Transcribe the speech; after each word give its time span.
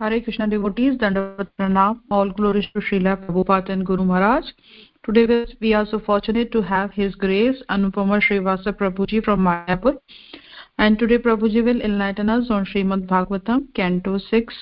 Hare 0.00 0.20
Krishna 0.20 0.48
devotees, 0.48 0.96
Dandavat 0.98 1.46
Pranam, 1.56 2.00
all 2.10 2.28
glories 2.28 2.66
to 2.74 2.80
Srila 2.80 3.16
Prabhupada 3.24 3.68
and 3.68 3.86
Guru 3.86 4.04
Maharaj. 4.04 4.44
Today 5.04 5.46
we 5.60 5.72
are 5.72 5.86
so 5.86 6.00
fortunate 6.00 6.50
to 6.50 6.62
have 6.62 6.90
His 6.90 7.14
Grace 7.14 7.62
Anupama 7.70 8.20
Srivasa 8.20 8.72
Prabhuji 8.72 9.22
from 9.22 9.44
Mayapur. 9.44 9.96
And 10.78 10.98
today 10.98 11.18
Prabhuji 11.18 11.64
will 11.64 11.80
enlighten 11.80 12.28
us 12.28 12.50
on 12.50 12.66
Srimad 12.66 13.06
Bhagavatam, 13.06 13.72
Canto 13.76 14.18
6, 14.18 14.54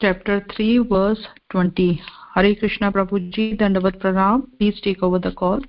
Chapter 0.00 0.46
3, 0.56 0.78
verse 0.88 1.26
20. 1.50 2.00
Hare 2.34 2.54
Krishna 2.54 2.90
Prabhuji, 2.90 3.60
Dandavat 3.60 4.00
Pranam, 4.00 4.46
please 4.58 4.80
take 4.80 5.02
over 5.02 5.18
the 5.18 5.32
call. 5.32 5.60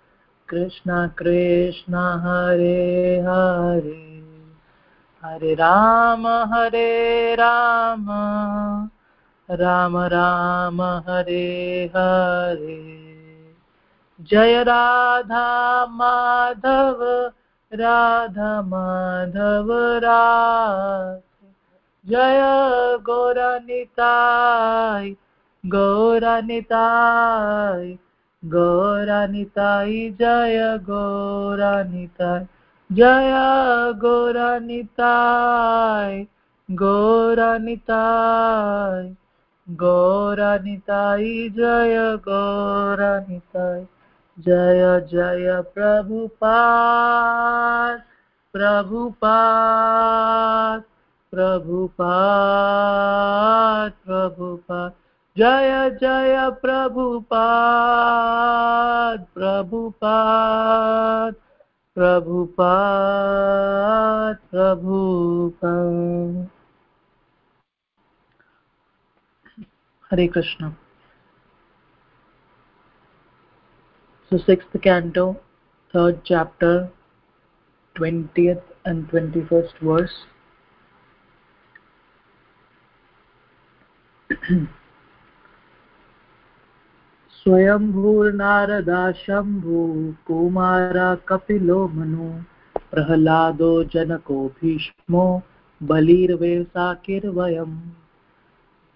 Krishna 0.51 1.07
Krishna 1.17 1.95
Hare 2.23 3.19
Hare 3.19 4.11
Hare 5.23 5.53
Ram 5.53 6.27
हरे 6.53 7.35
राम 7.35 8.05
राम 9.49 9.97
राम 10.13 10.81
हरे 11.07 11.85
हरे 11.95 12.77
जय 14.19 14.63
राधा 14.63 15.85
माधव 15.91 17.03
राधा 17.71 18.61
माधव 18.61 19.71
राधे 20.03 21.53
जय 22.05 22.41
गौरनिताय 23.01 25.09
गौरनिताय 25.63 27.97
गौरनिताय 28.43 29.93
जय 30.19 30.77
गौरनिताय 30.89 32.45
जय 32.89 33.31
गौरनिताय 34.01 34.93
गौरनिताय 36.69 37.91
गौरनिताय 39.67 41.25
जय 41.57 41.97
गौरनिताय 42.27 43.85
जय 44.37 44.81
जय 45.11 45.61
प्रभुपाद 45.75 46.41
प्रभुपाद 48.53 49.21
प्रभुपाद 51.33 52.01
प्रभुपाद 54.05 54.91
जय 55.41 55.97
जय 56.01 56.49
Prabhupada 56.61 59.25
Prabhupada 59.35 61.35
Prabhupada 61.97 64.37
Prabhupada. 64.51 66.47
Hare 70.11 70.27
Krishna. 70.27 70.71
So 74.31 74.37
sixth 74.37 74.77
canto 74.77 75.35
third 75.93 76.21
chapter 76.21 76.89
twentieth 77.95 78.87
and 78.87 79.09
twenty 79.09 79.41
first 79.41 79.83
verse 79.83 80.11
स्वयंभूर्नारदा 87.43 89.11
Shambhu 89.11 90.13
Kumara 90.27 91.15
कपिलो 91.15 91.87
मनु, 91.87 92.41
प्रह्लादो 92.91 93.83
जनको 93.83 94.47
भीष्मो, 94.47 95.43
बलिर्वेसाकिर्वयम्। 95.83 97.81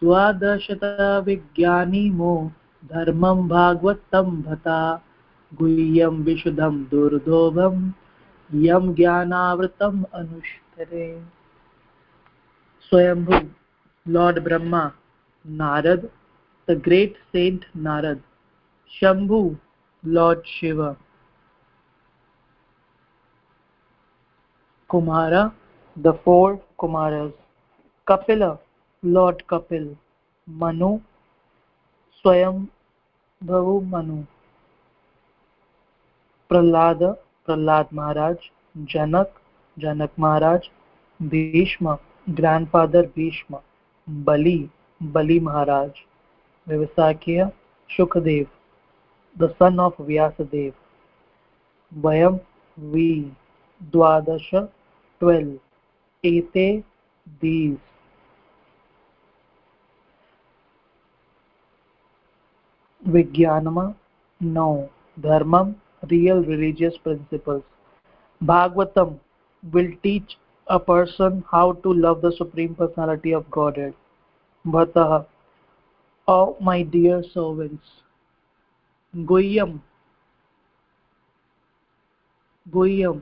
द्वादशतविज्ञानिमो, 0.04 2.52
धर्मं 2.86 3.48
भागवतं 3.48 4.42
भता, 4.42 5.02
गुह्यं 5.54 6.10
विशुद्धं 6.10 6.84
दुर्धोभं 6.84 7.92
यं 8.54 8.94
ज्ञानावृतम् 8.94 10.04
अनुष्ठरे। 10.14 11.24
Swayambhu, 12.90 13.34
lord 14.08 14.44
Brahma 14.44 14.92
narad 15.52 16.06
the 16.70 16.80
great 16.82 17.10
saint 17.36 17.60
narad 17.78 18.18
shambhu 19.00 19.58
lord 20.04 20.46
shiva 20.58 20.96
kumara 24.90 25.52
the 25.98 26.14
four 26.24 26.60
kumaras 26.80 27.34
kapila 28.08 28.60
Lord 29.06 29.44
Kapil, 29.48 29.96
Manu, 30.48 31.00
Swayam 32.24 32.68
Bhavu 33.46 33.88
Manu, 33.88 34.26
Prahlada, 36.50 37.18
Prahlad 37.48 37.92
Maharaj, 37.92 38.38
Janak, 38.86 39.28
Janak 39.80 40.10
Maharaj, 40.18 40.64
Bhishma, 41.22 42.00
grandfather 42.34 43.04
Bhishma, 43.04 43.62
Bali, 44.08 44.72
Bali 45.00 45.40
Maharaj, 45.40 45.92
Vivasakya, 46.68 47.54
Shukadev, 47.96 48.48
the 49.38 49.54
son 49.60 49.80
of 49.80 49.96
Vyasadev, 49.98 50.74
Vayam, 52.00 52.40
we, 52.78 53.32
Dwadasha, 53.92 54.70
twelve, 55.20 55.60
Ete, 56.24 56.84
these. 57.42 57.78
Vijnanama, 63.08 63.96
no. 64.40 64.90
Dharmam, 65.22 65.76
real 66.10 66.44
religious 66.44 66.98
principles. 66.98 67.64
Bhagavatam 68.44 69.20
will 69.72 69.92
teach 70.04 70.38
a 70.68 70.80
person 70.80 71.44
how 71.50 71.74
to 71.74 71.94
love 71.94 72.22
the 72.22 72.32
Supreme 72.32 72.76
Personality 72.76 73.34
of 73.34 73.50
Godhead. 73.52 73.94
Bhatah, 74.66 75.26
oh 76.28 76.58
my 76.60 76.82
dear 76.82 77.24
servants, 77.34 77.84
Guhyam, 79.16 79.80
Guhyam, 82.70 83.22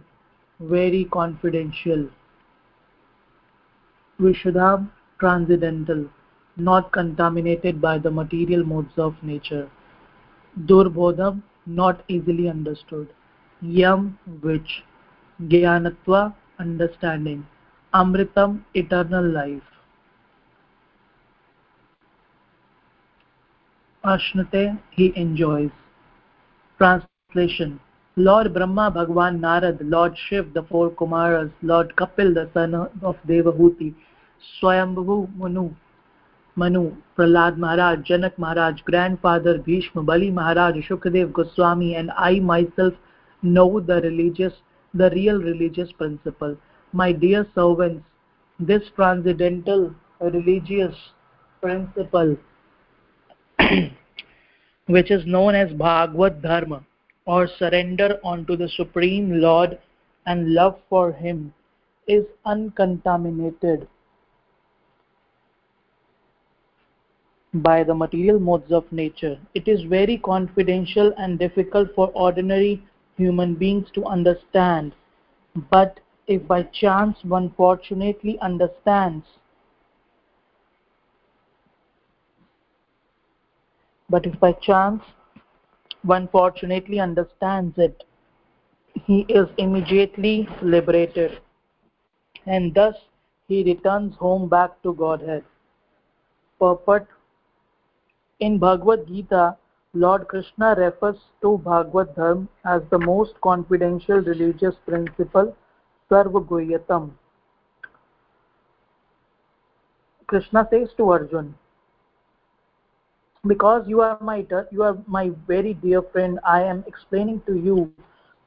very 0.59 1.05
confidential. 1.05 2.09
Vishudham, 4.19 4.91
transcendental, 5.19 6.09
not 6.57 6.91
contaminated 6.91 7.79
by 7.79 7.99
the 7.99 8.09
material 8.09 8.63
modes 8.63 8.97
of 8.97 9.21
nature. 9.21 9.69
Durbodham, 10.65 11.43
not 11.67 12.03
easily 12.07 12.49
understood. 12.49 13.09
Yam, 13.61 14.17
which. 14.41 14.83
Gyanatva, 15.43 16.33
understanding. 16.57 17.45
Amritam, 17.93 18.61
eternal 18.73 19.23
life. 19.23 19.61
Ashnate, 24.03 24.79
he 24.91 25.13
enjoys. 25.15 25.71
Translation 26.77 27.79
Lord 28.15 28.53
Brahma, 28.53 28.91
Bhagwan 28.91 29.39
Narad, 29.39 29.79
Lord 29.81 30.15
Shiv, 30.29 30.53
the 30.53 30.61
four 30.63 30.91
Kumaras, 30.91 31.51
Lord 31.63 31.95
Kapil, 31.95 32.35
the 32.35 32.47
son 32.53 32.75
of 32.75 33.17
Devahuti, 33.27 33.95
Swayambhu 34.61 35.35
Manu, 35.35 35.71
Manu, 36.55 36.95
Prahlad 37.17 37.57
Maharaj, 37.57 38.07
Janak 38.07 38.37
Maharaj, 38.37 38.81
grandfather 38.81 39.57
Bhishma, 39.57 40.03
Bali 40.03 40.29
Maharaj, 40.29 40.75
Shukadev 40.87 41.33
Goswami, 41.33 41.95
and 41.95 42.11
I 42.11 42.39
myself 42.39 42.93
know 43.41 43.79
the 43.79 43.99
religious, 44.01 44.53
the 44.93 45.09
real 45.09 45.39
religious 45.41 45.91
principle. 45.91 46.55
My 46.91 47.11
dear 47.11 47.47
servants, 47.55 48.05
this 48.59 48.83
transcendental 48.95 49.95
religious 50.21 50.95
principle, 51.61 52.37
which 54.87 55.11
is 55.11 55.25
known 55.25 55.55
as 55.55 55.71
Bhagavad 55.73 56.41
Dharma, 56.41 56.83
or 57.25 57.47
surrender 57.47 58.19
unto 58.23 58.55
the 58.55 58.67
Supreme 58.69 59.39
Lord 59.39 59.79
and 60.25 60.53
love 60.53 60.79
for 60.89 61.11
Him 61.11 61.53
is 62.07 62.25
uncontaminated 62.45 63.87
by 67.53 67.83
the 67.83 67.93
material 67.93 68.39
modes 68.39 68.71
of 68.71 68.91
nature. 68.91 69.39
It 69.53 69.67
is 69.67 69.83
very 69.83 70.17
confidential 70.17 71.13
and 71.17 71.37
difficult 71.37 71.93
for 71.95 72.07
ordinary 72.13 72.81
human 73.15 73.53
beings 73.53 73.87
to 73.93 74.03
understand. 74.05 74.93
But 75.69 75.99
if 76.27 76.47
by 76.47 76.63
chance 76.63 77.23
one 77.23 77.51
fortunately 77.55 78.39
understands, 78.39 79.25
but 84.13 84.27
if 84.27 84.39
by 84.39 84.51
chance 84.65 85.01
one 86.03 86.27
fortunately 86.31 86.99
understands 86.99 87.79
it, 87.79 88.03
he 89.05 89.21
is 89.27 89.47
immediately 89.57 90.47
liberated 90.61 91.39
and 92.45 92.75
thus 92.75 92.93
he 93.47 93.63
returns 93.63 94.15
home 94.17 94.47
back 94.47 94.79
to 94.83 94.93
Godhead. 94.93 95.43
Purport 96.59 97.07
In 98.39 98.59
Bhagavad 98.59 99.07
Gita, 99.07 99.57
Lord 99.95 100.27
Krishna 100.27 100.75
refers 100.77 101.17
to 101.41 101.57
Bhagavad 101.65 102.15
Dharma 102.15 102.47
as 102.65 102.83
the 102.91 102.99
most 102.99 103.41
confidential 103.41 104.17
religious 104.17 104.75
principle, 104.85 105.55
Sarvaguhyatam. 106.11 107.11
Krishna 110.27 110.67
says 110.71 110.89
to 110.97 111.09
Arjun, 111.09 111.55
because 113.45 113.85
you 113.87 113.99
are 114.01 114.17
my 114.21 114.45
you 114.71 114.83
are 114.83 114.97
my 115.05 115.29
very 115.47 115.73
dear 115.73 116.01
friend 116.01 116.39
i 116.45 116.61
am 116.63 116.83
explaining 116.87 117.41
to 117.45 117.55
you 117.55 117.91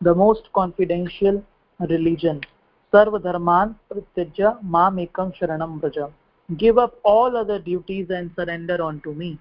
the 0.00 0.14
most 0.14 0.48
confidential 0.54 1.42
religion. 1.80 2.40
Sarva 2.92 3.22
dharman 3.22 3.74
pratyajya 3.90 4.62
mam 4.62 4.96
ekam 4.96 5.34
sharanam 5.38 5.80
vraja. 5.80 6.10
Give 6.56 6.78
up 6.78 6.98
all 7.02 7.36
other 7.36 7.58
duties 7.58 8.10
and 8.10 8.30
surrender 8.36 8.82
unto 8.82 9.12
me. 9.12 9.38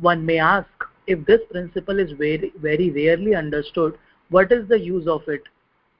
One 0.00 0.24
may 0.24 0.38
ask 0.38 0.68
if 1.06 1.24
this 1.26 1.40
principle 1.50 1.98
is 1.98 2.12
very 2.12 2.52
very 2.58 2.90
rarely 2.90 3.34
understood 3.34 3.98
what 4.30 4.52
is 4.52 4.68
the 4.68 4.78
use 4.78 5.06
of 5.06 5.28
it? 5.28 5.42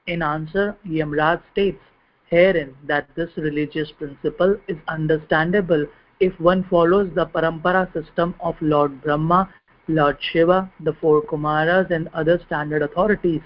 In 0.06 0.22
answer 0.22 0.76
yamraj 0.86 1.42
states 1.52 1.82
herein 2.30 2.74
that 2.86 3.08
this 3.14 3.30
religious 3.36 3.90
principle 3.92 4.56
is 4.66 4.78
understandable 4.88 5.86
if 6.22 6.38
one 6.38 6.62
follows 6.70 7.08
the 7.16 7.26
parampara 7.26 7.92
system 7.92 8.32
of 8.38 8.54
Lord 8.60 9.02
Brahma, 9.02 9.52
Lord 9.88 10.18
Shiva, 10.20 10.70
the 10.78 10.92
four 11.00 11.20
Kumaras 11.22 11.90
and 11.90 12.08
other 12.14 12.40
standard 12.46 12.82
authorities. 12.82 13.40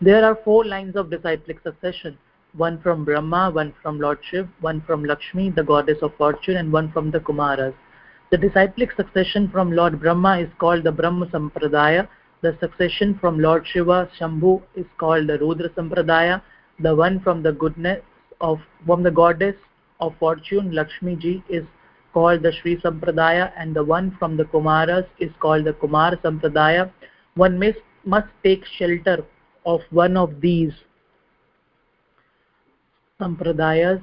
There 0.00 0.24
are 0.24 0.36
four 0.44 0.64
lines 0.64 0.96
of 0.96 1.08
disciplic 1.08 1.60
succession, 1.62 2.18
one 2.56 2.80
from 2.82 3.04
Brahma, 3.04 3.52
one 3.52 3.72
from 3.80 4.00
Lord 4.00 4.18
Shiva, 4.28 4.48
one 4.60 4.80
from 4.80 5.04
Lakshmi, 5.04 5.50
the 5.50 5.62
goddess 5.62 5.98
of 6.02 6.16
fortune, 6.16 6.56
and 6.56 6.72
one 6.72 6.90
from 6.90 7.12
the 7.12 7.20
Kumaras. 7.20 7.74
The 8.32 8.38
disciplic 8.38 8.90
succession 8.96 9.48
from 9.48 9.70
Lord 9.70 10.00
Brahma 10.00 10.40
is 10.40 10.50
called 10.58 10.82
the 10.82 10.90
Brahma 10.90 11.26
Sampradaya. 11.26 12.08
The 12.40 12.56
succession 12.58 13.16
from 13.20 13.38
Lord 13.38 13.64
Shiva, 13.72 14.10
Shambhu, 14.18 14.62
is 14.74 14.86
called 14.98 15.28
the 15.28 15.38
Rudra 15.38 15.70
Sampradaya. 15.70 16.42
The 16.80 16.92
one 16.92 17.20
from 17.20 17.44
the 17.44 17.52
goodness 17.52 18.02
of 18.40 18.58
from 18.84 19.04
the 19.04 19.12
goddess 19.12 19.54
of 20.00 20.12
fortune, 20.18 20.72
Lakshmi 20.72 21.14
ji, 21.14 21.44
is 21.48 21.64
called 22.16 22.42
the 22.42 22.52
Sri 22.58 22.76
Sampradaya 22.80 23.52
and 23.58 23.76
the 23.76 23.84
one 23.84 24.16
from 24.18 24.38
the 24.38 24.44
Kumaras 24.44 25.06
is 25.18 25.30
called 25.38 25.66
the 25.66 25.74
Kumar 25.74 26.16
Sampradaya. 26.24 26.90
One 27.34 27.58
must, 27.58 27.82
must 28.06 28.28
take 28.42 28.64
shelter 28.78 29.18
of 29.66 29.82
one 29.90 30.16
of 30.16 30.40
these 30.40 30.72
Sampradayas 33.20 34.00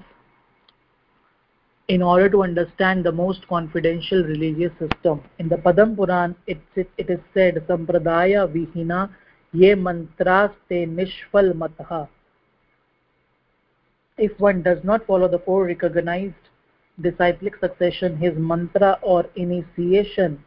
in 1.88 2.03
order 2.03 2.29
to 2.29 2.43
understand 2.43 3.03
the 3.03 3.12
most 3.12 3.48
confidential 3.48 4.24
religious 4.24 4.72
system. 4.77 5.24
In 5.39 5.50
the 5.50 5.58
Padam 5.58 5.96
Puran, 5.96 6.36
it, 6.46 6.62
it, 6.75 6.91
it 7.00 7.10
is 7.10 7.20
said, 7.34 7.55
Sampradaya 7.67 8.48
Vihina 8.48 9.10
Ye 9.53 9.74
Mantras 9.74 10.51
Te 10.70 10.86
Nishfal 10.86 11.53
Mataha. 11.53 12.08
If 14.20 14.39
one 14.39 14.62
does 14.62 14.84
not 14.84 15.08
follow 15.08 15.27
the 15.27 15.39
four 15.39 15.65
recognized 15.65 16.53
disciplic 17.02 17.56
succession 17.60 18.18
his 18.18 18.34
mantra 18.38 19.00
or 19.02 19.26
initiation 19.36 20.44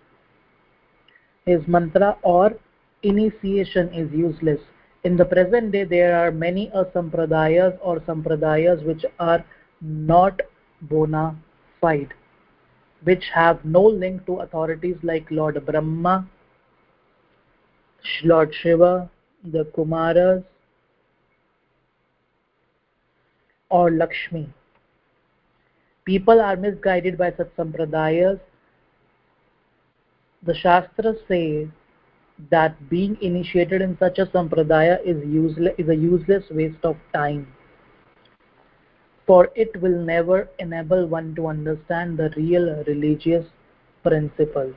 his 1.44 1.66
mantra 1.68 2.16
or 2.22 2.54
initiation 3.02 3.92
is 3.94 4.12
useless. 4.12 4.60
In 5.04 5.16
the 5.16 5.24
present 5.24 5.70
day 5.70 5.84
there 5.84 6.16
are 6.18 6.32
many 6.32 6.70
asampradayas 6.74 7.78
or 7.80 8.00
sampradayas 8.00 8.84
which 8.84 9.04
are 9.20 9.44
not 9.80 10.40
bona 10.82 11.36
fide 11.80 12.12
which 13.04 13.24
have 13.32 13.64
no 13.64 13.82
link 13.82 14.24
to 14.26 14.36
authorities 14.44 14.96
like 15.02 15.30
lord 15.30 15.64
brahma 15.66 16.14
lord 18.24 18.54
shiva 18.60 19.08
the 19.44 19.64
kumaras 19.76 20.42
or 23.70 23.90
lakshmi 23.90 24.48
people 26.06 26.40
are 26.40 26.56
misguided 26.56 27.18
by 27.18 27.30
such 27.36 27.50
sampradayas 27.56 28.38
the 30.42 30.54
shastras 30.54 31.16
say 31.28 31.68
that 32.50 32.88
being 32.88 33.16
initiated 33.20 33.82
in 33.82 33.96
such 33.98 34.18
a 34.18 34.26
sampradaya 34.26 34.98
is 35.04 35.22
useless 35.26 35.74
is 35.78 35.88
a 35.88 35.96
useless 35.96 36.44
waste 36.50 36.84
of 36.84 36.96
time 37.14 37.46
for 39.26 39.50
it 39.54 39.80
will 39.82 39.98
never 40.08 40.48
enable 40.58 41.06
one 41.06 41.34
to 41.34 41.46
understand 41.48 42.16
the 42.16 42.30
real 42.36 42.84
religious 42.86 43.46
principles. 44.04 44.74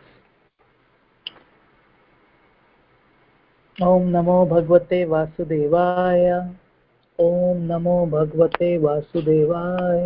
ॐ 3.81 4.07
नमो 4.13 4.45
भगवते 4.45 5.03
वासुदेवाय 5.11 6.25
ॐ 7.25 7.61
नमो 7.67 7.93
भगवते 8.15 8.77
वासुदेवाय 8.85 10.01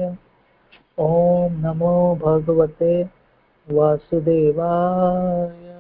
ॐ 1.00 1.52
नमो 1.52 2.16
भगवते 2.16 3.10
वासुदेवाय। 3.72 5.74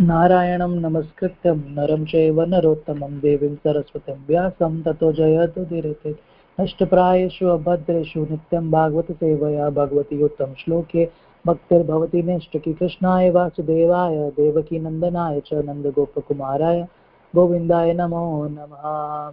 नारायणं 0.00 0.68
नमस्कृत्यं, 0.68 1.56
नरं 1.56 2.04
चैव 2.04 2.42
नरोत्तमं, 2.42 3.18
देवीं 3.18 3.54
सरस्वतीं 3.54 4.14
व्यासं, 4.28 4.82
ततो 4.82 5.12
जयतुदीरिते 5.12 6.14
नष्टप्रायेषु 6.60 7.46
अभद्रेषु 7.46 8.20
नित्यं 8.20 8.70
भागवतसेवया, 8.70 9.70
भगवती 9.70 10.22
उत्तम 10.22 10.54
श्लोके 10.58 11.27
भक्तिर्भवति 11.48 12.22
निष्ठकी 12.22 12.72
कृष्णाय 12.72 13.30
वासुदेवाय, 13.30 14.30
देवकीनन्दनाय 14.30 15.40
च 15.40 15.50
नन्दगोपकुमाराय, 15.52 16.86
गोविन्दाय 17.34 17.94
नमो 17.94 18.48
नमः। 18.48 19.32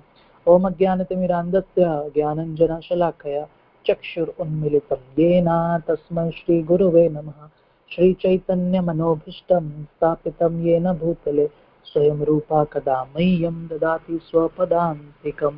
ॐ 0.53 0.63
अज्ञानतिमिरान्धस्य 0.63 2.11
ज्ञानञ्जनशलाखया 2.15 3.47
चक्षुरुन्मिलितं। 3.87 4.95
येन 4.95 5.79
तस्मै 5.87 6.31
श्रीगुरुवे 6.31 7.09
नमः। 7.09 7.49
श्रीचैतन्यमनोभीष्टं 7.95 9.69
स्थापितं 9.69 10.61
येन 10.61 10.93
भूतले 10.93 11.49
स्वयं 11.85 12.21
रूपा 12.21 12.63
कदा 12.63 13.03
मह्यं 13.03 13.67
ददाति 13.67 14.19
स्वपदान्तिकं। 14.23 15.53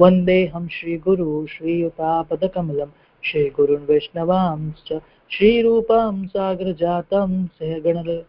वन्देऽहं 0.00 0.68
श्रीगुरु, 0.68 1.46
श्रीयुतापदकमलं। 1.46 2.86
श्रीगुरुन् 3.24 3.86
वैष्णवांश्च 3.86 4.98
श्रीरूपं 5.30 6.26
सागरजातं 6.26 7.46
सहगण 7.46 8.22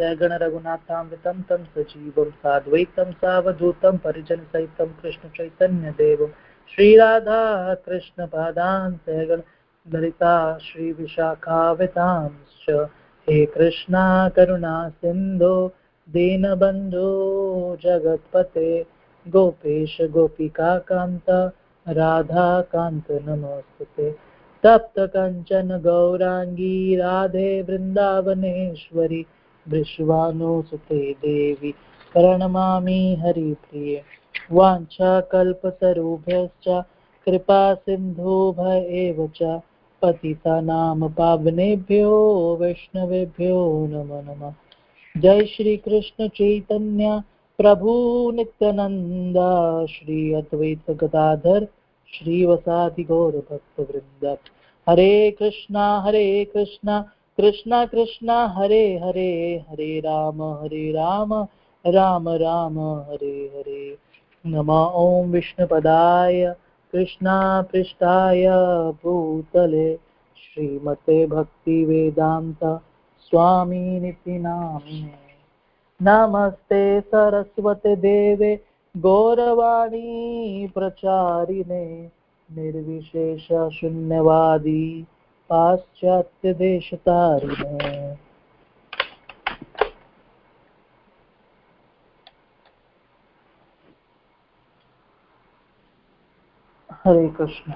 सहगणरघुनाथामृतं, 0.00 1.42
तं 1.42 1.64
सजीवं, 1.64 2.30
साद्वैतं, 2.30 3.12
सावधूतं, 3.12 3.96
परिजनसहितं, 3.96 4.86
कृष्णचैतन्यदेवं 4.86 6.28
श्रीराधा 6.74 7.74
कृष्णपादान् 7.74 8.94
सहगण 8.94 9.40
ललिता, 9.94 10.58
श्रीविशाखावितांश्च। 10.58 12.86
हे 13.30 13.46
कृष्णा, 13.46 14.28
करुणा 14.28 14.88
सिन्धो, 14.88 15.72
दीनबन्धो, 16.08 17.76
जगत्पते, 17.82 18.86
गोपेश 19.28 19.98
गोपिकान्त 20.00 21.52
राधाकान्त 21.88 23.04
नमोऽस्तुते 23.10 24.29
तप्तकञ्चन 24.64 25.80
गौराङ्गी 25.84 26.96
राधे 26.96 27.62
वृन्दावनेश्वरि 27.62 29.24
वृष्वानुसुते 29.68 31.12
देवी 31.12 31.74
प्रणमामि 32.14 33.16
हरिप्रिये। 33.20 34.02
वाञ्छाकल्पतरुभ्यश्च 34.52 36.84
कृपा 37.26 37.74
सिन्धुभ 37.74 38.76
एव 38.76 39.30
च 39.36 39.60
पतितानां 40.02 41.08
पावनेभ्यो 41.08 42.58
वैष्णवेभ्यो 42.60 43.86
नमो 43.90 44.20
नमः। 44.20 44.52
जय 45.16 45.44
श्री 45.44 45.76
कृष्ण 45.76 46.28
चैतन्य 46.28 47.22
प्रभु 47.58 48.30
नित्यानंद 48.34 49.86
श्री 49.90 50.34
अद्वैत 50.34 50.90
गदाधर 50.90 51.66
श्रीवसादि 52.14 53.04
गौरभक्तवृन्द 53.04 54.38
हरे 54.88 55.30
कृष्णा 55.30 56.00
हरे 56.00 56.44
कृष्णा 56.44 57.10
कृष्णा 57.36 57.86
कृष्णा, 57.86 58.46
हरे 58.46 58.98
हरे 58.98 59.64
हरे 59.70 60.00
राम 60.00 60.42
हरे 60.42 60.92
राम 60.92 61.34
राम 61.86 62.28
राम, 62.28 62.78
हरे 62.80 63.52
हरे। 63.56 63.98
नमः 64.46 64.92
ॐ 64.94 65.30
विष्णुपदाय 65.30 66.54
कृष्णापृष्ठाय 66.92 68.46
भूतले। 69.04 69.96
श्रीमते 70.36 71.26
भक्तिवेदान्त 71.26 72.64
स्वामीनिति 73.20 74.38
नामिने 74.38 75.30
नमस्ते 76.02 77.00
सरस्वते 77.00 77.96
देवे। 77.96 78.64
गौरवाणी 78.94 80.66
प्रचारिणे 80.74 81.84
निर्विशेषशून्यवादी 82.50 83.54
पाश्चात्यदेशतारिणे 85.48 86.58
Hare 97.04 97.28
Krishna. 97.28 97.72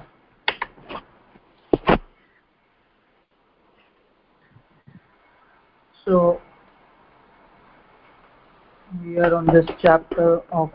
So 6.07 6.17
we 9.03 9.19
are 9.19 9.35
on 9.35 9.47
this 9.47 9.65
chapter 9.79 10.43
of 10.53 10.69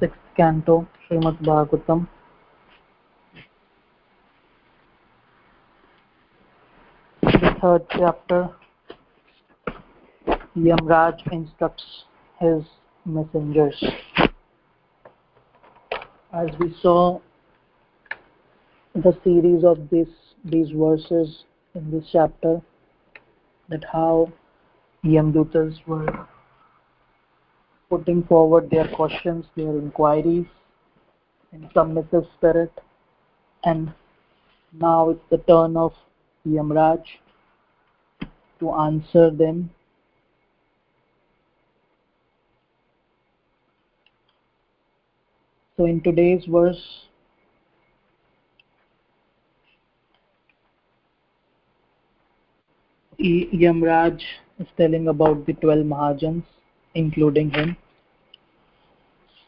sixth 0.00 0.18
canto 0.36 0.86
Srimad 1.08 1.42
Bhagavatam 1.42 2.08
the 7.22 7.56
third 7.60 7.86
chapter 7.90 8.48
Yamraj 10.56 11.32
instructs 11.32 12.04
his 12.40 12.62
messengers. 13.04 13.82
As 16.32 16.48
we 16.60 16.74
saw 16.80 17.20
the 18.94 19.16
series 19.24 19.64
of 19.64 19.90
this 19.90 20.08
these 20.44 20.70
verses 20.70 21.44
in 21.74 21.90
this 21.90 22.04
chapter 22.12 22.60
that 23.68 23.84
how 23.92 24.32
Yamdutas 25.04 25.74
were 25.86 26.26
putting 27.88 28.22
forward 28.24 28.70
their 28.70 28.88
questions, 28.88 29.44
their 29.56 29.76
inquiries 29.78 30.46
in 31.52 31.68
submissive 31.74 32.26
spirit 32.36 32.72
and 33.64 33.92
now 34.72 35.10
it's 35.10 35.24
the 35.30 35.38
turn 35.38 35.76
of 35.76 35.92
Yamraj 36.46 37.02
to 38.58 38.72
answer 38.72 39.30
them. 39.30 39.70
So 45.76 45.86
in 45.86 46.00
today's 46.00 46.44
verse 46.46 47.04
Yamraj 53.20 54.20
is 54.58 54.66
telling 54.76 55.08
about 55.08 55.46
the 55.46 55.52
12 55.54 55.86
Mahajans, 55.86 56.44
including 56.94 57.50
him, 57.50 57.76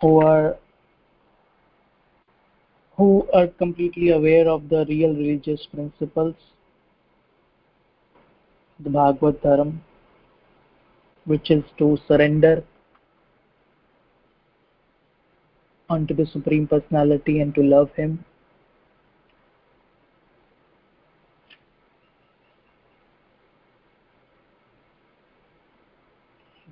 who 0.01 0.21
are 0.21 0.57
who 2.97 3.29
are 3.35 3.47
completely 3.47 4.11
aware 4.11 4.49
of 4.49 4.69
the 4.69 4.87
real 4.89 5.15
religious 5.15 5.67
principles, 5.73 6.35
the 8.81 8.89
Bhagavad 8.91 9.43
Dharam, 9.43 9.79
which 11.27 11.51
is 11.51 11.63
to 11.79 11.99
surrender 12.09 12.65
unto 15.89 16.15
the 16.15 16.27
Supreme 16.27 16.67
Personality 16.67 17.41
and 17.41 17.55
to 17.55 17.63
love 17.63 17.91
Him. 17.95 18.25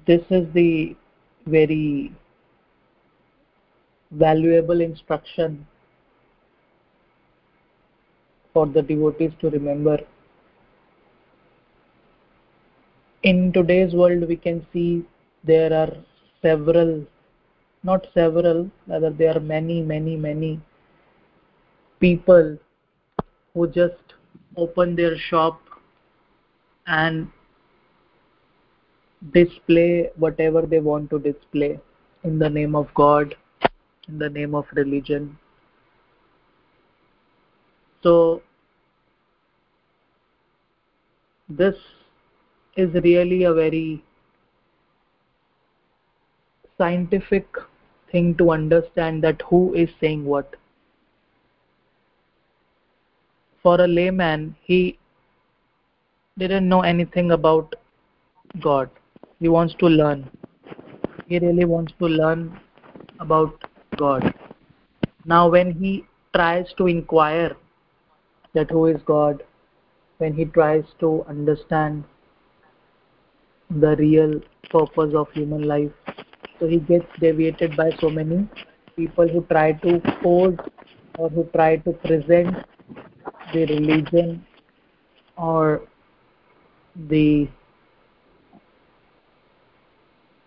This 0.06 0.22
is 0.30 0.46
the 0.52 0.94
very 1.46 2.12
valuable 4.10 4.80
instruction 4.80 5.66
for 8.52 8.66
the 8.66 8.82
devotees 8.82 9.32
to 9.40 9.50
remember. 9.50 9.98
In 13.22 13.52
today's 13.52 13.94
world, 13.94 14.28
we 14.28 14.36
can 14.36 14.66
see 14.72 15.04
there 15.42 15.72
are 15.72 15.92
several, 16.42 17.06
not 17.82 18.06
several, 18.12 18.70
rather, 18.86 19.10
there 19.10 19.36
are 19.36 19.40
many, 19.40 19.80
many, 19.80 20.16
many 20.16 20.60
people 21.98 22.58
who 23.54 23.66
just 23.68 24.14
open 24.56 24.94
their 24.94 25.16
shop 25.16 25.60
and 26.86 27.28
display 29.32 30.10
whatever 30.16 30.62
they 30.62 30.80
want 30.80 31.10
to 31.10 31.18
display 31.18 31.78
in 32.22 32.38
the 32.38 32.48
name 32.48 32.74
of 32.74 32.92
God, 32.94 33.34
in 34.08 34.18
the 34.18 34.28
name 34.28 34.54
of 34.54 34.66
religion. 34.72 35.38
So, 38.02 38.42
this 41.48 41.74
is 42.76 42.92
really 43.02 43.44
a 43.44 43.52
very 43.54 44.02
scientific 46.76 47.46
thing 48.10 48.34
to 48.36 48.50
understand 48.50 49.22
that 49.24 49.40
who 49.42 49.74
is 49.74 49.88
saying 50.00 50.24
what. 50.24 50.56
For 53.62 53.80
a 53.80 53.86
layman, 53.86 54.56
he 54.62 54.98
didn't 56.36 56.68
know 56.68 56.82
anything 56.82 57.30
about 57.30 57.74
God. 58.60 58.90
He 59.40 59.48
wants 59.48 59.74
to 59.80 59.86
learn. 59.86 60.30
He 61.26 61.38
really 61.38 61.64
wants 61.64 61.92
to 61.98 62.06
learn 62.06 62.60
about 63.20 63.64
God. 63.96 64.34
Now, 65.24 65.48
when 65.48 65.72
he 65.72 66.04
tries 66.34 66.72
to 66.74 66.86
inquire 66.86 67.56
that 68.54 68.70
who 68.70 68.86
is 68.86 69.00
God, 69.04 69.42
when 70.18 70.34
he 70.34 70.44
tries 70.44 70.84
to 71.00 71.24
understand 71.28 72.04
the 73.70 73.96
real 73.96 74.40
purpose 74.70 75.14
of 75.14 75.30
human 75.32 75.62
life, 75.62 75.90
so 76.60 76.66
he 76.68 76.78
gets 76.78 77.06
deviated 77.18 77.76
by 77.76 77.90
so 78.00 78.08
many 78.08 78.48
people 78.96 79.26
who 79.26 79.42
try 79.50 79.72
to 79.72 80.00
pose 80.22 80.56
or 81.18 81.28
who 81.30 81.44
try 81.54 81.76
to 81.76 81.92
present 81.92 82.54
the 83.52 83.66
religion 83.66 84.44
or 85.36 85.82
the 87.08 87.48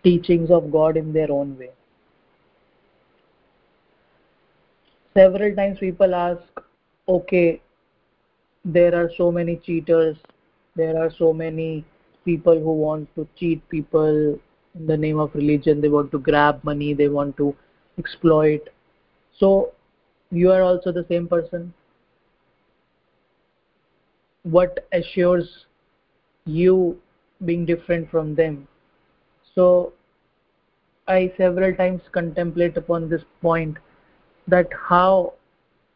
teachings 0.08 0.50
of 0.50 0.70
God 0.72 0.96
in 0.96 1.12
their 1.12 1.30
own 1.30 1.56
way. 1.58 1.70
Several 5.14 5.54
times 5.54 5.78
people 5.78 6.14
ask, 6.14 6.42
okay, 7.08 7.60
there 8.64 8.94
are 8.94 9.10
so 9.16 9.30
many 9.30 9.56
cheaters, 9.56 10.16
there 10.76 10.96
are 11.02 11.10
so 11.18 11.32
many 11.32 11.84
people 12.24 12.58
who 12.58 12.72
want 12.72 13.14
to 13.16 13.26
cheat 13.36 13.68
people 13.68 14.38
in 14.78 14.86
the 14.86 14.96
name 14.96 15.18
of 15.18 15.34
religion, 15.34 15.80
they 15.80 15.88
want 15.88 16.10
to 16.12 16.18
grab 16.18 16.62
money, 16.62 16.94
they 16.94 17.08
want 17.08 17.36
to 17.36 17.54
exploit. 17.98 18.68
So, 19.38 19.72
you 20.30 20.50
are 20.52 20.62
also 20.62 20.92
the 20.92 21.04
same 21.08 21.26
person. 21.26 21.72
What 24.42 24.86
assures 24.92 25.66
you 26.44 26.98
being 27.44 27.66
different 27.66 28.10
from 28.10 28.34
them? 28.34 28.68
So, 29.54 29.92
I 31.08 31.32
several 31.38 31.74
times 31.74 32.02
contemplate 32.12 32.76
upon 32.76 33.08
this 33.08 33.24
point 33.40 33.78
that 34.46 34.68
how 34.72 35.34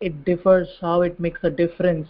it 0.01 0.25
differs, 0.25 0.69
how 0.81 1.03
it 1.03 1.21
makes 1.21 1.41
a 1.45 1.51
difference, 1.51 2.09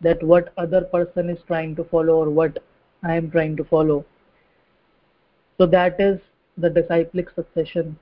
that 0.00 0.22
what 0.22 0.52
other 0.56 0.82
person 0.82 1.28
is 1.28 1.38
trying 1.46 1.74
to 1.76 1.84
follow 1.84 2.14
or 2.14 2.30
what 2.30 2.62
I 3.02 3.16
am 3.16 3.30
trying 3.30 3.56
to 3.56 3.64
follow. 3.64 4.04
So 5.58 5.66
that 5.66 6.00
is 6.00 6.20
the 6.56 6.70
disciplic 6.70 7.30
succession. 7.30 7.98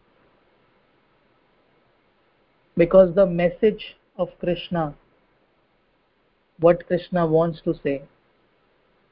Because 2.77 3.15
the 3.15 3.27
message 3.27 3.97
of 4.19 4.29
Krishna, 4.39 4.95
what 6.61 6.87
Krishna 6.87 7.27
wants 7.27 7.63
to 7.63 7.75
say, 7.83 8.03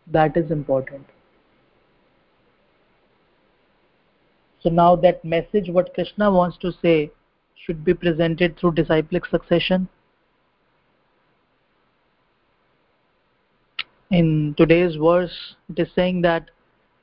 that 0.06 0.36
is 0.36 0.50
important. 0.50 1.06
So 4.64 4.70
now 4.70 4.96
that 4.96 5.22
message, 5.22 5.68
what 5.68 5.92
Krishna 5.92 6.30
wants 6.30 6.56
to 6.58 6.72
say, 6.80 7.10
should 7.54 7.84
be 7.84 7.92
presented 7.92 8.58
through 8.58 8.72
disciplic 8.72 9.26
succession. 9.26 9.88
In 14.10 14.54
today's 14.56 14.96
verse, 14.96 15.56
it 15.68 15.78
is 15.78 15.88
saying 15.94 16.22
that 16.22 16.50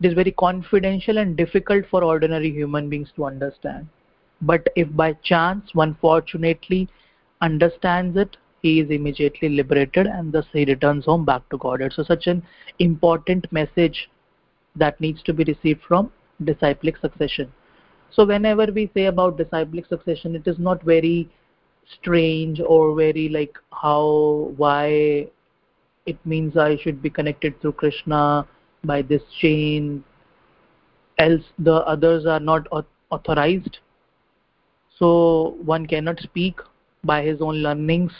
it 0.01 0.07
is 0.07 0.13
very 0.15 0.31
confidential 0.31 1.19
and 1.19 1.37
difficult 1.37 1.85
for 1.89 2.03
ordinary 2.03 2.49
human 2.49 2.89
beings 2.89 3.11
to 3.15 3.25
understand. 3.25 3.87
But 4.41 4.67
if 4.75 4.95
by 4.95 5.13
chance 5.13 5.75
one 5.75 5.95
fortunately 6.01 6.89
understands 7.41 8.17
it, 8.17 8.37
he 8.63 8.79
is 8.79 8.89
immediately 8.89 9.49
liberated 9.49 10.07
and 10.07 10.31
thus 10.31 10.45
he 10.51 10.65
returns 10.65 11.05
home 11.05 11.25
back 11.25 11.47
to 11.49 11.57
Godhead. 11.59 11.93
So, 11.93 12.03
such 12.03 12.25
an 12.25 12.41
important 12.79 13.51
message 13.51 14.09
that 14.75 14.99
needs 14.99 15.21
to 15.23 15.33
be 15.33 15.43
received 15.43 15.81
from 15.87 16.11
disciplic 16.43 16.97
succession. 16.97 17.51
So 18.11 18.25
whenever 18.25 18.67
we 18.73 18.89
say 18.93 19.05
about 19.05 19.37
disciplic 19.37 19.85
succession 19.87 20.35
it 20.35 20.47
is 20.47 20.59
not 20.59 20.83
very 20.83 21.29
strange 21.99 22.59
or 22.59 22.95
very 22.95 23.29
like 23.29 23.57
how 23.71 24.53
why 24.55 25.27
it 26.05 26.17
means 26.25 26.55
i 26.55 26.77
should 26.77 27.01
be 27.01 27.09
connected 27.09 27.59
to 27.61 27.71
krishna 27.71 28.47
by 28.83 29.01
this 29.01 29.21
chain 29.39 30.03
else 31.21 31.43
the 31.59 31.75
others 31.93 32.25
are 32.25 32.39
not 32.39 32.67
authorized. 33.11 33.79
So 34.97 35.55
one 35.63 35.85
cannot 35.85 36.19
speak 36.19 36.59
by 37.03 37.23
his 37.23 37.41
own 37.41 37.57
learnings 37.57 38.11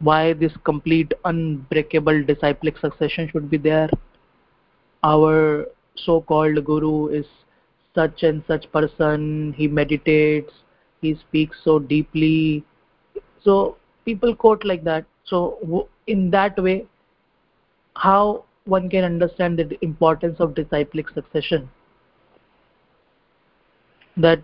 why 0.00 0.34
this 0.34 0.52
complete 0.64 1.12
unbreakable 1.24 2.22
disciplic 2.24 2.78
succession 2.78 3.28
should 3.30 3.50
be 3.50 3.56
there. 3.56 3.88
Our 5.02 5.66
so 6.04 6.20
called 6.20 6.64
guru 6.64 7.08
is 7.08 7.26
such 7.94 8.22
and 8.22 8.42
such 8.46 8.70
person. 8.72 9.54
He 9.56 9.68
meditates. 9.68 10.52
He 11.00 11.14
speaks 11.14 11.56
so 11.64 11.78
deeply. 11.78 12.64
So 13.42 13.76
people 14.04 14.34
quote 14.34 14.64
like 14.64 14.84
that. 14.84 15.04
So 15.24 15.88
in 16.06 16.30
that 16.30 16.62
way 16.62 16.86
how 17.94 18.44
one 18.64 18.90
can 18.90 19.04
understand 19.04 19.58
the 19.58 19.78
importance 19.82 20.36
of 20.40 20.54
disciplic 20.54 21.08
succession? 21.10 21.70
That 24.16 24.42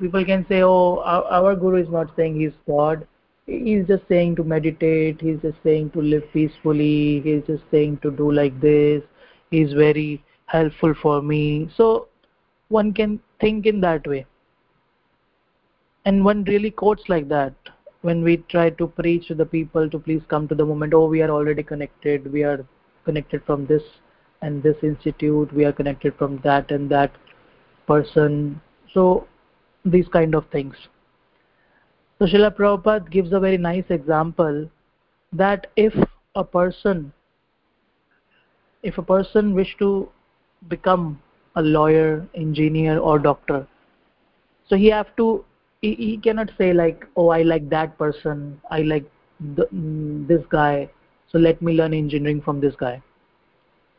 people 0.00 0.24
can 0.24 0.46
say 0.48 0.62
oh 0.62 0.98
our 1.04 1.54
guru 1.54 1.82
is 1.82 1.88
not 1.88 2.14
saying 2.16 2.40
he's 2.40 2.52
god. 2.66 3.06
He's 3.46 3.86
just 3.86 4.06
saying 4.08 4.36
to 4.36 4.44
meditate. 4.44 5.20
He's 5.20 5.40
just 5.40 5.58
saying 5.64 5.90
to 5.90 6.00
live 6.00 6.22
peacefully. 6.32 7.20
He's 7.20 7.42
just 7.46 7.64
saying 7.70 7.98
to 8.02 8.10
do 8.10 8.30
like 8.30 8.60
this 8.60 9.02
he's 9.50 9.72
very 9.72 10.22
helpful 10.46 10.94
for 11.00 11.22
me. 11.22 11.68
So 11.76 12.08
one 12.68 12.92
can 12.92 13.20
think 13.40 13.66
in 13.66 13.80
that 13.80 14.06
way. 14.06 14.26
And 16.04 16.24
one 16.24 16.44
really 16.44 16.70
quotes 16.70 17.08
like 17.08 17.28
that. 17.28 17.54
When 18.02 18.24
we 18.24 18.38
try 18.48 18.70
to 18.70 18.86
preach 18.86 19.28
to 19.28 19.34
the 19.34 19.44
people 19.44 19.90
to 19.90 19.98
please 19.98 20.22
come 20.28 20.48
to 20.48 20.54
the 20.54 20.64
moment 20.64 20.94
oh 20.94 21.06
we 21.06 21.20
are 21.20 21.30
already 21.30 21.62
connected. 21.62 22.32
We 22.32 22.42
are 22.44 22.64
connected 23.04 23.44
from 23.44 23.66
this 23.66 23.82
and 24.40 24.62
this 24.62 24.76
institute. 24.82 25.52
We 25.52 25.64
are 25.64 25.72
connected 25.72 26.14
from 26.16 26.38
that 26.44 26.70
and 26.70 26.90
that 26.90 27.12
person. 27.86 28.60
So 28.94 29.28
these 29.84 30.08
kind 30.08 30.34
of 30.34 30.46
things. 30.50 30.76
So 32.18 32.26
Srila 32.26 32.56
Prabhupada 32.56 33.10
gives 33.10 33.32
a 33.32 33.40
very 33.40 33.58
nice 33.58 33.84
example 33.90 34.68
that 35.32 35.68
if 35.76 35.94
a 36.34 36.44
person 36.44 37.12
if 38.82 38.98
a 38.98 39.02
person 39.02 39.54
wish 39.54 39.76
to 39.78 40.08
become 40.68 41.20
a 41.56 41.62
lawyer 41.62 42.26
engineer 42.34 42.98
or 42.98 43.18
doctor 43.18 43.66
so 44.68 44.76
he 44.76 44.86
have 44.86 45.14
to 45.16 45.44
he, 45.82 45.94
he 45.94 46.16
cannot 46.16 46.50
say 46.56 46.72
like 46.72 47.06
oh 47.16 47.28
i 47.28 47.42
like 47.42 47.68
that 47.70 47.96
person. 47.98 48.60
I 48.70 48.82
like 48.82 49.04
the, 49.40 49.66
mm, 49.74 50.26
this 50.28 50.42
guy. 50.48 50.90
So 51.32 51.38
let 51.38 51.60
me 51.62 51.72
learn 51.72 51.94
engineering 51.94 52.40
from 52.40 52.60
this 52.60 52.74
guy. 52.76 53.02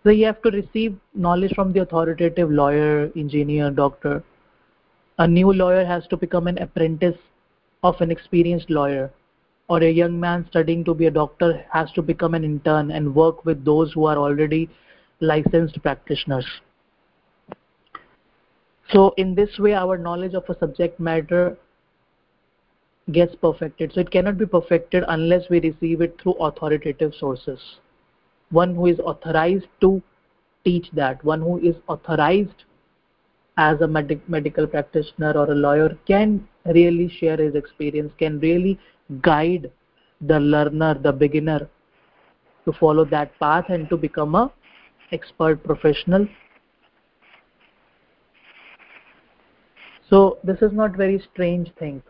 So 0.04 0.10
you 0.10 0.26
have 0.26 0.42
to 0.44 0.52
receive 0.52 0.98
knowledge 1.14 1.54
from 1.54 1.74
the 1.74 1.82
authoritative 1.82 2.52
lawyer 2.52 3.12
engineer 3.16 3.70
doctor. 3.70 4.24
A 5.20 5.28
new 5.28 5.54
lawyer 5.54 5.86
has 5.86 6.08
to 6.08 6.18
become 6.18 6.48
an 6.48 6.58
apprentice 6.58 7.18
of 7.84 8.00
an 8.02 8.12
experienced 8.12 8.70
lawyer 8.70 9.12
or 9.72 9.82
a 9.84 9.90
young 9.90 10.20
man 10.20 10.46
studying 10.50 10.84
to 10.84 10.94
be 10.94 11.06
a 11.08 11.12
doctor 11.18 11.66
has 11.72 11.92
to 11.94 12.02
become 12.02 12.34
an 12.34 12.44
intern 12.44 12.92
and 12.92 13.16
work 13.16 13.46
with 13.46 13.64
those 13.64 13.94
who 13.94 14.06
are 14.06 14.18
already 14.18 14.70
licensed 15.22 15.82
practitioners. 15.82 16.46
So 18.92 19.14
in 19.16 19.34
this 19.34 19.58
way 19.58 19.74
our 19.74 19.98
knowledge 19.98 20.34
of 20.34 20.50
a 20.50 20.58
subject 20.60 21.00
matter 21.00 21.58
gets 23.14 23.34
perfected. 23.36 23.94
So 23.94 24.02
it 24.02 24.12
cannot 24.12 24.38
be 24.38 24.46
perfected 24.46 25.06
unless 25.08 25.50
we 25.50 25.62
receive 25.62 26.02
it 26.02 26.20
through 26.22 26.34
authoritative 26.34 27.14
sources. 27.18 27.60
One 28.50 28.76
who 28.76 28.88
is 28.88 29.00
authorized 29.00 29.68
to 29.80 30.04
teach 30.66 30.92
that 30.94 31.24
one 31.24 31.42
who 31.42 31.60
is 31.60 31.76
authorized 31.88 32.66
as 33.58 33.80
a 33.80 33.88
medic 33.88 34.28
medical 34.28 34.68
practitioner 34.68 35.32
or 35.32 35.50
a 35.50 35.56
lawyer 35.56 35.98
can 36.06 36.48
really 36.66 37.08
share 37.20 37.38
his 37.38 37.56
experience 37.56 38.12
can 38.20 38.40
really 38.42 38.78
guide 39.22 39.72
the 40.22 40.40
learner 40.40 40.94
the 40.94 41.12
beginner 41.12 41.68
to 42.66 42.74
follow 42.74 43.06
that 43.06 43.38
path 43.40 43.66
and 43.70 43.90
to 43.90 43.98
become 43.98 44.36
a 44.36 44.52
expert 45.12 45.64
professional. 45.64 46.28
So 50.10 50.38
this 50.44 50.62
is 50.62 50.72
not 50.72 50.96
very 50.96 51.24
strange 51.34 51.72
thing. 51.80 52.02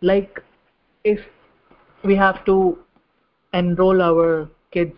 Like 0.00 0.40
if 1.02 1.18
we 2.04 2.14
have 2.16 2.44
to 2.46 2.78
enroll 3.52 4.02
our 4.02 4.48
kids 4.70 4.96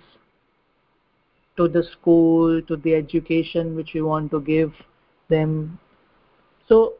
to 1.57 1.69
the 1.69 1.83
school 1.83 2.61
to 2.63 2.77
the 2.77 2.95
education 2.95 3.75
which 3.75 3.93
we 3.95 4.03
want 4.03 4.31
to 4.31 4.41
give 4.41 4.73
them 5.29 5.79
so 6.69 6.95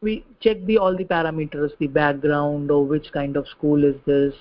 we 0.00 0.24
check 0.40 0.64
the 0.66 0.78
all 0.78 0.96
the 0.96 1.04
parameters 1.04 1.72
the 1.78 1.86
background 1.86 2.70
or 2.70 2.84
which 2.84 3.10
kind 3.12 3.36
of 3.36 3.48
school 3.48 3.84
is 3.84 3.96
this 4.06 4.34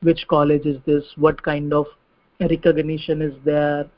which 0.00 0.26
college 0.28 0.66
is 0.66 0.78
this 0.86 1.04
what 1.16 1.42
kind 1.42 1.72
of 1.72 1.86
recognition 2.40 3.22
is 3.22 3.34
there 3.44 3.88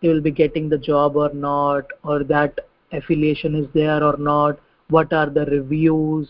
they 0.00 0.08
will 0.08 0.20
be 0.20 0.30
getting 0.30 0.68
the 0.68 0.78
job 0.78 1.16
or 1.16 1.32
not 1.32 1.84
or 2.04 2.22
that 2.24 2.58
affiliation 2.92 3.54
is 3.54 3.66
there 3.74 4.02
or 4.02 4.16
not 4.16 4.58
what 4.88 5.12
are 5.12 5.28
the 5.28 5.44
reviews. 5.46 6.28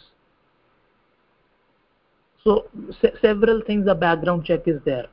So 2.45 2.67
se 3.01 3.13
several 3.23 3.63
things 3.67 3.87
the 3.87 3.95
background 3.95 4.45
check 4.45 4.67
is 4.67 4.81
there. 4.85 5.07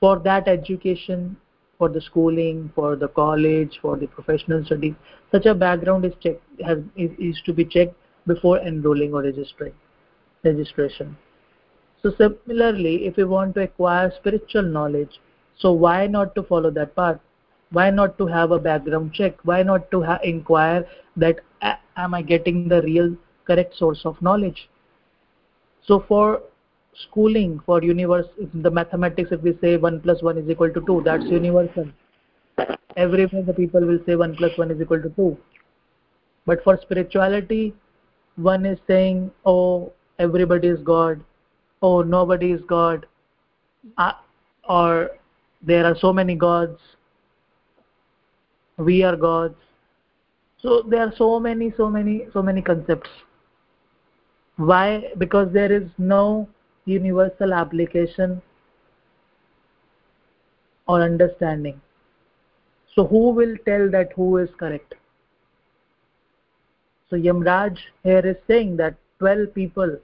For 0.00 0.18
that 0.20 0.48
education 0.48 1.36
for 1.80 1.88
the 1.88 2.00
schooling 2.06 2.60
for 2.74 2.88
the 3.02 3.08
college 3.08 3.78
for 3.82 3.96
the 3.96 4.06
professional 4.18 4.64
studies. 4.64 4.94
Such 5.32 5.46
a 5.46 5.54
background 5.54 6.04
is 6.04 6.12
checked 6.26 6.62
has 6.70 6.78
is, 6.96 7.10
is 7.18 7.40
to 7.46 7.54
be 7.54 7.64
checked 7.64 7.94
before 8.26 8.58
enrolling 8.58 9.14
or 9.14 9.22
registering 9.22 9.74
registration. 10.44 11.16
So 12.02 12.12
similarly 12.18 12.94
if 13.06 13.16
we 13.16 13.24
want 13.24 13.54
to 13.56 13.62
acquire 13.62 14.12
spiritual 14.20 14.62
knowledge 14.62 15.20
so 15.60 15.72
why 15.72 16.06
not 16.06 16.34
to 16.36 16.42
follow 16.42 16.70
that 16.70 16.96
path? 16.96 17.18
Why 17.70 17.90
not 17.90 18.16
to 18.18 18.26
have 18.26 18.50
a 18.50 18.58
background 18.58 19.12
check? 19.12 19.36
Why 19.44 19.62
not 19.62 19.90
to 19.90 20.18
inquire 20.24 20.86
that 21.16 21.40
am 21.96 22.14
i 22.14 22.22
getting 22.22 22.68
the 22.68 22.82
real 22.82 23.14
correct 23.46 23.76
source 23.76 24.00
of 24.04 24.20
knowledge? 24.22 24.68
So 25.86 26.04
for 26.08 26.42
schooling 27.02 27.60
for 27.66 27.82
universe 27.82 28.26
the 28.54 28.70
mathematics 28.70 29.30
if 29.32 29.40
we 29.42 29.56
say 29.60 29.76
1 29.76 30.00
plus 30.00 30.22
1 30.22 30.38
is 30.38 30.48
equal 30.48 30.72
to 30.72 30.80
2 30.86 31.02
that's 31.04 31.24
universal. 31.24 31.86
Everywhere 32.96 33.42
the 33.42 33.54
people 33.54 33.80
will 33.80 34.00
say 34.06 34.16
1 34.16 34.36
plus 34.36 34.56
1 34.56 34.70
is 34.70 34.80
equal 34.80 35.02
to 35.02 35.10
2 35.10 35.36
but 36.46 36.62
for 36.64 36.78
spirituality 36.82 37.74
one 38.36 38.66
is 38.66 38.78
saying 38.86 39.30
oh 39.44 39.92
everybody 40.18 40.68
is 40.68 40.80
god. 40.80 41.24
Oh 41.82 42.02
nobody 42.02 42.52
is 42.52 42.60
god. 42.68 43.06
Uh, 43.96 44.12
or 44.68 45.10
there 45.62 45.84
are 45.84 45.96
so 45.96 46.12
many 46.12 46.34
gods. 46.34 46.78
We 48.76 49.02
are 49.02 49.16
gods. 49.16 49.56
So 50.62 50.82
there 50.88 51.00
are 51.00 51.12
so 51.16 51.40
many 51.40 51.72
so 51.76 51.88
many 51.88 52.26
so 52.32 52.42
many 52.42 52.62
concepts. 52.62 53.10
Why? 54.56 55.12
Because 55.18 55.52
there 55.52 55.72
is 55.72 55.88
no 55.98 56.48
universal 56.84 57.52
application 57.54 58.40
or 60.86 61.02
understanding. 61.02 61.80
So 62.94 63.06
who 63.06 63.30
will 63.30 63.56
tell 63.64 63.90
that 63.90 64.12
who 64.14 64.38
is 64.38 64.48
correct? 64.58 64.94
So 67.08 67.16
yamraj 67.16 67.78
here 68.02 68.24
is 68.24 68.36
saying 68.46 68.76
that 68.78 68.94
12 69.18 69.54
people 69.54 69.98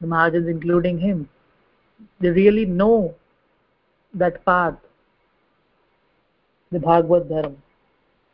the 0.00 0.06
mahajans 0.06 0.48
including 0.48 0.98
him 0.98 1.28
they 2.20 2.28
really 2.28 2.64
know 2.64 3.14
that 4.14 4.44
path 4.44 4.76
the 6.70 6.78
bhagavad 6.78 7.28
dharma 7.28 7.56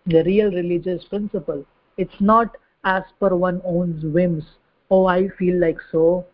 the 0.07 0.23
real 0.25 0.51
religious 0.51 1.05
principle. 1.05 1.65
It's 1.97 2.21
not 2.21 2.57
as 2.85 3.03
per 3.19 3.35
one 3.35 3.63
own 3.65 4.13
whims 4.13 4.45
oh 4.91 5.07
i 5.07 5.29
feel 5.39 5.59
like 5.59 5.79
so 5.91 6.25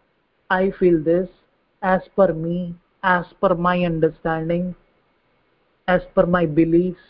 I 0.50 0.72
feel 0.72 1.00
this 1.00 1.28
as 1.82 2.02
per 2.16 2.32
me, 2.34 2.74
as 3.04 3.24
per 3.40 3.54
my 3.54 3.84
understanding, 3.84 4.74
as 5.86 6.02
per 6.14 6.26
my 6.26 6.44
beliefs, 6.44 7.00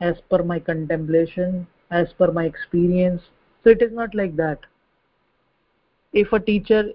as 0.00 0.16
per 0.30 0.42
my 0.42 0.58
contemplation, 0.58 1.66
as 1.90 2.12
per 2.14 2.32
my 2.32 2.44
experience. 2.46 3.22
So 3.62 3.70
it 3.70 3.82
is 3.82 3.92
not 3.92 4.14
like 4.14 4.34
that. 4.36 4.60
If 6.14 6.32
a 6.32 6.40
teacher 6.40 6.92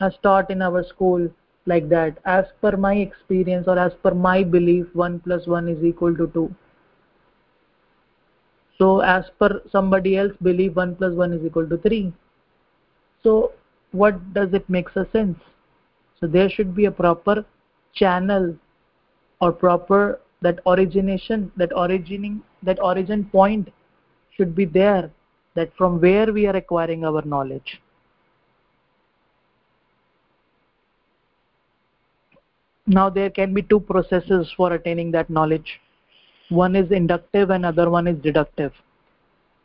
has 0.00 0.14
taught 0.22 0.50
in 0.50 0.62
our 0.62 0.82
school 0.84 1.28
like 1.66 1.90
that, 1.90 2.18
as 2.24 2.46
per 2.62 2.76
my 2.78 2.94
experience 2.94 3.68
or 3.68 3.78
as 3.78 3.92
per 4.02 4.14
my 4.14 4.42
belief, 4.42 4.86
1 4.94 5.20
plus 5.20 5.46
1 5.46 5.68
is 5.68 5.84
equal 5.84 6.16
to 6.16 6.26
2. 6.28 6.54
So 8.78 9.00
as 9.00 9.26
per 9.38 9.60
somebody 9.70 10.16
else 10.16 10.32
belief, 10.42 10.74
1 10.74 10.96
plus 10.96 11.14
1 11.14 11.34
is 11.34 11.44
equal 11.44 11.68
to 11.68 11.76
3 11.76 12.12
so 13.22 13.52
what 13.92 14.34
does 14.34 14.52
it 14.52 14.68
makes 14.68 14.96
a 14.96 15.06
sense? 15.12 15.38
So 16.20 16.26
there 16.26 16.48
should 16.48 16.74
be 16.74 16.86
a 16.86 16.90
proper 16.90 17.44
channel 17.94 18.56
or 19.40 19.52
proper 19.52 20.20
that 20.40 20.60
origination 20.66 21.52
that 21.56 21.70
origining 21.70 22.40
that 22.62 22.82
origin 22.82 23.24
point 23.24 23.68
should 24.36 24.54
be 24.54 24.64
there 24.64 25.10
that 25.54 25.70
from 25.76 26.00
where 26.00 26.32
we 26.32 26.46
are 26.46 26.56
acquiring 26.56 27.04
our 27.04 27.22
knowledge. 27.22 27.80
Now 32.86 33.08
there 33.10 33.30
can 33.30 33.54
be 33.54 33.62
two 33.62 33.80
processes 33.80 34.52
for 34.56 34.72
attaining 34.72 35.10
that 35.12 35.30
knowledge. 35.30 35.80
One 36.48 36.74
is 36.74 36.90
inductive 36.90 37.50
and 37.50 37.64
other 37.64 37.88
one 37.88 38.06
is 38.06 38.18
deductive. 38.18 38.72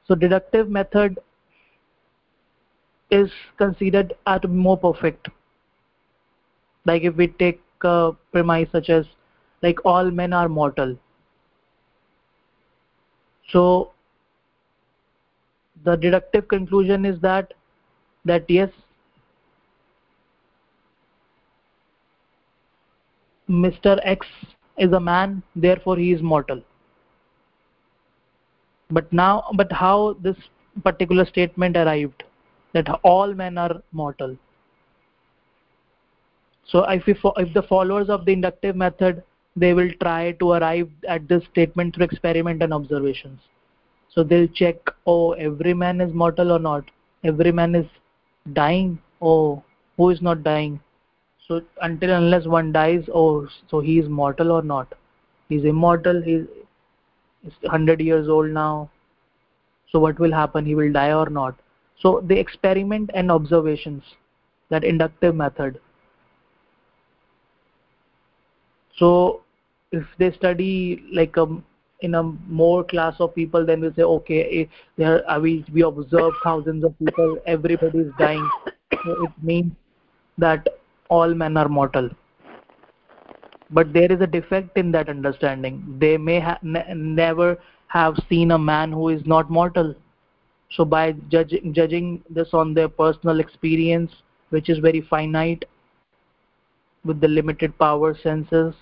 So 0.07 0.15
deductive 0.15 0.69
method 0.69 1.19
is 3.09 3.31
considered 3.57 4.13
as 4.25 4.41
more 4.47 4.77
perfect. 4.77 5.29
Like 6.85 7.03
if 7.03 7.15
we 7.15 7.27
take 7.27 7.61
a 7.81 8.11
premise 8.31 8.69
such 8.71 8.89
as 8.89 9.05
like 9.61 9.79
all 9.85 10.11
men 10.11 10.33
are 10.33 10.49
mortal. 10.49 10.97
So 13.49 13.91
the 15.83 15.95
deductive 15.95 16.47
conclusion 16.47 17.05
is 17.05 17.19
that 17.21 17.53
that 18.25 18.49
yes 18.49 18.69
mr 23.49 23.99
x 24.03 24.27
is 24.77 24.91
a 24.91 24.99
man 24.99 25.41
therefore 25.55 25.97
he 25.97 26.11
is 26.11 26.21
mortal. 26.21 26.61
But 28.89 29.11
now 29.13 29.45
but 29.55 29.71
how 29.71 30.17
this 30.21 30.35
particular 30.83 31.25
statement 31.25 31.77
arrived 31.77 32.23
that 32.77 32.99
all 33.03 33.33
men 33.33 33.57
are 33.57 33.81
mortal. 33.91 34.37
So 36.65 36.83
if, 36.83 37.05
we, 37.07 37.15
if 37.37 37.53
the 37.53 37.63
followers 37.63 38.09
of 38.09 38.25
the 38.25 38.33
inductive 38.33 38.75
method 38.75 39.23
they 39.55 39.73
will 39.73 39.91
try 40.01 40.33
to 40.33 40.51
arrive 40.51 40.89
at 41.07 41.27
this 41.27 41.43
statement 41.51 41.95
through 41.95 42.05
experiment 42.05 42.61
and 42.61 42.73
observations. 42.73 43.39
So 44.13 44.23
they'll 44.23 44.47
check 44.47 44.75
oh 45.05 45.31
every 45.33 45.73
man 45.73 46.01
is 46.01 46.13
mortal 46.13 46.51
or 46.51 46.59
not? 46.59 46.83
Every 47.23 47.51
man 47.51 47.73
is 47.73 47.87
dying? 48.53 48.99
Oh 49.21 49.63
who 49.95 50.09
is 50.11 50.21
not 50.21 50.43
dying? 50.43 50.79
So 51.47 51.61
until 51.81 52.11
unless 52.11 52.45
one 52.45 52.71
dies 52.71 53.09
oh 53.13 53.47
so 53.71 53.79
he 53.79 53.97
is 53.97 54.09
mortal 54.09 54.51
or 54.51 54.61
not? 54.61 54.93
He's 55.49 55.63
immortal 55.63 56.21
he's 56.21 56.45
100 57.61 58.01
years 58.01 58.27
old 58.27 58.51
now. 58.51 58.91
So 59.91 59.99
what 59.99 60.19
will 60.19 60.33
happen? 60.33 60.65
He 60.65 60.75
will 60.75 60.91
die 60.91 61.13
or 61.13 61.29
not 61.29 61.55
so 61.99 62.23
the 62.27 62.37
experiment 62.37 63.09
and 63.13 63.31
observations 63.31 64.03
that 64.69 64.83
inductive 64.83 65.35
method. 65.35 65.79
So 68.97 69.41
if 69.91 70.03
they 70.17 70.31
study 70.31 71.03
like 71.11 71.37
um, 71.37 71.63
in 72.01 72.15
a 72.15 72.23
more 72.23 72.83
class 72.83 73.15
of 73.19 73.33
people 73.33 73.65
then 73.65 73.81
we 73.81 73.91
say 73.93 74.03
okay 74.03 74.61
eh, 74.61 74.65
there 74.97 75.27
are 75.29 75.39
we 75.39 75.65
we 75.73 75.81
observe 75.81 76.33
thousands 76.43 76.83
of 76.83 76.97
people 76.99 77.37
everybody 77.45 77.99
is 77.99 78.11
dying. 78.19 78.47
So 79.03 79.23
it 79.23 79.31
means 79.41 79.71
that 80.37 80.67
all 81.09 81.33
men 81.33 81.57
are 81.57 81.69
mortal. 81.69 82.09
But 83.69 83.91
there 83.93 84.11
is 84.11 84.21
a 84.21 84.27
defect 84.27 84.77
in 84.77 84.91
that 84.91 85.09
understanding. 85.09 85.97
They 85.99 86.17
may 86.17 86.39
ha 86.39 86.59
ne 86.61 86.83
never 86.93 87.57
have 87.87 88.17
seen 88.29 88.51
a 88.51 88.57
man 88.57 88.91
who 88.91 89.09
is 89.09 89.25
not 89.25 89.49
mortal 89.49 89.95
so 90.71 90.85
by 90.85 91.13
judging 91.29 91.73
judging 91.73 92.23
this 92.29 92.53
on 92.53 92.73
their 92.73 92.89
personal 92.89 93.39
experience 93.39 94.11
which 94.49 94.69
is 94.69 94.79
very 94.79 95.01
finite 95.01 95.65
with 97.05 97.21
the 97.21 97.27
limited 97.27 97.77
power 97.77 98.17
senses 98.21 98.73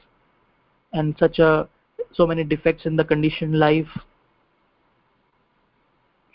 and 0.93 1.15
such 1.19 1.39
a 1.39 1.67
so 2.13 2.25
many 2.25 2.43
defects 2.43 2.85
in 2.85 2.95
the 2.95 3.03
conditioned 3.03 3.59
life. 3.59 3.89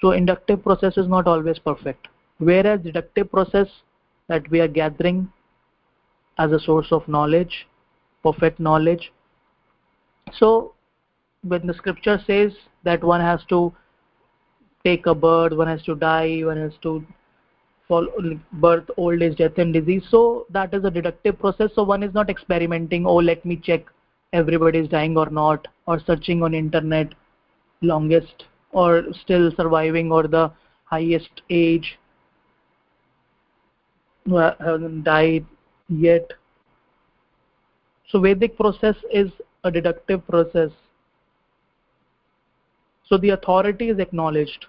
So 0.00 0.12
inductive 0.12 0.62
process 0.62 0.98
is 0.98 1.08
not 1.08 1.26
always 1.26 1.58
perfect. 1.58 2.08
Whereas 2.38 2.80
deductive 2.80 3.30
process 3.30 3.68
that 4.28 4.48
we 4.50 4.60
are 4.60 4.68
gathering 4.68 5.32
as 6.38 6.52
a 6.52 6.60
source 6.60 6.88
of 6.90 7.06
knowledge 7.08 7.66
perfect 8.22 8.60
knowledge. 8.60 9.12
So 10.32 10.74
when 11.42 11.66
the 11.66 11.74
scripture 11.74 12.20
says 12.26 12.52
that 12.84 13.02
one 13.02 13.20
has 13.20 13.40
to 13.48 13.74
take 14.84 15.06
a 15.06 15.14
birth 15.14 15.52
one 15.52 15.68
has 15.68 15.82
to 15.82 15.94
die 15.94 16.42
one 16.44 16.56
has 16.56 16.72
to 16.82 17.04
fall 17.88 18.06
birth 18.52 18.88
old 18.96 19.20
age 19.20 19.36
death 19.36 19.58
and 19.58 19.74
disease. 19.74 20.04
So 20.10 20.46
that 20.50 20.72
is 20.72 20.84
a 20.84 20.90
deductive 20.90 21.38
process. 21.38 21.70
So 21.74 21.82
one 21.82 22.04
is 22.04 22.14
not 22.14 22.30
experimenting 22.30 23.04
oh 23.06 23.16
let 23.16 23.44
me 23.44 23.56
check 23.56 23.84
everybody 24.32 24.78
is 24.78 24.88
dying 24.88 25.16
or 25.16 25.28
not 25.28 25.66
or 25.86 26.00
searching 26.06 26.42
on 26.42 26.54
internet 26.54 27.14
longest 27.82 28.44
or 28.72 29.04
still 29.22 29.50
surviving 29.56 30.12
or 30.12 30.28
the 30.28 30.52
highest 30.84 31.42
age 31.50 31.98
haven't 34.28 35.02
died 35.02 35.44
yet. 35.88 36.30
So 38.08 38.20
vedic 38.20 38.56
process 38.56 38.96
is 39.12 39.30
a 39.64 39.70
deductive 39.70 40.26
process 40.28 40.70
so 43.10 43.18
the 43.18 43.30
authority 43.30 43.88
is 43.88 43.98
acknowledged. 43.98 44.66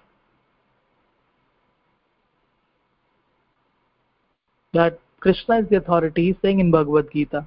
That 4.72 4.98
krishna 5.20 5.60
is 5.60 5.68
the 5.68 5.76
authority 5.76 6.26
he's 6.26 6.40
saying 6.42 6.58
in 6.58 6.72
bhagavad 6.72 7.10
gita 7.12 7.46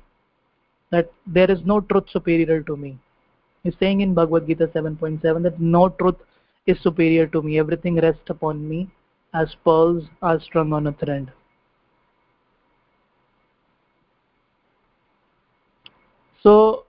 that 0.91 1.11
there 1.27 1.51
is 1.51 1.59
no 1.65 1.81
truth 1.81 2.05
superior 2.09 2.61
to 2.61 2.77
me. 2.77 2.97
He's 3.63 3.73
saying 3.79 4.01
in 4.01 4.13
bhagavad 4.13 4.47
gita 4.47 4.67
7.7 4.67 5.43
that 5.43 5.59
no 5.59 5.89
truth 5.89 6.15
is 6.65 6.81
superior 6.81 7.27
to 7.27 7.41
me. 7.41 7.59
Everything 7.59 7.95
rests 7.95 8.29
upon 8.29 8.67
me 8.69 8.89
as 9.33 9.53
pearls 9.65 10.05
are 10.21 10.39
strung 10.39 10.71
on 10.71 10.87
a 10.87 10.93
thread. 10.93 11.31
So 16.41 16.85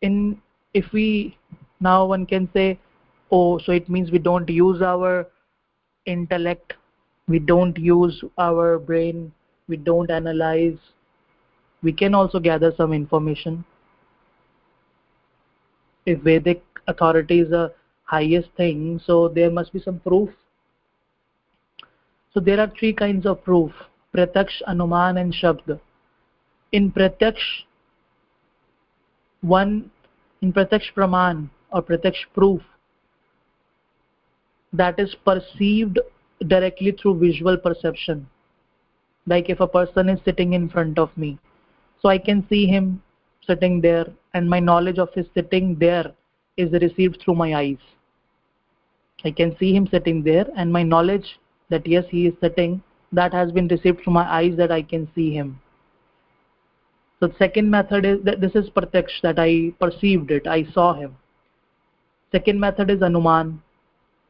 in 0.00 0.40
if 0.74 0.92
we 0.92 1.36
now 1.80 2.04
one 2.04 2.26
can 2.26 2.48
say 2.52 2.78
oh 3.30 3.58
so 3.58 3.72
it 3.72 3.88
means 3.88 4.10
we 4.10 4.18
don't 4.18 4.48
use 4.48 4.82
our 4.82 5.26
intellect 6.06 6.74
we 7.28 7.38
don't 7.38 7.78
use 7.78 8.22
our 8.38 8.78
brain 8.78 9.32
we 9.70 9.76
don't 9.76 10.10
analyze. 10.10 10.78
We 11.82 11.92
can 11.92 12.14
also 12.14 12.40
gather 12.40 12.72
some 12.76 12.92
information. 12.92 13.64
If 16.04 16.20
vedic 16.20 16.62
authority 16.88 17.40
is 17.40 17.50
the 17.50 17.72
highest 18.02 18.48
thing 18.56 19.00
so 19.06 19.28
there 19.28 19.50
must 19.50 19.72
be 19.72 19.80
some 19.80 20.00
proof. 20.00 20.30
So 22.34 22.40
there 22.40 22.58
are 22.60 22.72
three 22.78 22.92
kinds 22.92 23.26
of 23.26 23.44
proof 23.44 23.72
pratyaksh 24.14 24.60
anuman 24.68 25.20
and 25.20 25.32
shabd. 25.32 25.80
In 26.72 26.90
pratyaksh 26.90 27.46
one 29.40 29.90
in 30.42 30.52
pratyaksh 30.52 30.92
praman 30.96 31.48
or 31.72 31.82
pratyaksh 31.82 32.24
proof 32.34 32.62
that 34.72 34.98
is 34.98 35.14
perceived 35.24 35.98
directly 36.46 36.92
through 36.92 37.18
visual 37.18 37.56
perception. 37.56 38.28
Like 39.26 39.50
if 39.50 39.60
a 39.60 39.66
person 39.66 40.08
is 40.08 40.20
sitting 40.24 40.52
in 40.54 40.68
front 40.68 40.98
of 40.98 41.16
me 41.16 41.38
so 42.02 42.08
i 42.08 42.18
can 42.18 42.46
see 42.48 42.66
him 42.66 43.02
sitting 43.46 43.80
there 43.80 44.06
and 44.34 44.48
my 44.48 44.60
knowledge 44.60 44.98
of 44.98 45.12
his 45.14 45.26
sitting 45.34 45.76
there 45.78 46.12
is 46.56 46.72
received 46.72 47.20
through 47.22 47.34
my 47.34 47.54
eyes. 47.54 47.78
I 49.24 49.30
can 49.30 49.56
see 49.58 49.74
him 49.74 49.86
sitting 49.86 50.22
there 50.22 50.46
and 50.56 50.72
my 50.72 50.82
knowledge 50.82 51.38
that 51.68 51.86
yes 51.86 52.04
he 52.10 52.26
is 52.26 52.34
sitting 52.40 52.82
that 53.12 53.32
has 53.32 53.50
been 53.52 53.68
received 53.68 54.02
through 54.02 54.12
my 54.12 54.24
eyes 54.24 54.56
that 54.56 54.72
i 54.72 54.82
can 54.82 55.08
see 55.14 55.32
him. 55.32 55.60
So 57.18 57.26
the 57.28 57.34
second 57.38 57.70
method 57.70 58.04
is 58.06 58.18
that 58.24 58.40
this 58.40 58.54
is 58.54 58.70
pratyaksh 58.70 59.20
that 59.22 59.38
i 59.38 59.72
perceived 59.80 60.30
it 60.30 60.46
i 60.46 60.62
saw 60.72 60.94
him 60.94 61.16
second 62.32 62.60
method 62.60 62.90
is 62.90 63.00
anuman. 63.00 63.58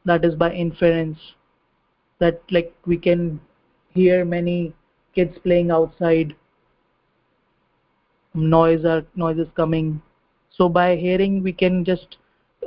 That 0.05 0.25
is 0.25 0.35
by 0.35 0.51
inference. 0.51 1.19
That 2.19 2.41
like 2.51 2.73
we 2.85 2.97
can 2.97 3.39
hear 3.89 4.25
many 4.25 4.73
kids 5.15 5.37
playing 5.43 5.71
outside. 5.71 6.35
Noise 8.33 8.85
or 8.85 9.05
noise 9.15 9.37
is 9.37 9.49
coming. 9.55 10.01
So 10.49 10.69
by 10.69 10.95
hearing 10.95 11.43
we 11.43 11.53
can 11.53 11.83
just 11.85 12.17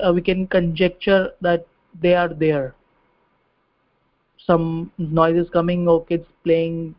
uh, 0.05 0.13
we 0.13 0.21
can 0.23 0.47
conjecture 0.47 1.33
that 1.41 1.67
they 2.01 2.15
are 2.15 2.29
there. 2.29 2.75
Some 4.47 4.93
noise 4.99 5.37
is 5.37 5.51
coming 5.51 5.89
or 5.89 6.05
kids 6.05 6.27
playing 6.45 6.95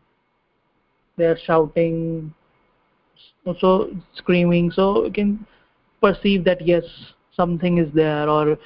they're 1.16 1.38
shouting 1.38 2.34
so 3.60 3.90
screaming. 4.14 4.70
So 4.70 5.04
we 5.04 5.10
can 5.10 5.46
perceive 6.00 6.44
that 6.44 6.66
yes 6.66 6.84
something 7.36 7.78
is 7.78 7.92
there 7.92 8.28
or 8.28 8.58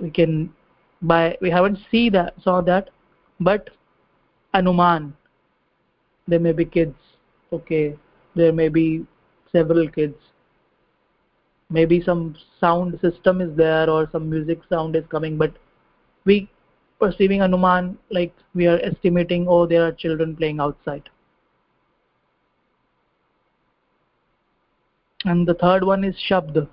we 0.00 0.10
can 0.10 0.52
by 1.02 1.36
we 1.40 1.50
haven't 1.50 1.78
see 1.90 2.08
that 2.08 2.34
saw 2.42 2.60
that 2.60 2.90
but 3.40 3.70
anuman 4.54 5.12
there 6.28 6.40
may 6.40 6.52
be 6.52 6.64
kids 6.64 6.96
okay 7.52 7.96
there 8.34 8.52
may 8.52 8.68
be 8.68 9.06
several 9.54 9.88
kids. 9.88 10.16
Maybe 11.70 12.02
some 12.02 12.36
sound 12.60 12.98
system 13.00 13.40
is 13.40 13.56
there 13.56 13.88
or 13.88 14.08
some 14.12 14.28
music 14.28 14.60
sound 14.68 14.96
is 14.96 15.04
coming 15.08 15.38
but 15.38 15.52
we 16.24 16.48
perceiving 17.00 17.40
anuman 17.40 17.96
like 18.10 18.34
we 18.54 18.66
are 18.66 18.78
estimating 18.90 19.46
oh 19.48 19.66
there 19.66 19.84
are 19.86 19.92
children 19.92 20.36
playing 20.36 20.60
outside. 20.60 21.08
And 25.24 25.48
the 25.48 25.54
third 25.54 25.84
one 25.84 26.04
is 26.04 26.14
shabd 26.28 26.68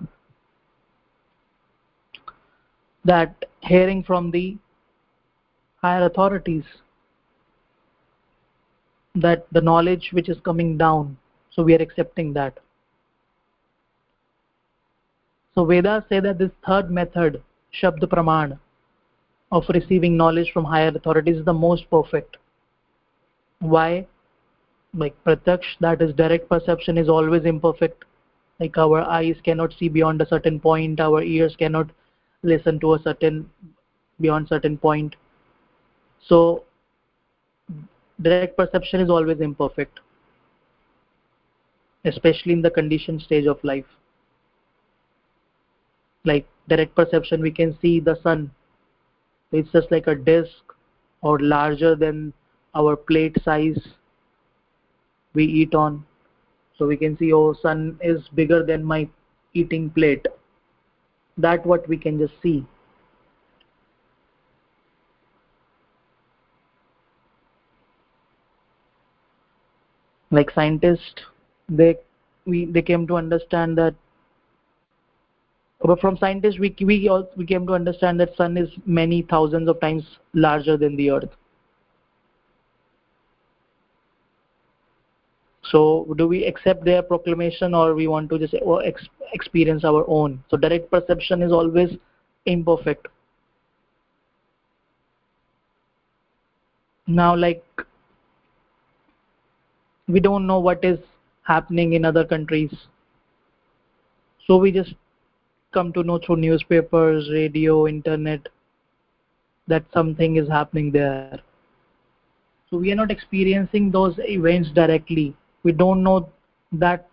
that 3.06 3.46
hearing 3.62 4.04
from 4.04 4.32
the 4.32 4.58
higher 5.78 6.06
authorities 6.06 6.64
that 9.16 9.46
the 9.52 9.62
knowledge 9.62 10.10
which 10.14 10.30
is 10.30 10.38
coming 10.44 10.78
down 10.78 11.18
so 11.50 11.64
we 11.64 11.76
are 11.76 11.82
accepting 11.82 12.32
that 12.34 12.60
so 15.54 15.66
Vedas 15.66 16.06
say 16.08 16.22
that 16.22 16.38
this 16.38 16.52
third 16.66 16.90
method, 16.90 17.44
Shabd 17.74 18.04
Praman, 18.04 18.58
of 19.52 19.66
receiving 19.74 20.16
knowledge 20.16 20.52
from 20.54 20.64
higher 20.64 20.88
authorities 20.96 21.38
is 21.40 21.46
the 21.46 21.54
most 21.54 21.90
perfect. 21.90 22.38
Why? 23.60 24.08
Like 24.94 25.14
Pratyaksh, 25.26 25.78
that 25.82 26.02
is 26.02 26.14
direct 26.16 26.48
perception, 26.48 26.98
is 26.98 27.10
always 27.10 27.44
imperfect. 27.44 28.06
Like 28.62 28.78
our 28.78 29.02
eyes 29.02 29.36
cannot 29.44 29.74
see 29.78 29.90
beyond 29.90 30.22
a 30.22 30.28
certain 30.28 30.60
point, 30.60 31.02
our 31.02 31.22
ears 31.22 31.56
cannot 31.58 31.90
listen 32.44 32.80
to 32.80 32.94
a 32.94 33.02
certain 33.02 33.50
beyond 34.20 34.48
certain 34.48 34.78
point. 34.78 35.16
So 36.22 36.64
direct 38.22 38.56
perception 38.58 39.02
is 39.02 39.10
always 39.10 39.40
imperfect, 39.40 40.00
especially 42.06 42.54
in 42.54 42.62
the 42.62 42.70
conditioned 42.70 43.22
stage 43.22 43.46
of 43.46 43.64
life. 43.64 43.86
Like 46.24 46.48
direct 46.68 46.96
perception 46.96 47.42
we 47.42 47.52
can 47.52 47.78
see 47.82 48.00
the 48.00 48.18
sun. 48.22 48.52
It's 49.52 49.72
just 49.72 49.92
like 49.92 50.08
a 50.08 50.16
disk 50.16 50.52
or 51.22 51.40
larger 51.40 51.96
than 51.96 52.34
our 52.76 52.96
plate 52.96 53.38
size 53.44 53.80
we 55.34 55.46
eat 55.46 55.76
on. 55.76 56.06
So 56.78 56.88
we 56.88 56.98
can 56.98 57.18
see 57.18 57.34
oh 57.34 57.54
sun 57.54 58.00
is 58.02 58.28
bigger 58.36 58.64
than 58.64 58.84
my 58.84 59.10
eating 59.54 59.90
plate 59.90 60.26
that 61.42 61.66
what 61.66 61.88
we 61.88 61.98
can 61.98 62.18
just 62.20 62.34
see. 62.42 62.66
Like 70.30 70.52
scientists 70.52 71.22
they 71.68 71.98
we 72.46 72.66
they 72.66 72.82
came 72.82 73.06
to 73.08 73.16
understand 73.16 73.78
that 73.78 73.96
but 75.84 76.00
from 76.00 76.18
scientists 76.18 76.60
we 76.60 76.76
we, 76.82 77.10
all, 77.10 77.30
we 77.36 77.46
came 77.46 77.68
to 77.68 77.74
understand 77.74 78.20
that 78.20 78.36
sun 78.36 78.56
is 78.56 78.70
many 78.86 79.24
thousands 79.24 79.68
of 79.68 79.80
times 79.82 80.04
larger 80.34 80.78
than 80.78 80.96
the 80.96 81.12
earth 81.12 81.30
so 85.64 86.08
do 86.18 86.28
we 86.28 86.46
accept 86.46 86.84
their 86.86 87.02
proclamation 87.04 87.74
or 87.74 87.94
we 87.94 88.08
want 88.08 88.30
to 88.32 88.40
just 88.40 88.56
experience 89.34 89.84
our 89.86 90.04
own? 90.08 90.44
So 90.50 90.58
direct 90.58 90.90
perception 90.90 91.42
is 91.42 91.52
always 91.52 91.92
imperfect. 92.46 93.08
Now 97.08 97.36
like 97.36 97.64
we 100.08 100.20
don't 100.20 100.48
know 100.48 100.60
what 100.60 100.84
is 100.84 101.00
happening 101.44 101.94
in 101.94 102.06
other 102.06 102.26
countries. 102.26 102.74
So 104.48 104.58
we 104.58 104.72
just 104.72 104.96
come 105.72 105.94
to 105.94 106.04
know 106.04 106.20
through 106.20 106.38
newspapers 106.38 107.30
radio 107.32 107.88
internet 107.88 108.48
that 109.68 109.86
something 109.94 110.38
is 110.38 110.50
happening 110.50 110.92
there. 110.92 111.40
So 112.70 112.78
we 112.78 112.92
are 112.92 112.96
not 112.96 113.12
experiencing 113.12 113.92
those 113.92 114.16
events 114.18 114.72
directly 114.74 115.36
we 115.64 115.72
don't 115.72 116.04
know 116.04 116.30
that 116.72 117.08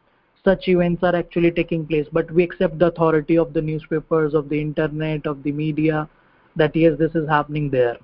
such 0.44 0.68
events 0.68 1.02
are 1.02 1.14
actually 1.14 1.50
taking 1.50 1.86
place 1.86 2.06
but 2.12 2.30
we 2.30 2.42
accept 2.42 2.78
the 2.78 2.86
authority 2.86 3.36
of 3.36 3.52
the 3.52 3.60
newspapers 3.60 4.34
of 4.34 4.48
the 4.48 4.60
internet 4.60 5.26
of 5.26 5.42
the 5.42 5.52
media 5.52 6.08
that 6.56 6.74
yes 6.74 6.98
this 6.98 7.14
is 7.14 7.28
happening 7.28 7.70
there. 7.70 7.96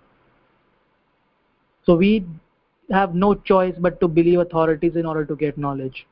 So 1.87 1.95
we 1.97 2.25
have 2.91 3.15
no 3.15 3.35
choice 3.35 3.75
but 3.79 4.01
to 4.01 4.09
believe 4.09 4.41
authorities 4.41 4.97
in 4.97 5.07
order 5.07 5.25
to 5.25 5.37
get 5.37 5.57
knowledge. 5.59 6.07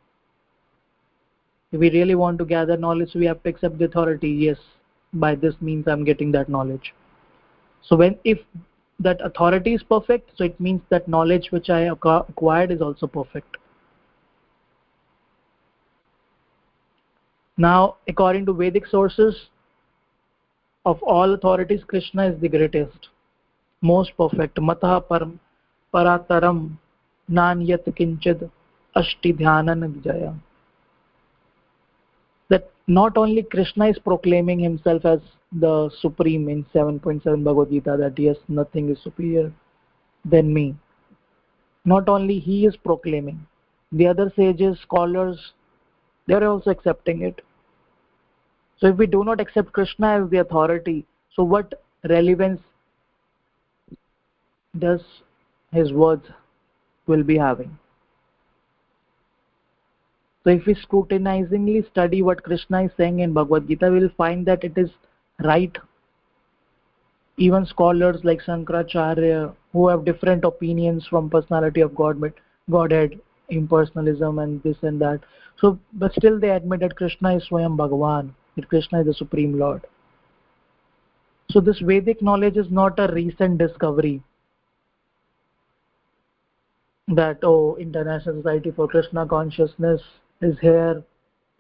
If 1.73 1.81
we 1.81 1.91
really 1.91 2.15
want 2.15 2.39
to 2.39 2.45
gather 2.45 2.77
knowledge 2.77 3.15
we 3.15 3.27
have 3.27 3.43
to 3.43 3.49
accept 3.49 3.79
the 3.79 3.87
authority. 3.87 4.31
Yes 4.31 4.59
by 5.15 5.35
this 5.35 5.55
means 5.61 5.87
i'm 5.89 6.05
getting 6.05 6.33
that 6.33 6.49
knowledge. 6.49 6.95
So 7.83 7.97
when 7.97 8.19
if 8.25 8.39
that 9.01 9.21
authority 9.25 9.75
is 9.75 9.83
perfect 9.83 10.31
so 10.37 10.45
it 10.45 10.59
means 10.61 10.81
that 10.89 11.09
knowledge 11.09 11.51
which 11.51 11.69
i 11.71 11.81
acquired 11.81 12.71
is 12.71 12.81
also 12.81 13.07
perfect 13.07 13.57
now 17.57 17.97
according 18.09 18.47
to 18.47 18.53
vedic 18.53 18.87
sources 18.87 19.49
of 20.85 21.03
all 21.03 21.35
authorities 21.35 21.83
krishna 21.85 22.27
is 22.27 22.41
the 22.41 22.49
greatest 22.49 23.09
most 23.83 24.17
perfect. 24.17 24.57
Matah 24.57 25.03
param 25.11 25.39
parataram 25.93 26.77
nanyat 27.31 27.85
kinchid 27.99 28.49
ashti 28.97 29.37
dhyanan 29.37 29.93
vijaya. 29.95 30.35
That 32.49 32.71
not 32.87 33.17
only 33.17 33.43
krishna 33.43 33.89
is 33.89 33.99
proclaiming 33.99 34.61
himself 34.61 35.05
as 35.05 35.21
the 35.53 35.91
supreme 36.01 36.49
in 36.49 36.65
7.7 36.75 37.45
bhagavad 37.45 37.71
gita 37.71 37.97
that 37.99 38.19
yes 38.19 38.37
nothing 38.49 38.89
is 38.89 39.03
superior 39.03 39.53
than 40.25 40.55
me. 40.55 40.75
Not 41.85 42.09
only 42.09 42.39
he 42.39 42.65
is 42.65 42.77
proclaiming 42.77 43.45
the 43.91 44.07
other 44.07 44.33
sages 44.37 44.79
scholars 44.83 45.53
they 46.33 46.39
are 46.39 46.49
also 46.49 46.71
accepting 46.71 47.23
it. 47.23 47.43
So 48.79 48.87
if 48.87 48.97
we 48.97 49.07
do 49.07 49.23
not 49.23 49.39
accept 49.39 49.73
krishna 49.73 50.13
as 50.21 50.31
the 50.31 50.39
authority 50.39 51.05
so 51.37 51.45
what 51.45 51.75
relevance 52.09 52.61
does 54.79 55.03
his 55.73 55.93
words 55.93 56.25
will 57.07 57.23
be 57.23 57.37
having? 57.37 57.79
So 60.45 60.51
if 60.51 60.65
we 60.67 60.75
scrutinizingly 60.75 61.85
study 61.91 62.23
what 62.23 62.43
krishna 62.43 62.85
is 62.85 62.91
saying 62.97 63.21
in 63.21 63.35
bhagavad 63.35 63.69
gita 63.69 63.91
we 63.91 64.01
will 64.01 64.15
find 64.17 64.47
that 64.47 64.65
it 64.65 64.79
is 64.79 64.91
right. 65.45 65.77
Even 67.37 67.67
scholars 67.67 68.25
like 68.25 68.41
Shankaracharya 68.47 69.55
who 69.73 69.89
have 69.89 70.07
different 70.07 70.45
opinions 70.45 71.07
from 71.07 71.29
personality 71.29 71.83
of 71.83 71.95
Godhead, 71.95 72.33
Godhead, 72.71 73.21
impersonalism 73.51 74.43
and 74.43 74.63
this 74.63 74.77
and 74.83 75.01
that. 75.01 75.21
So, 75.59 75.79
but 75.95 76.13
still 76.13 76.39
they 76.39 76.51
admit 76.51 76.81
that 76.81 76.97
Krishna 76.97 77.37
is 77.37 77.49
Swayam 77.49 77.77
Bhagavan, 77.77 78.31
that 78.57 78.69
Krishna 78.69 79.01
is 79.01 79.07
the 79.07 79.15
Supreme 79.15 79.59
Lord. 79.59 79.83
So 81.51 81.61
this 81.61 81.81
Vedic 81.81 82.23
knowledge 82.23 82.57
is 82.57 82.71
not 82.71 82.99
a 82.99 83.13
recent 83.13 83.59
discovery 83.59 84.23
that, 87.09 87.39
oh, 87.43 87.77
International 87.77 88.37
Society 88.37 88.71
for 88.71 88.89
Krishna 88.89 89.27
Consciousness 89.27 90.01
is 90.41 90.59
here, 90.61 91.03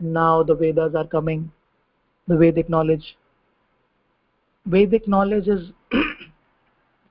now 0.00 0.42
the 0.42 0.54
Vedas 0.54 0.94
are 0.94 1.06
coming, 1.06 1.52
the 2.26 2.36
Vedic 2.36 2.68
knowledge 2.68 3.16
Vedic 4.66 5.08
knowledge 5.08 5.48
is 5.48 5.72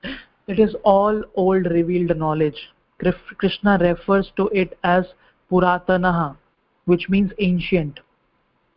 it 0.02 0.58
is 0.58 0.74
all 0.84 1.22
old 1.34 1.66
revealed 1.66 2.16
knowledge. 2.16 2.56
Krishna 3.38 3.78
refers 3.80 4.30
to 4.36 4.48
it 4.48 4.78
as 4.84 5.04
Puratanaha, 5.50 6.36
which 6.84 7.08
means 7.08 7.32
ancient. 7.38 8.00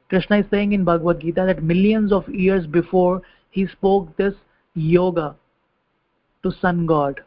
Krishna 0.09 0.39
is 0.39 0.45
saying 0.49 0.73
in 0.73 0.83
Bhagavad 0.83 1.19
Gita 1.19 1.45
that 1.45 1.63
millions 1.63 2.11
of 2.11 2.27
years 2.29 2.65
before 2.65 3.21
he 3.51 3.67
spoke 3.67 4.15
this 4.17 4.33
yoga 4.73 5.35
to 6.43 6.51
sun 6.51 6.85
god. 6.85 7.21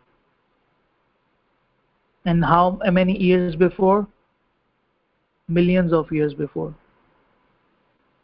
And 2.25 2.45
how 2.45 2.79
many 2.91 3.21
years 3.21 3.57
before? 3.57 4.07
Millions 5.49 5.93
of 5.93 6.13
years 6.13 6.35
before. 6.35 6.75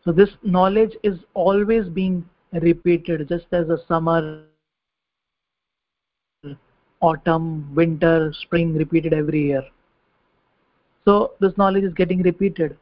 So 0.04 0.12
this 0.12 0.30
knowledge 0.42 0.92
is 1.02 1.18
always 1.32 1.88
being 1.88 2.28
repeated 2.52 3.28
just 3.28 3.46
as 3.52 3.68
a 3.70 3.78
summer 3.88 4.44
autumn 7.08 7.46
winter 7.74 8.32
spring 8.40 8.74
repeated 8.74 9.12
every 9.12 9.42
year. 9.46 9.62
So 11.04 11.32
this 11.40 11.56
knowledge 11.58 11.84
is 11.84 11.92
getting 11.92 12.22
repeated. 12.22 12.76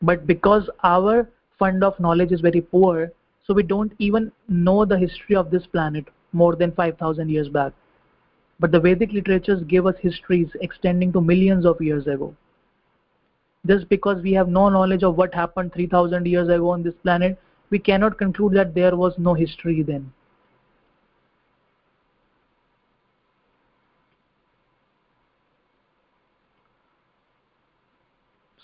But 0.00 0.26
because 0.26 0.70
our 0.84 1.28
fund 1.58 1.82
of 1.82 1.98
knowledge 1.98 2.32
is 2.32 2.40
very 2.40 2.60
poor 2.60 3.10
so 3.44 3.54
we 3.54 3.62
don't 3.62 3.92
even 3.98 4.30
know 4.48 4.84
the 4.84 4.98
history 4.98 5.34
of 5.34 5.50
this 5.50 5.66
planet 5.66 6.04
more 6.32 6.54
than 6.54 6.72
5000 6.72 7.30
years 7.30 7.48
back. 7.48 7.72
But 8.60 8.72
the 8.72 8.80
vedic 8.80 9.12
literatures 9.12 9.62
give 9.64 9.86
us 9.86 9.94
histories 10.00 10.48
extending 10.60 11.12
to 11.12 11.20
millions 11.20 11.64
of 11.64 11.80
years 11.80 12.06
ago. 12.06 12.34
Just 13.66 13.88
because 13.88 14.22
we 14.22 14.32
have 14.32 14.48
no 14.48 14.68
knowledge 14.68 15.02
of 15.02 15.16
what 15.16 15.34
happened 15.34 15.72
3000 15.72 16.26
years 16.26 16.48
ago 16.48 16.70
on 16.70 16.82
this 16.82 16.94
planet 17.02 17.38
we 17.70 17.78
cannot 17.78 18.18
conclude 18.18 18.54
that 18.54 18.74
there 18.74 18.96
was 18.96 19.14
no 19.18 19.34
history 19.34 19.82
then 19.82 20.12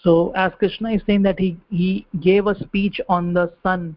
so 0.04 0.32
as 0.36 0.52
krishna 0.58 0.90
is 0.92 1.02
saying 1.06 1.22
that 1.22 1.38
he 1.38 1.56
he 1.70 2.06
gave 2.20 2.46
a 2.46 2.54
speech 2.62 3.00
on 3.08 3.32
the 3.32 3.52
sun 3.62 3.96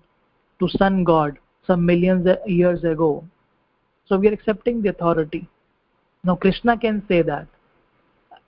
to 0.59 0.69
sun 0.69 1.03
god 1.03 1.37
some 1.67 1.85
millions 1.85 2.25
of 2.25 2.49
years 2.49 2.83
ago. 2.83 3.23
So 4.07 4.17
we 4.17 4.29
are 4.29 4.33
accepting 4.33 4.81
the 4.81 4.89
authority. 4.89 5.47
Now 6.23 6.35
krishna 6.35 6.77
can 6.77 7.03
say 7.07 7.21
that. 7.21 7.47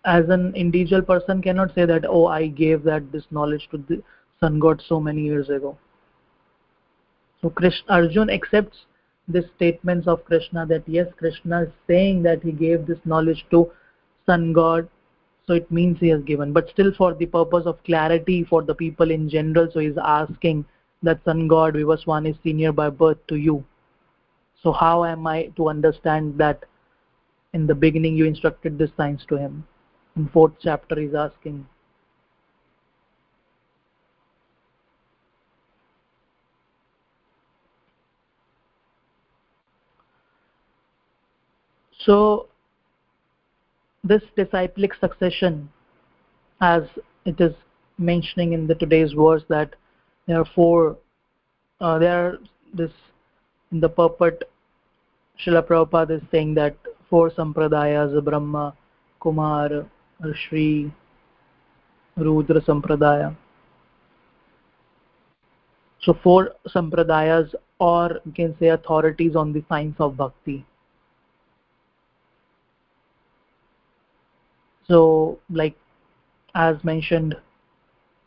As 0.05 0.29
an 0.29 0.55
individual 0.55 1.01
person 1.01 1.41
cannot 1.41 1.75
say 1.75 1.85
that 1.85 2.05
oh 2.07 2.25
i 2.27 2.47
gave 2.47 2.83
that 2.83 3.11
this 3.11 3.25
knowledge 3.31 3.67
to 3.71 3.77
the 3.89 4.01
sun 4.39 4.59
god 4.59 4.81
so 4.87 4.99
many 4.99 5.23
years 5.23 5.49
ago. 5.49 5.77
So 7.41 7.49
krishna 7.49 7.93
arjun 7.95 8.29
accepts 8.29 8.85
the 9.27 9.43
statements 9.55 10.07
of 10.07 10.23
krishna 10.25 10.65
that 10.67 10.87
yes 10.87 11.07
krishna 11.17 11.63
is 11.63 11.73
saying 11.87 12.23
that 12.23 12.41
he 12.41 12.53
gave 12.53 12.87
this 12.87 13.03
knowledge 13.05 13.45
to 13.51 13.69
sun 14.25 14.53
god 14.53 14.87
so 15.49 15.55
it 15.55 15.71
means 15.71 15.99
he 15.99 16.09
has 16.09 16.21
given. 16.21 16.53
But 16.53 16.69
still 16.69 16.93
for 16.95 17.15
the 17.15 17.25
purpose 17.25 17.65
of 17.65 17.83
clarity 17.83 18.43
for 18.43 18.61
the 18.61 18.75
people 18.75 19.09
in 19.09 19.27
general 19.27 19.67
so 19.73 19.79
he's 19.79 19.97
asking 19.97 20.63
that 21.01 21.23
sun 21.25 21.47
god 21.47 21.73
vivaswan 21.73 22.29
is 22.29 22.35
senior 22.43 22.71
by 22.71 22.91
birth 22.91 23.17
to 23.29 23.35
you. 23.35 23.65
So 24.61 24.71
how 24.71 25.05
am 25.05 25.25
i 25.25 25.45
to 25.55 25.69
understand 25.69 26.37
that 26.37 26.65
in 27.53 27.65
the 27.65 27.73
beginning 27.73 28.15
you 28.15 28.25
instructed 28.25 28.77
this 28.77 28.91
science 28.95 29.25
to 29.29 29.37
him? 29.37 29.65
In 30.15 30.27
fourth 30.27 30.53
chapter 30.61 30.99
he's 30.99 31.15
asking. 31.15 31.65
So 42.05 42.48
this 44.03 44.21
disciplic 44.35 44.93
succession 44.99 45.69
as 46.61 46.83
it 47.25 47.39
is 47.39 47.53
mentioning 47.97 48.53
in 48.53 48.67
the 48.67 48.75
today's 48.75 49.11
verse 49.11 49.43
that 49.49 49.75
there 50.27 50.39
are 50.39 50.49
four 50.55 50.97
uh, 51.81 51.97
there 51.97 52.25
are 52.25 52.37
this 52.73 52.91
in 53.71 53.79
the 53.79 53.89
purport 53.89 54.43
Srila 55.39 55.65
Prabhupada 55.65 56.17
is 56.17 56.23
saying 56.31 56.53
that 56.55 56.75
four 57.09 57.31
sampradayas 57.31 58.23
Brahma, 58.23 58.75
Kumar, 59.21 59.85
Shri, 60.33 60.91
Rudra 62.17 62.61
Sampradaya. 62.61 63.35
So 66.01 66.17
four 66.21 66.51
sampradayas 66.67 67.53
or 67.79 68.19
you 68.25 68.31
can 68.33 68.55
say 68.59 68.67
authorities 68.67 69.35
on 69.35 69.53
the 69.53 69.63
science 69.69 69.95
of 69.99 70.17
bhakti. 70.17 70.65
So 74.89 75.39
like 75.49 75.75
as 76.55 76.83
mentioned 76.83 77.35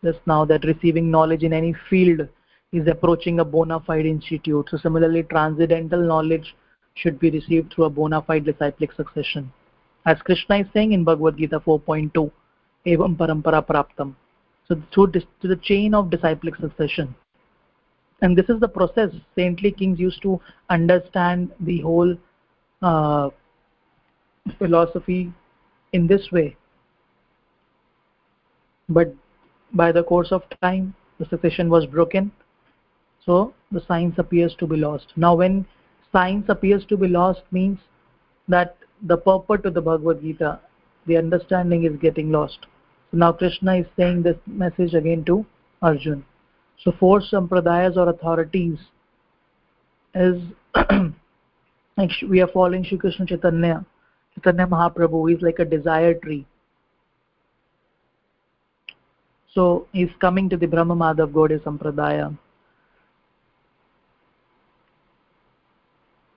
just 0.05 0.21
now 0.27 0.45
that 0.45 0.65
receiving 0.65 1.11
knowledge 1.11 1.43
in 1.43 1.53
any 1.53 1.75
field 1.89 2.29
is 2.73 2.89
approaching 2.89 3.41
a 3.41 3.45
bona 3.45 3.81
fide 3.81 4.07
institute. 4.07 4.69
So 4.71 4.77
similarly 4.79 5.23
transcendental 5.25 6.01
knowledge 6.01 6.55
should 6.95 7.19
be 7.19 7.31
received 7.31 7.73
through 7.73 7.85
a 7.85 7.91
bona 7.91 8.23
fide 8.23 8.45
disciplic 8.45 8.93
succession. 8.93 9.53
As 10.05 10.21
krishna 10.23 10.59
is 10.59 10.67
saying 10.73 10.93
in 10.93 11.05
bhagavad 11.05 11.37
gita 11.37 11.61
4.2 11.61 12.31
evam 12.87 13.17
parampara 13.17 13.65
praptam. 13.65 14.15
So 14.67 14.81
through 14.93 15.09
this, 15.09 15.25
to 15.41 15.49
the 15.49 15.57
chain 15.57 15.95
of 15.95 16.11
disciplic 16.11 16.57
succession. 16.57 17.15
And 18.23 18.37
this 18.37 18.49
is 18.49 18.61
the 18.61 18.69
process 18.69 19.11
saintly 19.37 19.73
kings 19.73 19.99
used 19.99 20.23
to 20.23 20.41
understand 20.71 21.53
the 21.61 21.81
whole 21.81 22.17
uh, 22.81 23.31
philosophy 24.59 25.33
in 25.93 26.07
this 26.07 26.29
way. 26.33 26.57
But 28.89 29.15
by 29.73 29.93
the 29.93 30.03
course 30.03 30.33
of 30.33 30.43
time 30.61 30.95
the 31.19 31.27
succession 31.27 31.71
was 31.71 31.87
broken. 31.87 32.33
So 33.25 33.55
the 33.71 33.83
science 33.87 34.17
appears 34.19 34.55
to 34.59 34.67
be 34.67 34.77
lost. 34.77 35.13
Now 35.17 35.35
when 35.35 35.67
science 36.11 36.47
appears 36.49 36.85
to 36.87 36.97
be 36.97 37.09
lost 37.09 37.43
means 37.51 37.79
that 38.49 38.77
the 39.03 39.17
purport 39.17 39.65
of 39.67 39.75
the 39.75 39.81
bhagavad 39.81 40.21
gita 40.21 40.61
the 41.07 41.17
understanding 41.17 41.85
is 41.85 41.97
getting 42.01 42.31
lost. 42.31 42.67
So 43.11 43.17
now 43.19 43.33
krishna 43.33 43.77
is 43.77 43.87
saying 43.97 44.23
this 44.23 44.37
message 44.47 44.95
again 44.95 45.25
to 45.25 45.45
arjun. 45.81 46.25
So 46.83 46.93
four 46.99 47.21
sampradayas 47.21 47.97
or 47.97 48.09
authorities 48.09 48.79
is 50.15 50.43
we 52.29 52.41
are 52.41 52.49
following 52.49 52.85
Shri 52.85 52.99
Krishna 52.99 53.27
Chaitanya. 53.27 53.85
Chaitanya 54.35 54.67
Mahaprabhu 54.67 55.35
is 55.35 55.43
like 55.43 55.59
a 55.59 55.65
desire 55.65 56.15
tree. 56.15 56.47
So 59.55 59.87
he's 59.93 60.11
coming 60.21 60.49
to 60.49 60.57
the 60.57 60.67
Brahma 60.67 60.97
Madhav 60.97 61.33
Gaudiya 61.33 61.63
Sampradaya. 61.63 62.37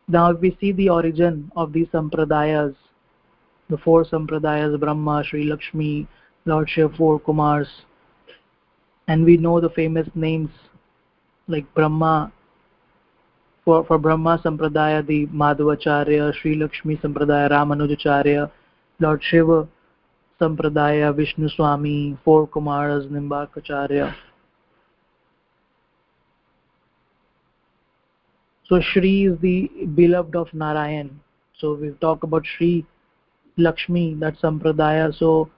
Now 0.07 0.31
if 0.31 0.39
we 0.39 0.55
see 0.59 0.71
the 0.71 0.89
origin 0.89 1.51
of 1.55 1.73
these 1.73 1.87
sampradayas, 1.87 2.75
the 3.69 3.77
four 3.77 4.05
sampradayas, 4.05 4.79
Brahma, 4.79 5.23
Sri 5.25 5.45
Lakshmi, 5.45 6.07
Lord 6.45 6.69
Shiva, 6.69 6.95
four 6.95 7.19
Kumars, 7.19 7.67
and 9.07 9.25
we 9.25 9.37
know 9.37 9.59
the 9.59 9.69
famous 9.69 10.07
names 10.13 10.51
like 11.47 11.71
Brahma, 11.73 12.31
for, 13.65 13.83
for 13.85 13.97
Brahma 13.97 14.39
Sampradaya, 14.45 15.05
the 15.05 15.25
Madhavacharya, 15.27 16.33
Sri 16.39 16.55
Lakshmi 16.55 16.97
Sampradaya, 16.97 17.49
Ramanujacharya, 17.49 18.51
Lord 18.99 19.23
Shiva 19.23 19.67
Sampradaya, 20.39 21.13
Vishnu 21.15 21.49
Swami, 21.49 22.17
four 22.23 22.47
Kumaras, 22.47 23.09
Nimbarkacharya. 23.09 24.15
So 28.69 28.79
Shri 28.81 29.25
is 29.25 29.39
the 29.41 29.69
beloved 29.95 30.35
of 30.35 30.53
Narayan. 30.53 31.19
So 31.57 31.73
we 31.73 31.89
talk 32.01 32.23
about 32.23 32.45
Shri 32.45 32.85
Lakshmi, 33.57 34.15
that 34.19 34.37
Sampradaya. 34.39 35.17
So 35.17 35.49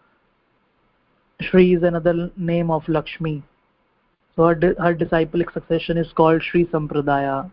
Shri 1.42 1.74
is 1.74 1.84
another 1.84 2.32
name 2.38 2.72
of 2.72 2.88
Lakshmi. 2.88 3.44
So 4.36 4.44
her, 4.44 4.76
her 4.80 4.94
disciplic 4.94 5.52
succession 5.52 5.98
is 5.98 6.08
called 6.16 6.42
Shri 6.42 6.66
Sampradaya 6.66 7.52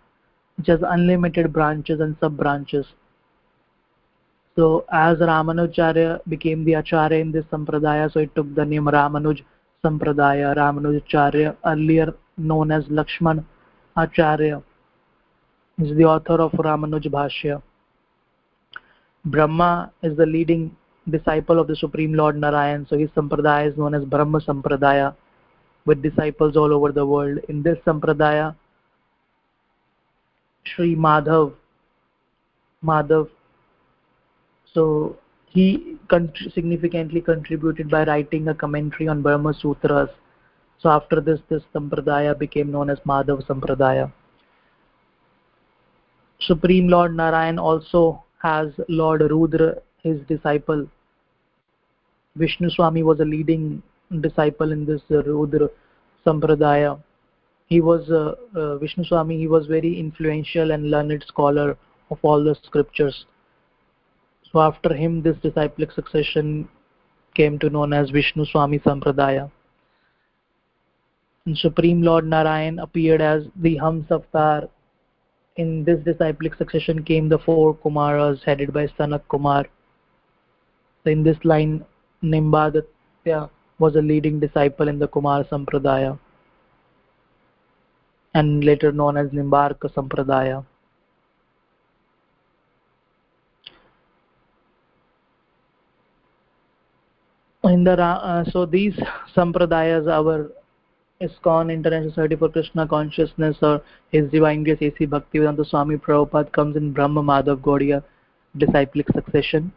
which 0.56 0.68
has 0.68 0.80
unlimited 0.82 1.52
branches 1.52 2.00
and 2.00 2.16
sub 2.20 2.36
branches 2.36 2.86
so 4.56 4.84
as 4.92 5.18
ramanujacharya 5.18 6.20
became 6.28 6.64
the 6.64 6.74
acharya 6.74 7.18
in 7.20 7.32
this 7.32 7.44
sampradaya 7.52 8.12
so 8.12 8.20
it 8.20 8.34
took 8.36 8.54
the 8.54 8.64
name 8.64 8.84
ramanuj 8.84 9.42
sampradaya. 9.84 10.54
Ramanujacharya 10.56 11.56
earlier 11.66 12.14
known 12.36 12.70
as 12.70 12.84
lakshman 12.84 13.44
acharya 13.96 14.62
is 15.78 15.96
the 15.96 16.04
author 16.04 16.40
of 16.40 16.52
ramanuj 16.52 17.06
bhashya. 17.06 17.60
Brahma 19.24 19.92
is 20.02 20.16
the 20.16 20.26
leading 20.26 20.76
disciple 21.10 21.58
of 21.58 21.66
the 21.66 21.76
supreme 21.76 22.14
lord 22.14 22.36
narayan 22.36 22.86
so 22.88 22.96
his 22.96 23.10
sampradaya 23.10 23.70
is 23.70 23.76
known 23.76 23.94
as 23.94 24.04
brahma 24.04 24.40
sampradaya 24.40 25.14
with 25.84 26.00
disciples 26.02 26.56
all 26.56 26.72
over 26.72 26.92
the 26.92 27.04
world. 27.04 27.38
In 27.48 27.62
this 27.62 27.78
sampradaya 27.86 28.54
Sri 30.66 30.94
Madhav. 30.94 31.52
Madhav. 32.82 33.28
So 34.72 35.16
he 35.48 35.96
significantly 36.52 37.20
contributed 37.20 37.90
by 37.90 38.04
writing 38.04 38.48
a 38.48 38.54
commentary 38.54 39.08
on 39.08 39.22
Brahma 39.22 39.54
Sutras. 39.54 40.10
So 40.78 40.88
after 40.88 41.20
this, 41.20 41.40
this 41.48 41.62
Sampradaya 41.74 42.38
became 42.38 42.70
known 42.72 42.90
as 42.90 42.98
Madhav 43.06 43.46
Sampradaya. 43.46 44.12
Supreme 46.40 46.88
Lord 46.88 47.16
Narayan 47.16 47.58
also 47.58 48.22
has 48.42 48.68
Lord 48.88 49.22
Rudra, 49.22 49.76
his 50.02 50.20
disciple. 50.28 50.86
Vishnu 52.36 52.68
Swami 52.70 53.02
was 53.02 53.20
a 53.20 53.24
leading 53.24 53.82
disciple 54.20 54.72
in 54.72 54.84
this 54.84 55.00
Rudra 55.08 55.68
Sampradaya 56.26 57.00
he 57.74 57.80
was 57.80 58.08
uh, 58.08 58.34
uh, 58.54 58.78
Vishnu 58.78 59.04
Swami. 59.04 59.36
He 59.36 59.48
was 59.48 59.66
very 59.66 59.98
influential 59.98 60.70
and 60.70 60.90
learned 60.90 61.24
scholar 61.26 61.76
of 62.10 62.18
all 62.22 62.44
the 62.44 62.54
scriptures. 62.62 63.24
So 64.50 64.60
after 64.60 64.94
him, 64.94 65.22
this 65.22 65.36
disciplic 65.42 65.90
succession 65.90 66.68
came 67.34 67.58
to 67.58 67.70
known 67.70 67.92
as 67.92 68.10
Vishnu 68.10 68.44
Swami 68.44 68.78
Sampradaya. 68.78 69.50
And 71.46 71.58
Supreme 71.58 72.02
Lord 72.02 72.26
Narayan 72.26 72.78
appeared 72.78 73.20
as 73.20 73.42
the 73.56 73.76
Hams 73.78 74.06
Avatar. 74.10 74.68
In 75.56 75.84
this 75.84 75.98
disciplic 76.04 76.54
succession 76.54 77.02
came 77.02 77.28
the 77.28 77.38
four 77.38 77.74
Kumaras 77.76 78.44
headed 78.44 78.72
by 78.72 78.86
Sanak 78.98 79.22
Kumar. 79.28 79.64
So 81.02 81.10
in 81.10 81.24
this 81.24 81.38
line, 81.42 81.84
Nimbaditya 82.22 83.50
was 83.80 83.96
a 83.96 84.06
leading 84.12 84.38
disciple 84.38 84.86
in 84.86 85.00
the 85.00 85.08
Kumar 85.08 85.42
Sampradaya 85.44 86.18
and 88.34 88.64
later 88.64 88.90
known 88.90 89.16
as 89.16 89.28
Nimbarka 89.30 89.92
Sampradaya. 89.94 90.64
In 97.64 97.82
the 97.84 97.92
uh, 97.92 98.44
so 98.50 98.66
these 98.66 98.94
sampradayas, 99.34 100.06
our 100.06 100.50
ISKCON 101.22 101.72
International 101.72 102.10
Society 102.10 102.36
for 102.36 102.50
Krishna 102.50 102.86
Consciousness 102.86 103.56
or 103.62 103.80
His 104.10 104.30
Divine 104.30 104.64
Grace 104.64 104.82
A.C. 104.82 105.06
Bhaktivedanta 105.06 105.66
Swami 105.66 105.96
Prabhupada 105.96 106.52
comes 106.52 106.76
in 106.76 106.92
Brahma 106.92 107.22
Madhav 107.22 107.60
Gaudiya 107.60 108.02
disciplic 108.58 109.06
succession. 109.14 109.72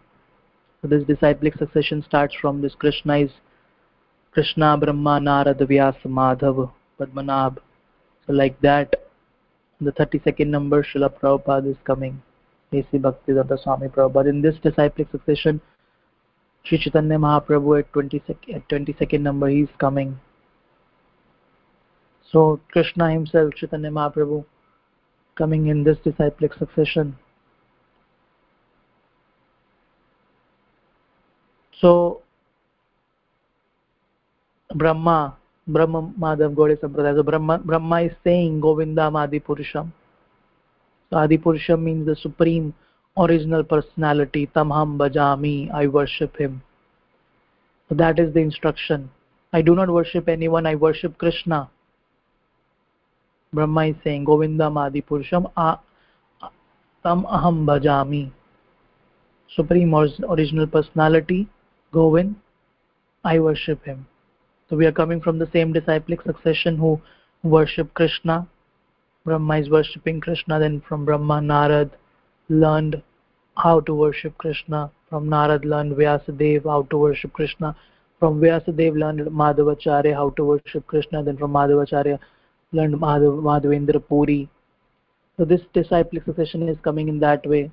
So 0.81 0.89
this 0.89 1.05
disciplic 1.05 1.55
succession 1.55 2.03
starts 2.03 2.35
from 2.41 2.61
this 2.61 2.75
Krishna 2.75 3.19
is 3.19 3.31
Krishna, 4.31 4.77
Brahma, 4.77 5.19
Narad, 5.21 5.65
Vyasa, 5.65 6.09
Madhav, 6.09 6.69
Padmanabh 6.99 7.57
like 8.27 8.59
that, 8.61 8.93
the 9.79 9.91
32nd 9.91 10.47
number 10.47 10.83
Srila 10.83 11.13
Prabhupada 11.13 11.71
is 11.71 11.77
coming. 11.83 12.21
A.C. 12.73 12.97
Bhaktivedanta 12.97 13.61
Swami 13.61 13.87
Prabhupada. 13.87 14.29
In 14.29 14.41
this 14.41 14.55
disciplic 14.61 15.07
succession, 15.11 15.61
Sri 16.65 16.77
Chaitanya 16.77 17.17
Mahaprabhu 17.17 17.79
at 17.79 17.91
22nd, 17.93 18.55
at 18.55 18.67
22nd 18.67 19.21
number, 19.21 19.47
he 19.47 19.61
is 19.61 19.69
coming. 19.79 20.19
So 22.31 22.59
Krishna 22.71 23.11
himself, 23.11 23.53
Chaitanya 23.55 23.89
Mahaprabhu, 23.89 24.43
coming 25.35 25.67
in 25.67 25.83
this 25.83 25.97
disciplic 26.03 26.53
succession. 26.55 27.15
So 31.79 32.21
Brahma 34.75 35.37
Brahma 35.67 36.13
Madhav 36.19 36.53
Gaudiya 36.55 36.79
Sampradaya. 36.79 37.15
So 37.15 37.23
Brahma, 37.23 37.57
Brahma 37.59 38.01
is 38.03 38.11
saying 38.23 38.61
Govindam 38.61 39.15
Adi 39.15 39.39
Purusham. 39.39 39.91
So 41.09 41.17
Adi 41.17 41.37
Purusham 41.37 41.81
means 41.81 42.05
the 42.05 42.15
supreme 42.15 42.73
original 43.17 43.63
personality. 43.63 44.49
Tamham 44.55 44.97
Bhajami. 44.97 45.69
I 45.73 45.87
worship 45.87 46.37
him. 46.37 46.61
So 47.89 47.95
that 47.95 48.19
is 48.19 48.33
the 48.33 48.39
instruction. 48.39 49.09
I 49.53 49.61
do 49.61 49.75
not 49.75 49.89
worship 49.89 50.27
anyone, 50.27 50.65
I 50.65 50.75
worship 50.75 51.17
Krishna. 51.17 51.69
Brahma 53.53 53.87
is 53.87 53.95
saying 54.03 54.25
Govindam 54.25 54.77
Adi 54.77 55.01
Purusham. 55.01 55.49
Tam 57.03 57.23
Aham 57.25 57.65
Bhajami. 57.65 58.31
Supreme 59.55 59.93
original 59.95 60.67
personality, 60.67 61.47
Govind, 61.93 62.35
I 63.23 63.39
worship 63.39 63.85
him. 63.85 64.05
So 64.69 64.75
we 64.75 64.85
are 64.85 64.91
coming 64.91 65.21
from 65.21 65.39
the 65.39 65.49
same 65.53 65.71
disciplic 65.71 66.21
succession 66.23 66.77
who 66.77 66.99
worship 67.41 67.93
Krishna. 67.93 68.47
Brahma 69.23 69.59
is 69.59 69.69
worshipping 69.69 70.19
Krishna. 70.19 70.59
Then 70.59 70.81
from 70.87 71.05
Brahma, 71.05 71.35
Narad 71.35 71.91
learned 72.49 73.01
how 73.55 73.79
to 73.81 73.93
worship 73.93 74.37
Krishna. 74.37 74.91
From 75.09 75.29
Narad 75.29 75.63
learned 75.63 75.95
Vyasadeva 75.95 76.65
how 76.65 76.81
to 76.83 76.97
worship 76.97 77.31
Krishna. 77.31 77.75
From 78.19 78.41
Vyasadeva 78.41 78.97
learned 78.97 79.27
Madhavacharya 79.27 80.13
how 80.13 80.31
to 80.31 80.43
worship 80.43 80.85
Krishna. 80.85 81.23
Then 81.23 81.37
from 81.37 81.53
Madhavacharya 81.53 82.19
learned 82.73 82.95
Madhav, 82.95 83.41
Madhavendra 83.41 84.05
Puri. 84.05 84.49
So 85.37 85.45
this 85.45 85.61
disciplic 85.73 86.25
succession 86.25 86.67
is 86.67 86.77
coming 86.83 87.07
in 87.07 87.19
that 87.19 87.45
way. 87.47 87.71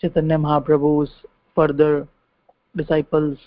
Chaitanya 0.00 0.38
Mahaprabhu's 0.38 1.10
further 1.54 2.06
disciples 2.76 3.38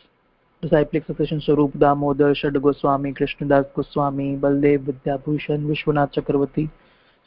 disciplic 0.64 1.06
succession 1.06 1.42
Swarup 1.42 1.78
Damodar, 1.78 2.34
Shad 2.34 2.62
Goswami, 2.62 3.14
Krishnadas 3.14 3.66
Goswami, 3.76 4.36
Baldev 4.38 4.86
Vidyabhushan, 4.86 5.68
Vishwanath 5.72 6.14
Chakravarti. 6.14 6.70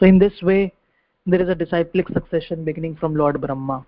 So 0.00 0.06
in 0.06 0.18
this 0.18 0.42
way, 0.42 0.72
there 1.26 1.42
is 1.42 1.48
a 1.48 1.54
disciplic 1.54 2.08
succession 2.08 2.64
beginning 2.64 2.96
from 2.96 3.14
Lord 3.14 3.40
Brahma. 3.40 3.84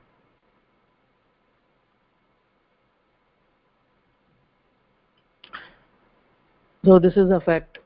so 6.88 6.98
this 6.98 7.16
is 7.16 7.30
a 7.30 7.40
fact 7.40 7.78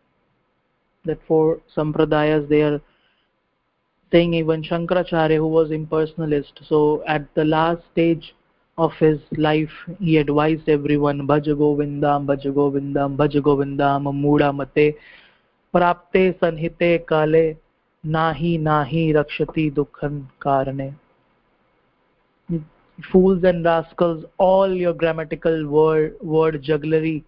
that 1.05 1.19
for 1.27 1.61
sampradayas 1.77 2.49
they 2.49 2.61
are 2.63 2.81
saying 4.13 4.35
even 4.35 4.63
Shankaracharya 4.63 5.37
who 5.37 5.49
was 5.49 5.71
impersonalist 5.71 6.61
so 6.69 7.03
at 7.09 7.27
the 7.35 7.45
last 7.45 7.83
stage 7.91 8.35
of 8.79 8.93
his 8.99 9.19
life 9.37 9.73
he 10.01 10.17
advised 10.17 10.69
everyone 10.69 11.27
bhaj 11.33 11.49
govindam 11.63 12.27
bhaj 12.27 12.47
govindam 12.61 13.17
bhaj 13.17 13.37
govindam 13.49 14.13
muda 14.21 14.53
mate 14.53 14.97
prapte 15.75 16.23
sanhite 16.45 17.07
kale 17.07 17.57
nahi 18.19 18.53
nahi 18.71 19.05
rakshati 19.19 19.67
dukhan 19.81 20.23
karane 20.47 20.95
fools 23.11 23.45
and 23.45 23.65
rascals 23.65 24.25
all 24.39 24.73
your 24.73 24.95
grammatical 24.95 25.67
word 25.67 26.17
word 26.23 26.63
jugglery 26.63 27.23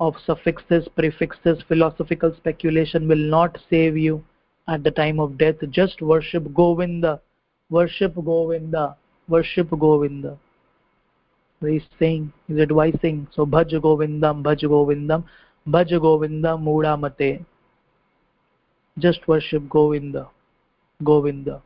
of 0.00 0.14
suffixes, 0.24 0.88
prefixes, 0.96 1.62
philosophical 1.68 2.34
speculation 2.36 3.08
will 3.08 3.16
not 3.16 3.58
save 3.68 3.96
you 3.96 4.24
at 4.68 4.84
the 4.84 4.90
time 4.90 5.18
of 5.18 5.36
death. 5.38 5.56
Just 5.70 6.00
worship 6.00 6.52
Govinda, 6.54 7.20
worship 7.68 8.14
Govinda, 8.14 8.96
worship 9.28 9.68
Govinda. 9.70 10.38
He's 11.60 11.82
saying, 11.98 12.32
he's 12.46 12.58
advising, 12.58 13.26
so 13.32 13.44
Bhaj 13.44 13.72
Govindam, 13.72 14.42
Bhaj 14.42 14.62
Govindam, 14.62 15.24
Bhaj 15.66 15.90
Govindam 15.90 16.62
Muda 16.62 16.96
Mate. 16.96 17.44
Just 18.98 19.26
worship 19.26 19.68
Govinda, 19.68 20.28
Govinda. 21.02 21.62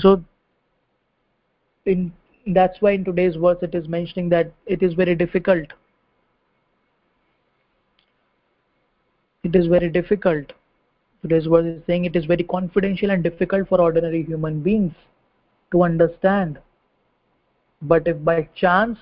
so 0.00 0.22
in 1.84 2.12
that's 2.46 2.80
why 2.80 2.92
in 2.92 3.04
today's 3.04 3.36
verse 3.36 3.58
it 3.62 3.74
is 3.74 3.86
mentioning 3.88 4.28
that 4.28 4.52
it 4.66 4.82
is 4.82 4.94
very 4.94 5.14
difficult 5.14 5.72
it 9.42 9.56
is 9.56 9.66
very 9.66 9.88
difficult. 9.88 10.52
Today's 11.22 11.46
verse 11.46 11.64
is 11.64 11.82
saying 11.86 12.04
it 12.04 12.16
is 12.16 12.24
very 12.24 12.44
confidential 12.44 13.10
and 13.10 13.22
difficult 13.22 13.68
for 13.68 13.80
ordinary 13.80 14.22
human 14.22 14.60
beings 14.60 14.94
to 15.72 15.82
understand. 15.82 16.58
But 17.82 18.06
if 18.06 18.22
by 18.22 18.48
chance 18.54 18.98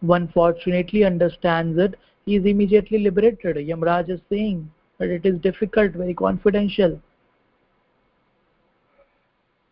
one 0.00 0.28
fortunately 0.28 1.04
understands 1.04 1.78
it 1.78 1.94
he 2.26 2.36
is 2.36 2.46
immediately 2.46 2.98
liberated. 2.98 3.56
Yamraj 3.56 4.08
is 4.08 4.20
saying 4.30 4.70
that 4.98 5.10
it 5.10 5.26
is 5.26 5.38
difficult 5.40 5.92
very 5.92 6.14
confidential. 6.14 6.98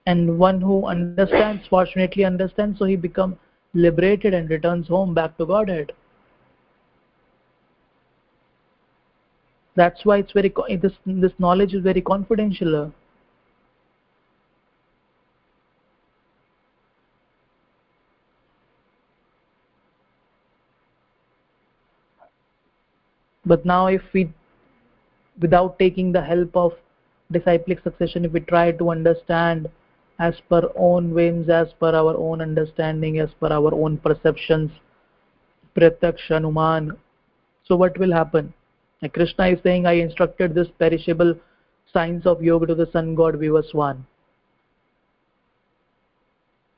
And 0.04 0.38
one 0.38 0.60
who 0.60 0.86
understands 0.86 1.66
fortunately 1.68 2.24
understands 2.24 2.78
so 2.78 2.84
he 2.84 2.96
becomes 2.96 3.36
liberated 3.72 4.34
and 4.34 4.50
returns 4.50 4.88
home 4.88 5.14
back 5.14 5.38
to 5.38 5.46
godhead 5.46 5.92
that's 9.74 10.04
why 10.04 10.18
it's 10.18 10.32
very 10.32 10.52
this 10.80 10.92
this 11.06 11.32
knowledge 11.38 11.74
is 11.74 11.82
very 11.82 12.00
confidential 12.00 12.92
but 23.44 23.64
now 23.64 23.86
if 23.86 24.02
we 24.12 24.30
without 25.40 25.78
taking 25.78 26.12
the 26.12 26.22
help 26.22 26.56
of 26.56 26.72
disciplic 27.30 27.80
succession 27.82 28.24
if 28.24 28.32
we 28.32 28.40
try 28.40 28.70
to 28.70 28.90
understand 28.90 29.68
as 30.18 30.40
per 30.48 30.70
own 30.76 31.12
whims, 31.14 31.48
as 31.48 31.72
per 31.80 31.94
our 32.00 32.16
own 32.16 32.40
understanding, 32.40 33.18
as 33.18 33.30
per 33.40 33.48
our 33.48 33.74
own 33.74 33.98
perceptions, 33.98 34.70
pratyaksha, 35.76 36.36
anuman. 36.38 36.96
So 37.64 37.76
what 37.76 37.98
will 37.98 38.12
happen? 38.12 38.52
Like 39.02 39.14
Krishna 39.14 39.48
is 39.48 39.58
saying, 39.64 39.84
I 39.84 39.94
instructed 39.94 40.54
this 40.54 40.68
perishable 40.78 41.34
science 41.92 42.24
of 42.24 42.42
yoga 42.42 42.66
to 42.66 42.74
the 42.76 42.88
sun 42.92 43.16
god 43.16 43.34
Vivaswan. 43.34 44.04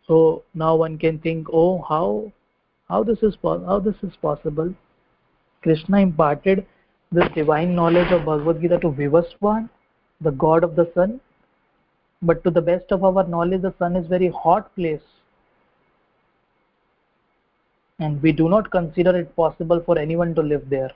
So 0.09 0.43
now 0.55 0.75
one 0.77 0.99
can 0.99 1.19
think, 1.19 1.49
oh, 1.53 1.83
how, 1.83 2.33
how 2.89 3.05
this 3.05 3.19
is 3.23 3.37
how 3.43 3.79
this 3.79 3.97
is 4.03 4.17
possible? 4.23 4.75
Krishna 5.63 5.99
imparted 5.99 6.67
this 7.13 7.29
divine 7.35 7.75
knowledge 7.75 8.11
of 8.11 8.25
Bhagavad 8.25 8.61
Gita 8.61 8.79
to 8.81 8.89
Vivaswan, 8.89 9.69
the 10.21 10.31
god 10.31 10.65
of 10.65 10.77
the 10.77 10.91
sun, 10.95 11.21
but 12.23 12.43
to 12.45 12.51
the 12.51 12.61
best 12.61 12.91
of 12.91 13.05
our 13.05 13.27
knowledge 13.27 13.63
the 13.63 13.75
sun 13.79 13.97
is 13.97 14.07
very 14.07 14.29
hot 14.29 14.75
place 14.75 15.01
and 17.99 18.21
we 18.23 18.33
do 18.33 18.49
not 18.49 18.71
consider 18.71 19.17
it 19.17 19.35
possible 19.37 19.83
for 19.87 19.99
anyone 19.99 20.35
to 20.35 20.43
live 20.43 20.69
there 20.69 20.91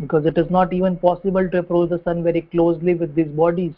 because 0.00 0.26
it 0.26 0.36
is 0.36 0.50
not 0.50 0.72
even 0.72 0.96
possible 0.96 1.48
to 1.48 1.58
approach 1.58 1.90
the 1.90 2.00
sun 2.02 2.22
very 2.22 2.42
closely 2.42 2.94
with 2.94 3.14
these 3.14 3.28
bodies. 3.28 3.72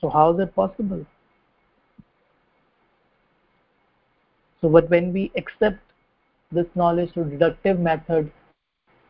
So 0.00 0.08
how 0.08 0.32
is 0.34 0.40
it 0.40 0.54
possible? 0.54 1.04
So 4.60 4.68
but 4.68 4.88
when 4.90 5.12
we 5.12 5.32
accept 5.36 5.78
this 6.52 6.66
knowledge 6.74 7.12
through 7.12 7.30
deductive 7.30 7.80
method 7.80 8.30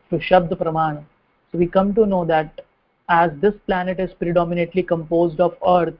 through 0.09 0.19
shabd 0.19 0.57
praman 0.57 1.03
so 1.51 1.57
we 1.57 1.67
come 1.67 1.93
to 1.93 2.05
know 2.05 2.25
that 2.25 2.61
as 3.09 3.31
this 3.41 3.53
planet 3.67 3.99
is 3.99 4.13
predominantly 4.13 4.83
composed 4.83 5.39
of 5.39 5.55
earth 5.67 5.93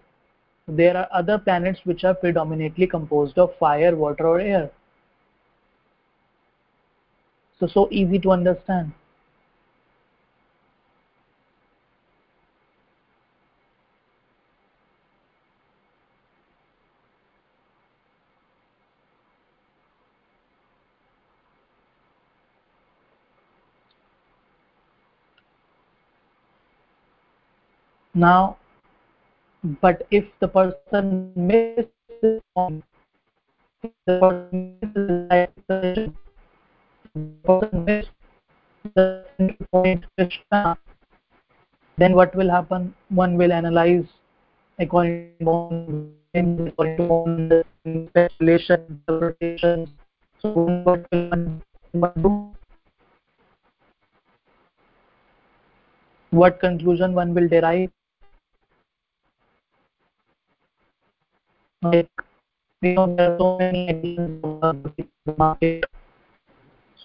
there 0.67 0.97
are 0.97 1.07
other 1.11 1.37
planets 1.37 1.79
which 1.83 2.03
are 2.03 2.15
predominantly 2.15 2.87
composed 2.87 3.37
of 3.37 3.55
fire 3.57 3.95
water 3.95 4.27
or 4.27 4.39
air 4.39 4.69
so 7.59 7.67
so 7.67 7.87
easy 7.91 8.19
to 8.19 8.31
understand. 8.31 8.91
Now 28.13 28.57
but 29.81 30.05
if 30.11 30.25
the 30.39 30.47
person 30.47 31.33
misses 31.35 31.89
the 34.05 34.19
person 34.19 34.79
misses 34.81 35.61
the 35.67 36.26
then 41.97 42.13
what 42.13 42.35
will 42.35 42.49
happen? 42.49 42.93
One 43.09 43.37
will 43.37 43.51
analyze 43.51 44.05
according 44.79 45.45
to 45.45 46.11
speculation, 48.11 48.81
interpretation. 48.89 49.87
So 50.39 50.51
what 50.83 51.05
will 51.11 51.61
one 51.93 52.13
do? 52.21 52.51
What 56.31 56.59
conclusion 56.59 57.13
one 57.13 57.33
will 57.33 57.47
derive? 57.47 57.89
like 61.83 62.09
you 62.81 62.93
know 62.93 63.15
there 63.15 63.31
are 63.31 63.37
so 63.39 63.57
many 63.59 63.89
ideas 63.89 64.29
the 65.25 65.35
market 65.37 65.85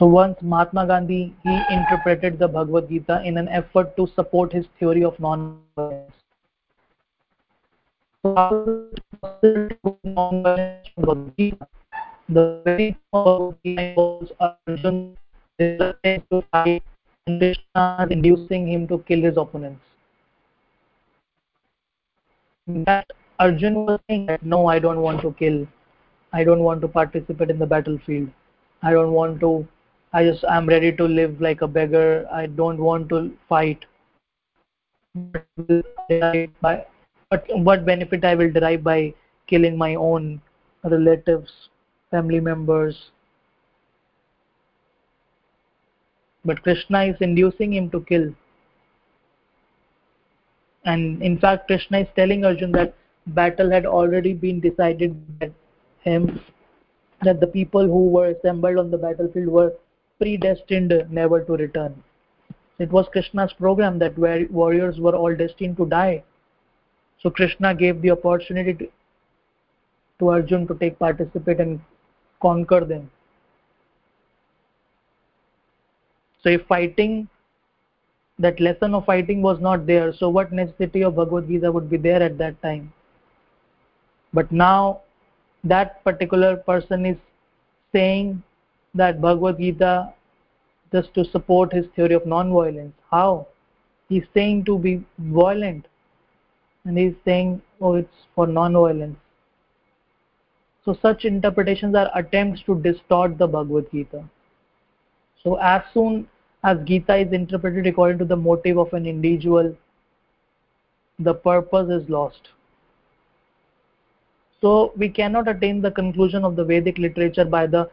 so 0.03 0.07
once 0.13 0.39
mahatma 0.53 0.83
gandhi 0.91 1.21
he 1.45 1.57
interpreted 1.75 2.39
the 2.39 2.47
bhagavad 2.55 2.89
gita 2.93 3.17
in 3.31 3.37
an 3.43 3.49
effort 3.59 3.91
to 3.97 4.07
support 4.15 4.53
his 4.53 4.65
theory 4.79 5.05
of 5.09 5.19
non-violence 5.21 6.23
the 12.29 12.63
very 12.65 12.97
fight 16.51 16.83
and 17.27 17.41
Krishna 17.41 18.07
inducing 18.11 18.67
him 18.67 18.89
to 18.89 18.99
kill 19.07 19.23
his 19.23 19.37
opponents. 19.37 19.85
That 22.67 23.07
Arjun 23.39 23.75
was 23.75 24.01
saying 24.09 24.27
that 24.27 24.45
no, 24.45 24.67
I 24.67 24.79
don't 24.81 25.01
want 25.01 25.23
to 25.23 25.33
kill. 25.33 25.67
I 26.33 26.43
don't 26.43 26.61
want 26.61 26.81
to 26.81 26.89
participate 26.89 27.51
in 27.51 27.59
the 27.61 27.67
battlefield. 27.67 28.29
I 28.83 28.91
don't 28.93 29.13
want 29.13 29.41
to. 29.41 29.67
I 30.13 30.25
just 30.25 30.45
I'm 30.49 30.67
ready 30.67 30.93
to 30.93 31.05
live 31.05 31.41
like 31.41 31.63
a 31.63 31.69
beggar. 31.69 32.27
I 32.31 32.47
don't 32.47 32.79
want 32.79 33.09
to 33.11 33.37
fight. 33.49 33.85
But 35.15 36.77
what 37.51 37.87
benefit 37.87 38.25
I 38.25 38.35
will 38.35 38.53
derive 38.53 38.85
by 38.85 39.15
killing 39.47 39.77
my 39.77 39.95
own 39.95 40.41
relatives, 40.85 41.51
family 42.11 42.41
members? 42.41 43.11
But 46.45 46.63
Krishna 46.63 47.05
is 47.05 47.17
inducing 47.21 47.73
him 47.73 47.91
to 47.91 48.01
kill 48.03 48.33
and 50.85 51.23
in 51.23 51.39
fact 51.39 51.67
krishna 51.67 52.01
is 52.01 52.09
telling 52.17 52.45
arjun 52.45 52.73
that 52.73 52.95
battle 53.39 53.71
had 53.71 53.87
already 53.87 54.33
been 54.35 54.61
decided 54.61 55.15
by 55.39 55.51
him 56.01 56.41
that 57.23 57.39
the 57.41 57.47
people 57.47 57.87
who 57.87 58.09
were 58.09 58.27
assembled 58.31 58.79
on 58.79 58.91
the 58.91 58.99
battlefield 58.99 59.47
were 59.47 59.73
predestined 60.23 60.93
never 61.11 61.45
to 61.45 61.53
return. 61.55 62.01
It 62.79 62.91
was 62.93 63.09
krishna's 63.13 63.53
program 63.53 63.99
that 63.99 64.17
warriors 64.19 65.01
were 65.01 65.17
all 65.17 65.35
destined 65.35 65.77
to 65.79 65.87
die. 65.87 66.23
So 67.21 67.31
krishna 67.31 67.75
gave 67.75 68.01
the 68.03 68.13
opportunity 68.13 68.75
to, 68.75 68.89
to 70.21 70.29
arjun 70.29 70.69
to 70.69 70.75
take 70.77 70.99
participate 70.99 71.59
and 71.59 71.81
conquer 72.41 72.85
them. 72.85 73.11
So 76.43 76.51
if 76.51 76.67
fighting 76.67 77.29
that 78.39 78.61
lesson 78.61 78.95
of 78.95 79.05
fighting 79.07 79.43
was 79.43 79.61
not 79.61 79.87
there 79.87 80.13
so 80.13 80.29
what 80.29 80.53
necessity 80.53 81.03
of 81.03 81.17
bhagavad 81.17 81.49
gita 81.49 81.71
would 81.71 81.91
be 81.91 81.97
there 81.97 82.23
at 82.23 82.39
that 82.39 82.61
time? 82.63 82.93
But 84.33 84.53
now 84.53 85.03
that 85.65 86.03
particular 86.05 86.57
person 86.57 87.07
is 87.07 87.17
saying 87.93 88.43
that 88.95 89.21
bhagavad 89.21 89.59
gita 89.59 90.13
just 90.93 91.15
to 91.15 91.25
support 91.25 91.73
his 91.73 91.87
theory 91.97 92.15
of 92.15 92.27
non-violence 92.27 92.95
how? 93.11 93.47
He's 94.09 94.25
saying 94.35 94.65
to 94.67 94.79
be 94.79 95.05
violent 95.19 95.87
and 96.85 96.99
he's 96.99 97.15
saying 97.25 97.63
oh 97.81 97.95
it's 97.95 98.27
for 98.35 98.47
non-violence. 98.47 99.17
So 100.85 100.99
such 101.01 101.25
interpretations 101.25 101.95
are 101.95 102.11
attempts 102.15 102.63
to 102.63 102.81
distort 102.83 103.39
the 103.39 103.47
bhagavad 103.47 103.91
gita. 103.93 104.25
So 105.43 105.57
as 105.57 105.83
soon 105.95 106.29
as 106.65 106.79
Gita 106.85 107.17
is 107.17 107.33
interpreted 107.33 107.87
according 107.87 108.19
to 108.19 108.25
the 108.25 108.37
motive 108.37 108.79
of 108.79 108.93
an 108.93 109.07
individual, 109.07 109.77
the 111.19 111.35
purpose 111.35 111.91
is 111.91 112.09
lost. 112.09 112.51
So 114.61 114.93
we 114.97 115.09
cannot 115.09 115.49
attain 115.49 115.81
the 115.81 115.91
conclusion 115.91 116.45
of 116.45 116.55
the 116.55 116.65
Vedic 116.65 116.99
literature 116.99 117.45
by 117.45 117.67
the 117.67 117.91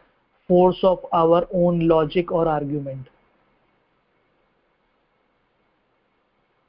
force 0.50 0.78
of 0.82 1.06
our 1.12 1.46
own 1.52 1.86
logic 1.86 2.32
or 2.32 2.48
argument. 2.48 3.06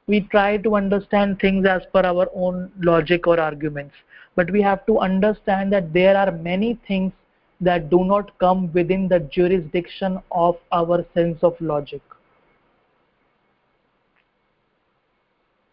We 0.06 0.20
try 0.34 0.58
to 0.58 0.76
understand 0.76 1.40
things 1.40 1.66
as 1.66 1.82
per 1.92 2.02
our 2.02 2.28
own 2.32 2.70
logic 2.90 3.26
or 3.26 3.40
arguments, 3.40 3.96
but 4.36 4.52
we 4.52 4.62
have 4.62 4.86
to 4.86 5.00
understand 5.00 5.72
that 5.72 5.92
there 5.92 6.16
are 6.16 6.30
many 6.30 6.78
things 6.86 7.12
that 7.60 7.90
do 7.90 8.04
not 8.04 8.30
come 8.38 8.72
within 8.72 9.08
the 9.08 9.20
jurisdiction 9.38 10.20
of 10.30 10.56
our 10.70 11.04
sense 11.14 11.42
of 11.42 11.60
logic. 11.60 12.02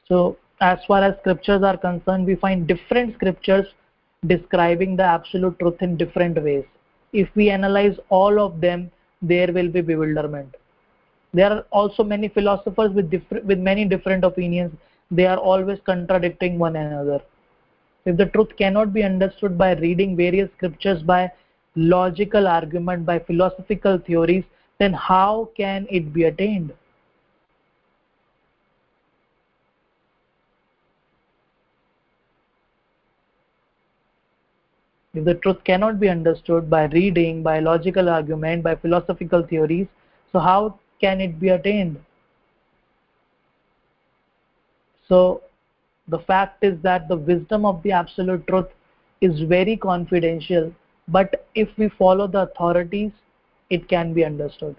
So, 0.08 0.38
as 0.62 0.80
far 0.88 1.04
as 1.04 1.16
scriptures 1.20 1.62
are 1.62 1.78
concerned, 1.78 2.26
we 2.26 2.36
find 2.36 2.68
different 2.68 3.16
scriptures 3.16 3.68
describing 4.26 4.96
the 4.96 5.04
absolute 5.04 5.60
truth 5.60 5.82
in 5.82 5.96
different 5.96 6.44
ways. 6.44 6.66
If 7.14 7.30
we 7.36 7.50
analyze 7.50 7.98
all 8.10 8.40
of 8.40 8.62
them, 8.62 8.92
there 9.22 9.52
will 9.52 9.68
be 9.68 9.82
bewilderment. 9.82 10.56
There 11.34 11.52
are 11.52 11.66
also 11.72 12.04
many 12.04 12.28
philosophers 12.28 12.92
with, 12.92 13.10
different, 13.10 13.46
with 13.46 13.60
many 13.60 13.86
different 13.86 14.24
opinions. 14.24 14.74
They 15.12 15.26
are 15.26 15.38
always 15.38 15.80
contradicting 15.86 16.58
one 16.58 16.76
another. 16.76 17.22
If 18.06 18.18
the 18.18 18.28
truth 18.28 18.56
cannot 18.58 18.94
be 18.94 19.04
understood 19.04 19.58
by 19.58 19.74
reading 19.74 20.16
various 20.16 20.50
scriptures 20.56 21.04
by 21.04 21.32
logical 21.76 22.48
argument 22.48 23.06
by 23.06 23.20
philosophical 23.20 23.98
theories 24.00 24.44
then 24.80 24.94
how 24.94 25.50
can 25.56 25.86
it 25.90 26.12
be 26.14 26.24
attained 26.24 26.74
if 35.14 35.26
the 35.26 35.36
truth 35.36 35.64
cannot 35.64 36.00
be 36.00 36.08
understood 36.10 36.70
by 36.70 36.86
reading 36.86 37.42
by 37.42 37.60
logical 37.60 38.10
argument 38.10 38.64
by 38.64 38.76
philosophical 38.76 39.42
theories 39.44 39.88
so 40.32 40.40
how 40.40 40.80
can 41.02 41.22
it 41.22 41.40
be 41.40 41.50
attained? 41.50 41.98
So 45.08 45.42
the 46.08 46.20
fact 46.20 46.64
is 46.64 46.80
that 46.84 47.08
the 47.08 47.16
wisdom 47.16 47.66
of 47.66 47.82
the 47.82 47.92
absolute 47.92 48.46
truth 48.48 48.68
is 49.22 49.42
very 49.42 49.76
confidential 49.76 50.72
but 51.08 51.48
if 51.56 51.70
we 51.78 51.90
follow 51.90 52.28
the 52.28 52.42
authorities 52.42 53.12
it 53.70 53.88
can 53.88 54.14
be 54.14 54.24
understood. 54.24 54.76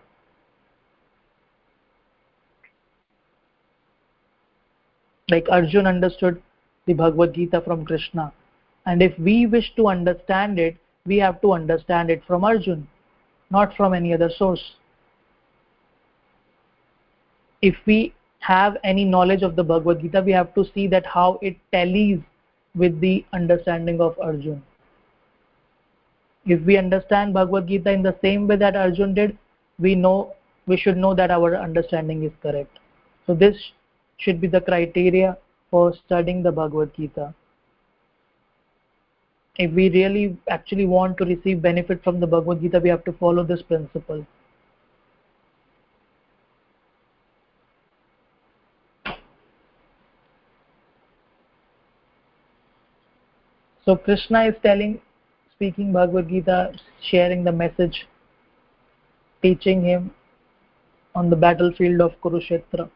Like 5.29 5.49
arjun 5.51 5.87
understood 5.87 6.41
the 6.87 6.93
bhagavad 6.93 7.35
gita 7.35 7.61
from 7.61 7.85
krishna 7.85 8.33
and 8.87 9.03
if 9.03 9.19
we 9.19 9.47
wish 9.47 9.73
to 9.77 9.89
understand 9.89 10.59
it 10.59 10.77
we 11.07 11.17
have 11.17 11.41
to 11.41 11.53
understand 11.53 12.11
it 12.11 12.23
from 12.27 12.45
arjun 12.45 12.87
not 13.51 13.77
from 13.77 13.95
any 13.95 14.15
other 14.15 14.31
source. 14.31 14.63
If 17.61 17.77
we 17.85 18.15
have 18.39 18.77
any 18.85 19.05
knowledge 19.05 19.43
of 19.43 19.57
the 19.57 19.65
bhagavad 19.65 20.01
gita 20.01 20.23
we 20.23 20.33
have 20.33 20.55
to 20.55 20.65
see 20.73 20.87
that 20.89 21.05
how 21.05 21.39
it 21.43 21.57
tallies 21.73 22.21
with 22.75 23.01
the 23.01 23.25
understanding 23.33 24.01
of 24.01 24.19
arjun. 24.19 24.63
If 26.47 26.63
we 26.63 26.79
understand 26.79 27.35
bhagavad 27.35 27.67
gita 27.69 27.91
in 27.91 28.03
the 28.03 28.17
same 28.23 28.47
way 28.47 28.57
that 28.57 28.77
arjun 28.77 29.15
did 29.15 29.37
we 29.79 29.95
know 29.95 30.35
we 30.67 30.77
should 30.77 30.97
know 30.97 31.15
that 31.15 31.31
our 31.31 31.57
understanding 31.57 32.23
is 32.23 32.33
correct. 32.43 32.79
So 33.27 33.35
this 33.35 33.57
should 34.19 34.41
be 34.41 34.47
the 34.47 34.61
criteria 34.61 35.37
for 35.71 35.93
studying 36.07 36.43
the 36.43 36.53
bhagavad 36.53 36.95
gita 36.95 37.35
if 39.65 39.73
we 39.79 39.89
really 39.97 40.25
actually 40.57 40.87
want 40.95 41.19
to 41.19 41.25
receive 41.31 41.63
benefit 41.69 42.03
from 42.05 42.21
the 42.21 42.31
bhagavad 42.35 42.63
gita 42.63 42.81
we 42.87 42.95
have 42.95 43.05
to 43.11 43.15
follow 43.25 43.45
this 43.53 43.63
principle 43.75 44.25
so 53.85 53.97
krishna 54.09 54.45
is 54.53 54.67
telling 54.67 54.99
speaking 55.61 55.93
Bhagavad 55.93 56.31
Gita, 56.31 56.73
sharing 57.03 57.45
the 57.45 57.53
message, 57.53 58.07
teaching 59.43 59.85
him 59.85 60.11
on 61.15 61.29
the 61.29 61.37
battlefield 61.37 62.01
of 62.01 62.19
Kurukshetra. 62.23 62.89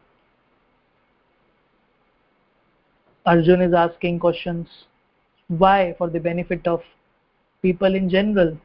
Arjun 3.27 3.61
is 3.61 3.75
asking 3.75 4.17
questions. 4.17 4.67
Why? 5.49 5.93
For 5.97 6.09
the 6.09 6.19
benefit 6.19 6.67
of 6.67 6.81
people 7.61 7.95
in 7.95 8.09
general. 8.09 8.57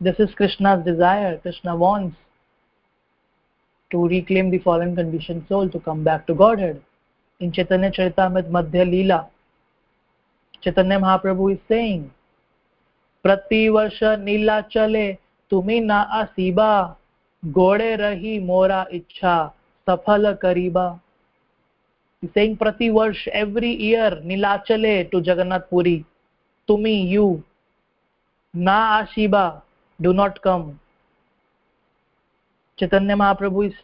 This 0.00 0.16
is 0.18 0.34
Krishna's 0.34 0.84
desire. 0.84 1.38
Krishna 1.38 1.76
wants 1.76 2.16
to 3.90 4.08
reclaim 4.08 4.50
the 4.50 4.58
fallen 4.58 4.96
conditioned 4.96 5.44
soul 5.48 5.68
to 5.68 5.78
come 5.78 6.02
back 6.02 6.26
to 6.26 6.34
Godhead. 6.34 6.82
In 7.40 7.52
Chaitanya 7.52 7.90
Charitamrita 7.90 8.50
Madhya 8.50 8.84
Leela, 8.86 9.28
Chaitanya 10.64 10.98
Mahaprabhu 10.98 11.48
is 11.50 11.58
saying 11.68 12.02
प्रतिवर्ष 13.24 13.98
नीलाचले 14.18 15.12
तुम्ही 15.50 15.78
ना 15.80 16.00
आसीबा 16.18 16.72
गोड़े 17.42 17.94
रही 17.96 18.38
मोरा 18.46 18.84
इच्छा 18.92 19.34
सफल 19.86 20.32
करीबा 20.42 20.86
saying 22.34 22.56
prati 22.56 22.88
varsh 22.88 23.26
every 23.32 23.70
year 23.84 24.10
nilachale 24.30 25.10
to 25.10 25.20
jagannath 25.28 25.68
puri 25.70 26.04
tumi 26.68 27.08
you 27.14 27.42
na 28.54 28.76
ashiba 29.02 29.62
do 30.00 30.12
not 30.12 30.40
come 30.42 30.78
chaitanya 32.78 33.16
mahaprabhu 33.22 33.66
is 33.70 33.74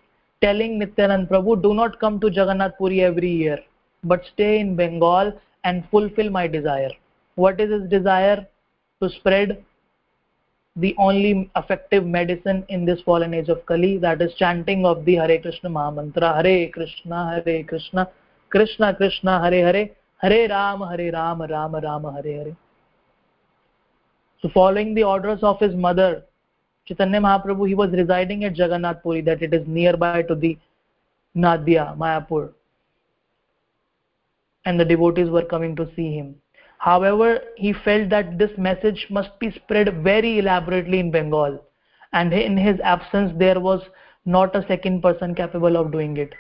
telling 0.41 0.78
nityanand 0.82 1.28
prabhu 1.32 1.61
do 1.66 1.72
not 1.80 1.99
come 2.03 2.20
to 2.20 2.30
jagannath 2.39 2.76
puri 2.78 3.01
every 3.09 3.32
year 3.45 3.59
but 4.05 4.30
stay 4.32 4.53
in 4.61 4.76
bengal 4.82 5.32
and 5.64 5.89
fulfill 5.91 6.30
my 6.39 6.47
desire 6.47 6.93
what 7.34 7.61
is 7.64 7.70
his 7.76 7.89
desire 7.97 8.39
to 9.03 9.09
spread 9.16 9.59
the 10.76 10.95
only 10.99 11.51
effective 11.57 12.07
medicine 12.07 12.64
in 12.68 12.84
this 12.84 13.01
fallen 13.01 13.34
age 13.34 13.49
of 13.49 13.66
kali 13.66 13.93
that 14.07 14.22
is 14.22 14.32
chanting 14.45 14.86
of 14.86 15.05
the 15.05 15.16
hare 15.22 15.41
krishna 15.45 15.70
mahamantra 15.78 16.30
hare 16.39 16.68
krishna 16.76 17.20
hare 17.32 17.59
krishna 17.64 18.09
krishna 18.51 18.95
krishna 18.95 19.41
hare 19.43 19.65
hare 19.67 19.85
hare 20.23 20.49
ram 20.49 20.87
hare 20.93 21.11
ram 21.19 21.43
ram 21.43 21.75
ram 21.89 22.09
hare 22.15 22.33
hare 22.39 22.57
so 24.41 24.49
following 24.55 24.95
the 24.95 25.05
orders 25.05 25.43
of 25.43 25.61
his 25.67 25.75
mother 25.75 26.11
chaitanya 26.87 27.21
mahaprabhu 27.21 27.69
he 27.69 27.77
was 27.83 28.01
residing 28.01 28.45
at 28.49 28.59
jagannath 28.63 29.03
puri 29.03 29.21
that 29.29 29.43
it 29.49 29.55
is 29.61 29.67
nearby 29.79 30.23
to 30.23 30.35
the 30.35 30.57
nadia 31.35 31.95
mayapur. 31.97 32.53
And 34.65 34.79
the 34.79 34.85
devotees 34.85 35.31
were 35.31 35.45
coming 35.45 35.77
to 35.77 35.89
see 35.95 36.13
him. 36.15 36.35
However 36.79 37.41
he 37.57 37.73
felt 37.73 38.09
that 38.11 38.39
this 38.39 38.51
message 38.57 39.07
must 39.11 39.39
be 39.39 39.51
spread 39.51 40.03
very 40.03 40.39
elaborately 40.39 40.99
in 41.01 41.11
bengal. 41.11 41.63
And 42.13 42.33
in 42.33 42.57
his 42.57 42.81
absence 42.81 43.33
there 43.37 43.61
was 43.61 43.83
not 44.25 44.55
a 44.57 44.67
second 44.67 45.03
person 45.03 45.35
capable 45.35 45.77
of 45.77 45.93
doing 45.93 46.17
it. 46.17 46.35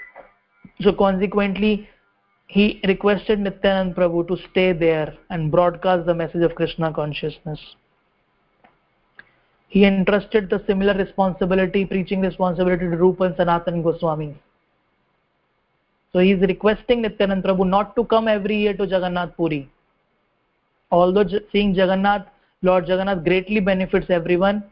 So 0.80 0.92
consequently 0.92 1.88
he 2.56 2.80
requested 2.90 3.38
nityanand 3.46 3.94
prabhu 3.96 4.20
to 4.28 4.36
stay 4.44 4.72
there 4.84 5.10
and 5.30 5.52
broadcast 5.54 6.06
the 6.06 6.14
message 6.20 6.44
of 6.46 6.54
krishna 6.54 6.92
consciousness. 6.92 7.60
He 9.68 9.84
entrusted 9.84 10.48
the 10.48 10.62
similar 10.66 10.94
responsibility 10.94 11.84
preaching 11.84 12.22
responsibility 12.22 12.86
to 12.92 12.96
rupa 12.96 13.24
and 13.24 13.36
sanatan 13.36 13.82
goswami. 13.82 14.30
So 16.12 16.20
he 16.20 16.32
is 16.32 16.40
requesting 16.54 17.02
nityanand 17.02 17.44
prabhu 17.44 17.68
not 17.68 17.94
to 17.96 18.04
come 18.04 18.28
every 18.28 18.56
year 18.56 18.74
to 18.80 18.86
jagannath 18.86 19.36
puri. 19.36 19.68
Although 20.90 21.28
seeing 21.52 21.74
jagannath 21.74 22.26
lord 22.62 22.88
jagannath 22.88 23.22
greatly 23.24 23.60
benefits 23.60 24.08
everyone 24.08 24.64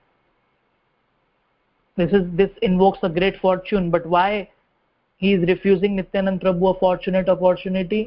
this 1.96 2.12
is 2.12 2.24
this 2.32 2.50
invokes 2.62 2.98
a 3.02 3.08
great 3.08 3.40
fortune. 3.40 3.90
But 3.90 4.06
why 4.06 4.48
he 5.16 5.32
is 5.32 5.48
refusing 5.48 5.96
nityanand 5.96 6.42
prabhu 6.44 6.74
a 6.74 6.78
fortunate 6.78 7.28
opportunity 7.28 8.02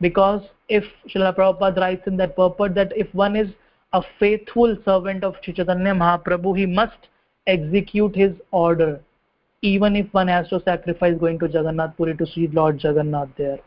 because 0.00 0.42
if 0.68 0.84
Srila 1.08 1.36
Prabhupada 1.36 1.80
writes 1.80 2.06
in 2.06 2.16
that 2.16 2.36
purport 2.36 2.74
that 2.74 2.92
if 2.96 3.12
one 3.14 3.36
is 3.36 3.50
a 3.92 4.02
faithful 4.18 4.76
servant 4.84 5.22
of 5.22 5.40
Chaitanya 5.42 5.94
Mahaprabhu, 5.94 6.58
he 6.58 6.66
must 6.66 7.08
execute 7.46 8.16
his 8.16 8.32
order, 8.50 9.00
even 9.62 9.94
if 9.94 10.12
one 10.12 10.28
has 10.28 10.48
to 10.48 10.60
sacrifice 10.64 11.16
going 11.18 11.38
to 11.38 11.46
Jagannath 11.46 11.96
Puri 11.96 12.16
to 12.16 12.26
see 12.26 12.48
Lord 12.48 12.82
Jagannath 12.82 13.28
there. 13.36 13.60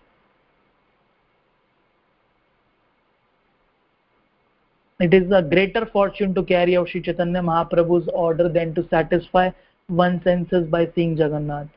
It 4.99 5.13
is 5.13 5.31
a 5.31 5.43
greater 5.43 5.85
fortune 5.85 6.33
to 6.33 6.43
carry 6.43 6.75
out 6.75 6.89
Sri 6.89 7.01
Chaitanya 7.01 7.41
Mahaprabhu's 7.41 8.09
order 8.13 8.49
than 8.49 8.73
to 8.75 8.87
satisfy 8.89 9.51
one's 9.87 10.23
senses 10.23 10.67
by 10.67 10.91
seeing 10.93 11.15
Jagannath. 11.15 11.67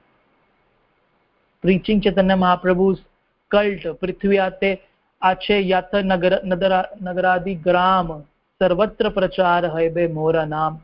Preaching 1.63 2.03
Chaitanya 2.03 2.35
Mahaprabhu's 2.35 3.03
cult 3.51 3.87
पृथ्वी 4.01 4.37
आते 4.47 4.73
अच्छे 5.23 5.59
यथ 5.71 5.95
नगर 6.05 6.41
नदरा 6.45 6.83
नगरादि 7.03 7.55
ग्राम 7.67 8.13
सर्वत्र 8.61 9.09
प्रचार 9.19 9.67
है 9.77 9.89
बे 9.95 10.07
मोरा 10.15 10.45
नाम। 10.45 10.79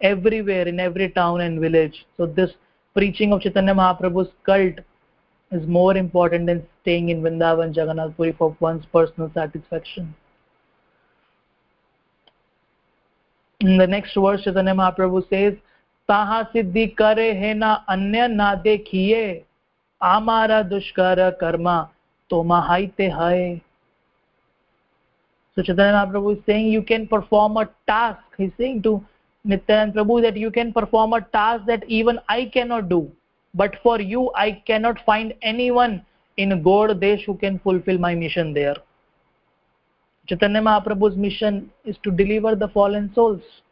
Everywhere 0.00 0.68
in 0.68 0.80
every 0.80 1.08
town 1.20 1.40
and 1.40 1.58
village 1.60 1.94
so 2.16 2.26
this 2.40 2.50
preaching 2.96 3.32
of 3.34 3.42
Chaitanya 3.42 3.72
Mahaprabhu's 3.74 4.32
cult 4.46 4.80
is 5.52 5.66
more 5.76 5.96
important 5.98 6.46
than 6.46 6.58
staying 6.60 7.10
in 7.10 7.22
Vrindavan 7.22 7.72
Jagannath Puri 7.72 8.32
for 8.40 8.54
one 8.62 8.78
personal 8.94 9.28
satisfaction 9.38 10.12
In 13.60 13.78
the 13.78 13.86
next 13.86 14.14
verse, 14.14 14.42
Chaitanya 14.44 14.74
Mahaprabhu 14.74 15.26
says, 15.28 15.54
Taha 16.08 16.50
Siddhi 16.54 16.94
Kare 16.94 17.34
Hena 17.34 17.82
Anya 17.88 18.28
Na 18.28 18.56
Dekhiye 18.56 19.44
आमारा 20.04 20.62
दुष्कर 20.70 21.30
कर्मा 21.40 21.76
तो 22.30 22.42
महाइते 22.42 23.08
है 23.18 23.60
so 25.56 25.62
chaitanya 25.62 25.92
mahaprabhu 25.94 26.36
is 26.36 26.40
saying 26.46 26.70
you 26.70 26.82
can 26.82 27.06
perform 27.10 27.58
a 27.62 27.64
task 27.90 28.40
he's 28.42 28.54
saying 28.62 28.80
to 28.86 28.92
nityanand 29.44 29.94
prabhu 29.98 30.16
that 30.24 30.40
you 30.44 30.50
can 30.56 30.72
perform 30.78 31.12
a 31.18 31.20
task 31.36 31.68
that 31.70 31.84
even 31.98 32.18
i 32.36 32.40
cannot 32.56 32.88
do 32.94 32.98
but 33.54 33.76
for 33.84 34.00
you 34.12 34.24
i 34.44 34.50
cannot 34.70 35.04
find 35.10 35.34
anyone 35.52 35.94
in 36.44 36.56
god 36.62 36.94
desh 37.04 37.28
who 37.28 37.36
can 37.44 37.60
fulfill 37.68 38.00
my 38.06 38.14
mission 38.24 38.52
there 38.58 38.76
chaitanya 40.32 40.64
mahaprabhu's 40.70 41.20
mission 41.26 41.60
is 41.92 42.00
to 42.08 42.16
deliver 42.22 42.54
the 42.64 42.70
fallen 42.78 43.08
souls 43.18 43.62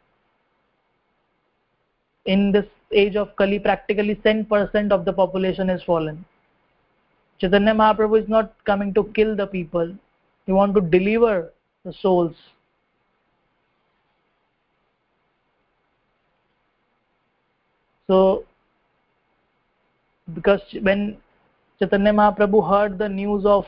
in 2.35 2.51
this 2.57 2.72
age 2.93 3.15
of 3.15 3.35
kali 3.35 3.59
practically 3.59 4.15
10% 4.15 4.91
of 4.91 5.05
the 5.05 5.13
population 5.13 5.69
is 5.69 5.83
fallen. 5.83 6.23
Chaitanya 7.39 7.73
mahaprabhu 7.73 8.21
is 8.21 8.29
not 8.29 8.53
coming 8.65 8.93
to 8.93 9.03
kill 9.15 9.35
the 9.35 9.47
people. 9.47 9.93
He 10.45 10.51
want 10.51 10.75
to 10.75 10.81
deliver 10.81 11.51
the 11.83 11.93
souls. 11.93 12.35
So 18.07 18.43
because 20.33 20.61
when 20.81 21.17
chaitanya 21.79 22.13
mahaprabhu 22.13 22.69
heard 22.69 22.97
the 22.97 23.09
news 23.09 23.45
of 23.45 23.65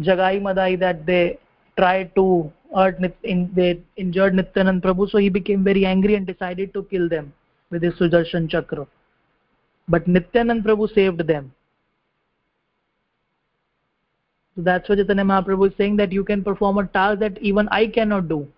jagai 0.00 0.42
madai 0.42 0.76
that 0.76 1.06
they 1.06 1.38
tried 1.78 2.14
to 2.14 2.50
hurt 2.76 2.96
in, 3.32 3.50
they 3.58 3.68
injured 4.04 4.34
nityanand 4.40 4.82
prabhu 4.86 5.10
so 5.12 5.18
he 5.26 5.30
became 5.40 5.62
very 5.72 5.84
angry 5.94 6.14
and 6.18 6.26
decided 6.32 6.72
to 6.76 6.82
kill 6.94 7.08
them 7.14 7.32
with 7.70 7.82
his 7.88 7.94
sudarshan 8.00 8.50
chakra 8.54 8.86
but 9.94 10.10
nityanand 10.16 10.64
prabhu 10.66 10.88
saved 10.98 11.22
them 11.34 11.52
so 14.56 14.62
that's 14.62 14.88
what 14.88 14.96
Chaitanya 14.96 15.24
Mahaprabhu 15.24 15.68
is 15.70 15.76
saying 15.76 15.96
that 15.96 16.12
you 16.12 16.24
can 16.24 16.42
perform 16.42 16.78
a 16.78 16.86
task 16.86 17.20
that 17.20 17.38
even 17.42 17.68
I 17.68 17.86
cannot 17.86 18.28
do. 18.28 18.48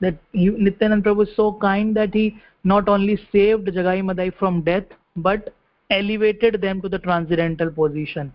That 0.00 0.18
you, 0.32 0.52
Nityanand 0.52 1.02
Prabhu 1.02 1.26
is 1.26 1.34
so 1.34 1.54
kind 1.54 1.96
that 1.96 2.12
he 2.12 2.36
not 2.64 2.86
only 2.86 3.16
saved 3.32 3.66
Jagai 3.68 4.04
Madai 4.04 4.28
from 4.30 4.60
death, 4.60 4.84
but 5.16 5.54
elevated 5.90 6.60
them 6.60 6.82
to 6.82 6.88
the 6.88 6.98
transcendental 6.98 7.70
position. 7.70 8.32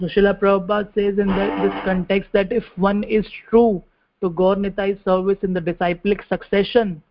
So 0.00 0.06
Srila 0.06 0.38
Prabhupada 0.38 0.94
says 0.94 1.18
in 1.18 1.26
the, 1.26 1.46
this 1.60 1.84
context 1.84 2.30
that 2.32 2.52
if 2.52 2.62
one 2.76 3.02
is 3.02 3.26
true 3.50 3.82
to 4.20 4.30
Gaur 4.30 4.54
Nitai's 4.54 5.02
service 5.04 5.38
in 5.42 5.52
the 5.52 5.60
disciplic 5.60 6.22
succession, 6.28 7.02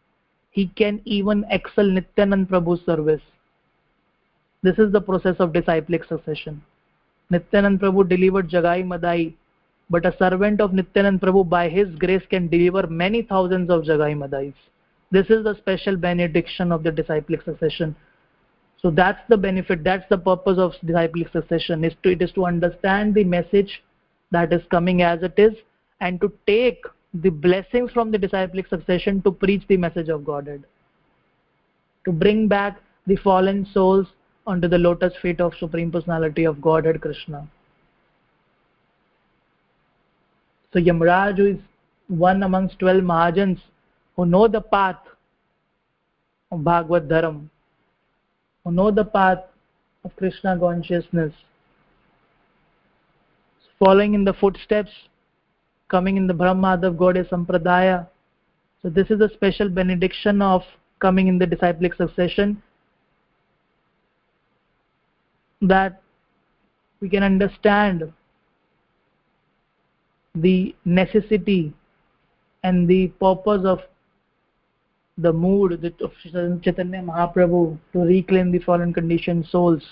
he 0.51 0.67
can 0.67 1.01
even 1.03 1.45
excel 1.49 1.83
nityanand 1.83 2.47
prabhu's 2.47 2.85
service. 2.85 3.21
This 4.63 4.79
is 4.79 4.93
the 4.93 5.01
process 5.01 5.35
of 5.39 5.51
disciplic 5.51 6.05
succession. 6.05 6.63
Nityanand 7.29 7.79
prabhu 7.79 8.07
delivered 8.07 8.49
jagai 8.49 8.87
madai 8.87 9.33
but 9.89 10.05
a 10.05 10.15
servant 10.17 10.61
of 10.61 10.71
nityanand 10.71 11.19
prabhu 11.19 11.47
by 11.47 11.67
his 11.67 11.93
grace 11.95 12.23
can 12.29 12.47
deliver 12.47 12.87
many 12.87 13.21
thousands 13.21 13.69
of 13.69 13.83
jagai 13.83 14.15
madais. 14.15 14.53
This 15.11 15.29
is 15.29 15.43
the 15.43 15.55
special 15.55 15.97
benediction 15.97 16.71
of 16.71 16.83
the 16.83 16.91
disciplic 16.91 17.41
succession 17.43 17.97
so 18.81 18.91
that's 18.91 19.21
the 19.29 19.37
benefit 19.37 19.83
that's 19.83 20.07
the 20.09 20.17
purpose 20.17 20.57
of 20.57 20.73
disciplic 20.85 21.29
succession 21.31 21.83
is 21.83 21.93
to 22.03 22.09
it 22.11 22.21
is 22.21 22.31
to 22.33 22.45
understand 22.45 23.15
the 23.15 23.23
message 23.23 23.81
that 24.31 24.53
is 24.53 24.61
coming 24.69 25.01
as 25.01 25.23
it 25.23 25.33
is 25.37 25.53
and 26.01 26.21
to 26.21 26.31
take 26.45 26.83
the 27.13 27.29
blessings 27.29 27.91
from 27.91 28.11
the 28.11 28.17
disciplic 28.17 28.67
succession 28.67 29.21
to 29.21 29.31
preach 29.31 29.63
the 29.67 29.77
message 29.77 30.09
of 30.09 30.25
godhead. 30.25 30.63
To 32.05 32.11
bring 32.11 32.47
back 32.47 32.79
the 33.05 33.15
fallen 33.17 33.65
souls 33.73 34.07
onto 34.45 34.67
the 34.67 34.77
lotus 34.77 35.13
feet 35.21 35.41
of 35.41 35.53
supreme 35.59 35.91
personality 35.91 36.43
of 36.45 36.61
godhead 36.61 37.01
krishna. 37.01 37.47
So 40.73 40.79
yamraj 40.79 41.39
is 41.39 41.59
one 42.07 42.43
amongst 42.43 42.79
12 42.79 43.03
mahajans 43.03 43.59
who 44.15 44.25
know 44.25 44.47
the 44.47 44.61
path 44.61 44.99
of 46.51 46.63
bhagavad 46.63 47.09
dharam 47.09 47.49
who 48.67 48.73
know 48.73 48.91
the 48.91 49.05
path 49.05 49.43
of 50.03 50.15
krishna 50.15 50.57
consciousness 50.59 51.33
following 53.79 54.13
in 54.13 54.25
the 54.25 54.33
footsteps 54.33 54.91
coming 55.87 56.17
in 56.17 56.27
the 56.27 56.33
Brahma 56.33 56.77
Madhav 56.77 56.97
Gaudiya 56.97 57.29
Sampradaya. 57.29 58.07
So 58.81 58.89
this 58.89 59.09
is 59.09 59.21
a 59.21 59.29
special 59.29 59.69
benediction 59.69 60.41
of 60.41 60.63
coming 60.99 61.27
in 61.27 61.37
the 61.37 61.45
disciplic 61.45 61.93
succession 61.93 62.61
that 65.61 66.01
we 66.99 67.09
can 67.09 67.23
understand 67.23 68.11
the 70.35 70.75
necessity 70.85 71.73
and 72.63 72.87
the 72.87 73.07
purpose 73.19 73.61
of 73.65 73.79
the 75.17 75.33
mood 75.33 75.83
of 76.01 76.11
Chaitanya 76.61 77.01
Mahaprabhu 77.01 77.77
to 77.93 77.99
reclaim 77.99 78.51
the 78.51 78.59
fallen 78.59 78.93
conditioned 78.93 79.45
souls. 79.47 79.83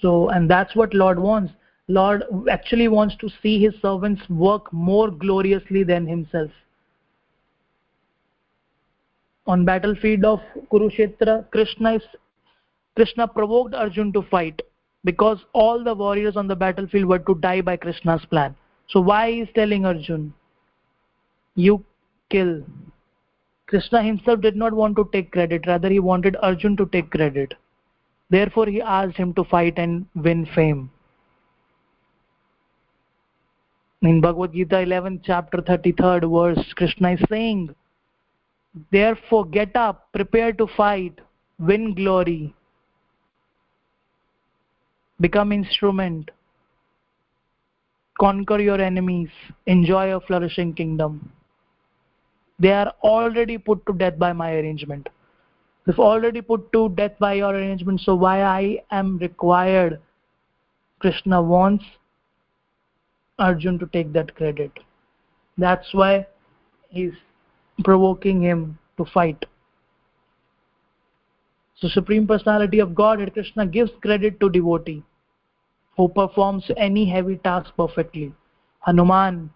so 0.00 0.28
and 0.28 0.48
that's 0.48 0.74
what 0.76 0.94
lord 0.94 1.18
wants. 1.18 1.52
Lord 1.88 2.22
actually 2.50 2.88
wants 2.88 3.16
to 3.16 3.30
see 3.42 3.60
his 3.62 3.74
servants 3.80 4.22
work 4.28 4.70
more 4.72 5.10
gloriously 5.10 5.84
than 5.84 6.06
himself. 6.06 6.50
On 9.46 9.64
battlefield 9.64 10.24
of 10.24 10.40
kurukshetra 10.70 11.50
krishna 11.50 11.94
is 11.94 12.02
krishna 12.94 13.26
provoked 13.26 13.74
arjun 13.74 14.12
to 14.12 14.22
fight 14.22 14.60
because 15.04 15.38
all 15.52 15.82
the 15.82 15.94
warriors 15.94 16.36
on 16.36 16.48
the 16.48 16.56
battlefield 16.56 17.04
were 17.06 17.18
to 17.20 17.34
die 17.36 17.60
by 17.60 17.76
Krishna's 17.76 18.24
plan. 18.26 18.54
So 18.88 19.00
why 19.00 19.28
is 19.28 19.48
telling 19.54 19.84
Arjun, 19.84 20.32
you 21.54 21.84
kill? 22.30 22.62
Krishna 23.66 24.02
himself 24.02 24.40
did 24.40 24.56
not 24.56 24.72
want 24.72 24.96
to 24.96 25.08
take 25.12 25.30
credit, 25.30 25.66
rather 25.66 25.90
he 25.90 26.00
wanted 26.00 26.36
Arjun 26.42 26.76
to 26.78 26.86
take 26.86 27.10
credit. 27.10 27.54
Therefore 28.30 28.66
he 28.66 28.80
asked 28.80 29.16
him 29.16 29.34
to 29.34 29.44
fight 29.44 29.74
and 29.78 30.06
win 30.14 30.46
fame. 30.54 30.90
In 34.02 34.20
Bhagavad 34.20 34.52
Gita 34.52 34.76
11th 34.76 35.20
chapter 35.24 35.58
33rd 35.58 36.30
verse, 36.30 36.72
Krishna 36.74 37.12
is 37.12 37.20
saying, 37.28 37.74
Therefore 38.92 39.44
get 39.44 39.74
up, 39.76 40.08
prepare 40.12 40.52
to 40.52 40.66
fight, 40.76 41.18
win 41.58 41.94
glory, 41.94 42.54
become 45.20 45.52
instrument. 45.52 46.30
Conquer 48.20 48.60
your 48.60 48.80
enemies. 48.80 49.28
Enjoy 49.66 50.14
a 50.14 50.20
flourishing 50.20 50.74
kingdom. 50.74 51.32
They 52.58 52.72
are 52.72 52.92
already 53.02 53.58
put 53.58 53.86
to 53.86 53.92
death 53.92 54.18
by 54.18 54.32
my 54.32 54.52
arrangement. 54.54 55.08
They've 55.86 55.98
already 55.98 56.42
put 56.42 56.72
to 56.72 56.90
death 56.90 57.12
by 57.18 57.34
your 57.34 57.54
arrangement 57.54 58.00
so 58.00 58.14
why 58.14 58.42
i 58.42 58.82
am 58.90 59.18
required? 59.18 60.00
Krishna 60.98 61.40
wants 61.40 61.84
arjun 63.38 63.78
to 63.78 63.86
take 63.86 64.12
that 64.12 64.34
credit. 64.34 64.72
That's 65.56 65.94
why 65.94 66.26
he's 66.88 67.14
provoking 67.84 68.42
him 68.42 68.78
to 68.96 69.04
fight 69.04 69.44
so 71.80 71.88
supreme 71.88 72.26
personality 72.26 72.78
of 72.78 72.94
godhead 72.94 73.32
krishna 73.32 73.66
gives 73.66 73.90
credit 74.02 74.38
to 74.40 74.50
devotee 74.50 75.02
who 75.98 76.08
performs 76.08 76.70
any 76.76 77.10
heavy 77.10 77.36
task 77.38 77.72
perfectly. 77.76 78.32
Hanuman 78.86 79.50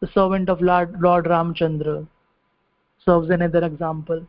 the 0.00 0.06
servant 0.08 0.48
of 0.48 0.60
lord, 0.60 1.00
lord 1.00 1.24
ramchandra 1.24 2.06
serves 3.04 3.30
another 3.30 3.64
example. 3.64 4.26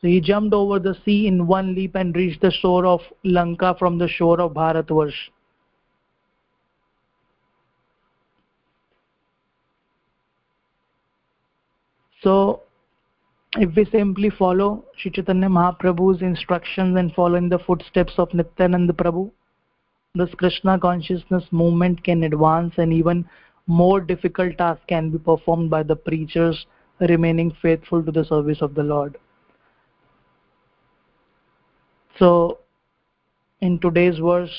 So 0.00 0.08
he 0.08 0.20
jumped 0.20 0.54
over 0.54 0.78
the 0.78 0.94
sea 1.04 1.26
in 1.26 1.46
one 1.46 1.74
leap 1.74 1.94
and 1.94 2.14
reached 2.14 2.42
the 2.42 2.50
shore 2.50 2.86
of 2.86 3.00
lanka 3.24 3.74
from 3.78 3.98
the 3.98 4.06
shore 4.06 4.40
of 4.40 4.52
bharatvarsh. 4.52 5.30
So 12.22 12.63
if 13.56 13.74
we 13.76 13.84
simply 13.84 14.30
follow 14.30 14.84
Sri 14.98 15.10
Chaitanya 15.12 15.48
Mahaprabhu's 15.48 16.22
instructions 16.22 16.98
and 16.98 17.12
follow 17.14 17.36
in 17.36 17.48
the 17.48 17.58
footsteps 17.58 18.14
of 18.18 18.34
Nityananda 18.34 18.92
Prabhu, 18.92 19.30
this 20.14 20.34
Krishna 20.34 20.78
consciousness 20.78 21.44
movement 21.52 22.02
can 22.02 22.24
advance 22.24 22.74
and 22.78 22.92
even 22.92 23.28
more 23.66 24.00
difficult 24.00 24.58
tasks 24.58 24.84
can 24.88 25.10
be 25.10 25.18
performed 25.18 25.70
by 25.70 25.82
the 25.82 25.96
preachers 25.96 26.66
remaining 27.00 27.52
faithful 27.62 28.02
to 28.02 28.12
the 28.12 28.24
service 28.24 28.60
of 28.60 28.74
the 28.74 28.82
Lord. 28.82 29.18
So, 32.18 32.58
in 33.60 33.78
today's 33.78 34.18
verse, 34.18 34.52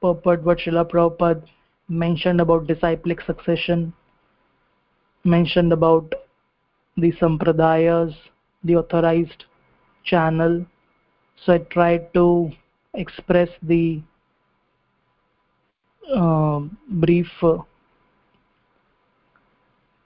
purport 0.00 0.42
what 0.42 0.58
Prabhupada 0.58 1.44
mentioned 1.88 2.40
about 2.40 2.66
disciplic 2.66 3.20
succession, 3.22 3.92
mentioned 5.24 5.72
about 5.72 6.12
the 6.98 7.12
sampradayas, 7.12 8.14
the 8.64 8.76
authorized 8.76 9.44
channel. 10.04 10.66
So 11.44 11.54
I 11.54 11.58
tried 11.58 12.12
to 12.14 12.50
express 12.94 13.48
the 13.62 14.02
uh, 16.14 16.60
brief 16.88 17.28
uh, 17.42 17.58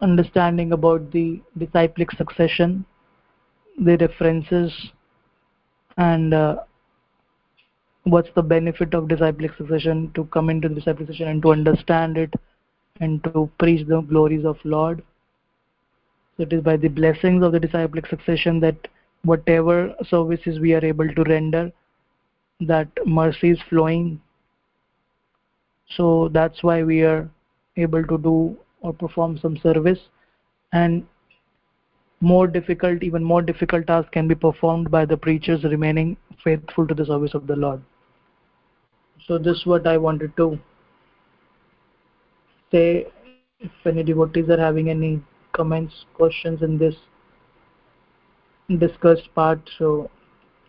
understanding 0.00 0.72
about 0.72 1.10
the 1.12 1.40
disciplic 1.56 2.10
succession, 2.12 2.84
the 3.78 3.96
references, 3.96 4.72
and 5.96 6.34
uh, 6.34 6.56
what's 8.04 8.30
the 8.34 8.42
benefit 8.42 8.94
of 8.94 9.08
disciplic 9.08 9.52
succession 9.56 10.10
to 10.14 10.24
come 10.26 10.50
into 10.50 10.68
the 10.68 10.74
disciplic 10.74 11.06
succession 11.06 11.28
and 11.28 11.42
to 11.42 11.52
understand 11.52 12.18
it 12.18 12.34
and 13.00 13.22
to 13.24 13.50
preach 13.58 13.86
the 13.86 14.00
glories 14.02 14.44
of 14.44 14.58
Lord 14.64 15.02
so 16.36 16.44
it 16.44 16.52
is 16.52 16.62
by 16.62 16.76
the 16.76 16.88
blessings 16.88 17.44
of 17.44 17.52
the 17.52 17.60
disciplic 17.60 18.06
succession 18.06 18.60
that 18.60 18.88
whatever 19.24 19.94
services 20.08 20.58
we 20.58 20.72
are 20.74 20.84
able 20.84 21.08
to 21.14 21.22
render 21.24 21.70
that 22.60 22.88
mercy 23.06 23.50
is 23.50 23.58
flowing. 23.68 24.20
So 25.96 26.30
that's 26.32 26.62
why 26.62 26.82
we 26.82 27.02
are 27.02 27.28
able 27.76 28.04
to 28.04 28.18
do 28.18 28.56
or 28.80 28.92
perform 28.92 29.38
some 29.38 29.58
service. 29.58 29.98
And 30.72 31.06
more 32.20 32.46
difficult 32.46 33.02
even 33.02 33.22
more 33.22 33.42
difficult 33.42 33.86
tasks 33.88 34.10
can 34.12 34.28
be 34.28 34.34
performed 34.34 34.90
by 34.90 35.04
the 35.04 35.16
preachers 35.16 35.64
remaining 35.64 36.16
faithful 36.42 36.86
to 36.86 36.94
the 36.94 37.04
service 37.04 37.34
of 37.34 37.48
the 37.48 37.56
lord. 37.56 37.82
So 39.26 39.38
this 39.38 39.58
is 39.58 39.66
what 39.66 39.86
i 39.86 39.98
wanted 39.98 40.36
to 40.36 40.58
say. 42.70 43.06
If 43.58 43.70
any 43.84 44.02
devotees 44.02 44.48
are 44.48 44.58
having 44.58 44.88
any 44.88 45.20
comments 45.52 46.04
questions 46.14 46.62
in 46.62 46.78
this 46.78 46.94
discussed 48.78 49.28
part 49.34 49.60
so 49.78 50.10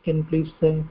can 0.03 0.23
please 0.25 0.51
say 0.59 0.83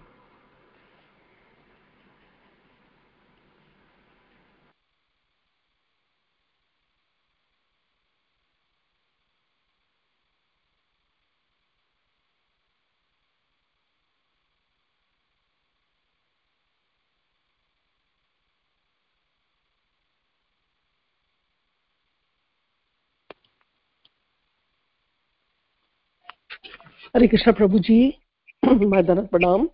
Hare 27.14 27.28
Krishna 27.28 27.52
Prabhuji, 27.52 28.16
Madhanat 28.64 29.28
Pranam. 29.28 29.68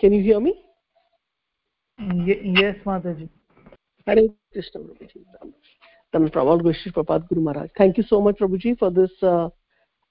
Can 0.00 0.12
you 0.12 0.22
hear 0.22 0.40
me? 0.40 0.60
Y 2.00 2.36
yes, 2.42 2.74
Mataji. 2.84 3.28
Hare 4.04 4.28
Krishna 4.52 4.80
Prabhuji. 4.80 5.24
Dhamma 6.12 6.32
Pramal 6.32 6.60
Goshi 6.60 6.90
Prabhat 6.90 7.28
Guru 7.28 7.42
Maharaj. 7.42 7.70
Thank 7.78 7.96
you 7.96 8.02
so 8.02 8.20
much 8.20 8.38
Prabhuji 8.38 8.76
for 8.76 8.90
this 8.90 9.12
uh, 9.22 9.50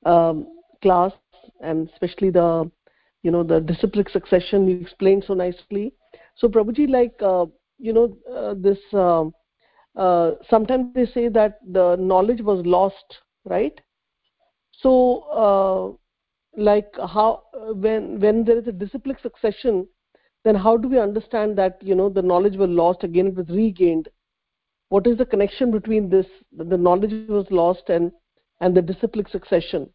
um, 0.05 0.47
class 0.81 1.11
and 1.61 1.89
especially 1.89 2.29
the 2.29 2.71
you 3.23 3.31
know 3.31 3.43
the 3.43 3.59
disciplic 3.59 4.07
succession 4.07 4.65
you 4.69 4.79
explained 4.79 5.25
so 5.27 5.33
nicely. 5.33 5.93
So 6.37 6.47
Prabhuji 6.47 6.89
like 6.89 7.21
uh, 7.21 7.47
you 7.77 7.91
know 7.91 8.15
uh, 8.33 8.53
this 8.57 8.79
sometimes 10.49 10.93
they 10.95 11.07
say 11.07 11.27
that 11.27 11.59
the 11.69 11.97
knowledge 11.97 12.39
was 12.41 12.65
lost 12.65 13.17
right 13.43 13.77
so 14.81 15.97
uh, 16.57 16.61
like 16.61 16.91
how 16.97 17.43
when 17.75 18.19
when 18.19 18.43
there 18.43 18.57
is 18.57 18.67
a 18.67 18.71
disciplic 18.71 19.19
succession 19.19 19.87
then 20.43 20.55
how 20.55 20.75
do 20.77 20.87
we 20.87 20.99
understand 20.99 21.57
that 21.57 21.77
you 21.81 21.95
know 21.95 22.09
the 22.09 22.21
knowledge 22.21 22.57
was 22.57 22.69
lost? 22.69 23.03
Again 23.03 23.27
it 23.27 23.35
was 23.35 23.47
regained. 23.49 24.09
What 24.89 25.07
is 25.07 25.17
the 25.17 25.25
connection 25.25 25.71
between 25.71 26.09
this 26.09 26.25
the 26.55 26.77
knowledge 26.77 27.29
was 27.29 27.47
lost 27.49 27.89
and 27.89 28.11
and 28.59 28.75
the 28.75 28.81
disciplic 28.81 29.29
succession? 29.29 29.89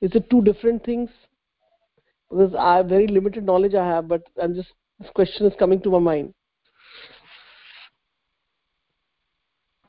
Is 0.00 0.14
it 0.14 0.28
two 0.30 0.42
different 0.42 0.84
things? 0.84 1.10
Because 2.30 2.54
i 2.54 2.76
have 2.76 2.86
very 2.86 3.06
limited 3.06 3.44
knowledge 3.44 3.74
i 3.74 3.86
have 3.86 4.08
but 4.08 4.22
i'm 4.42 4.54
just 4.54 4.68
this 4.98 5.10
question 5.14 5.46
is 5.46 5.52
coming 5.58 5.80
to 5.82 5.90
my 5.90 5.98
mind. 5.98 6.34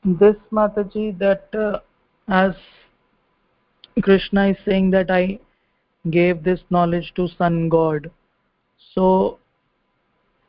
This 0.04 0.36
mataji 0.52 1.18
that 1.18 1.54
uh, 1.54 1.80
as 2.28 2.54
krishna 4.02 4.48
is 4.48 4.56
saying 4.64 4.90
that 4.90 5.10
i 5.10 5.38
gave 6.10 6.42
this 6.42 6.60
knowledge 6.70 7.12
to 7.16 7.28
sun 7.36 7.68
god. 7.68 8.10
So 8.94 9.38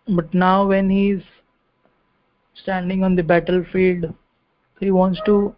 but 0.08 0.34
now 0.34 0.68
when 0.68 0.90
he's 0.90 1.24
standing 2.62 3.04
on 3.04 3.16
the 3.16 3.24
battlefield 3.24 4.14
he 4.80 4.92
wants 4.92 5.20
to 5.26 5.56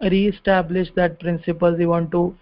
re-establish 0.00 0.88
that 0.94 1.18
principle. 1.20 1.74
He 1.76 1.86
want 1.86 2.10
to 2.12 2.36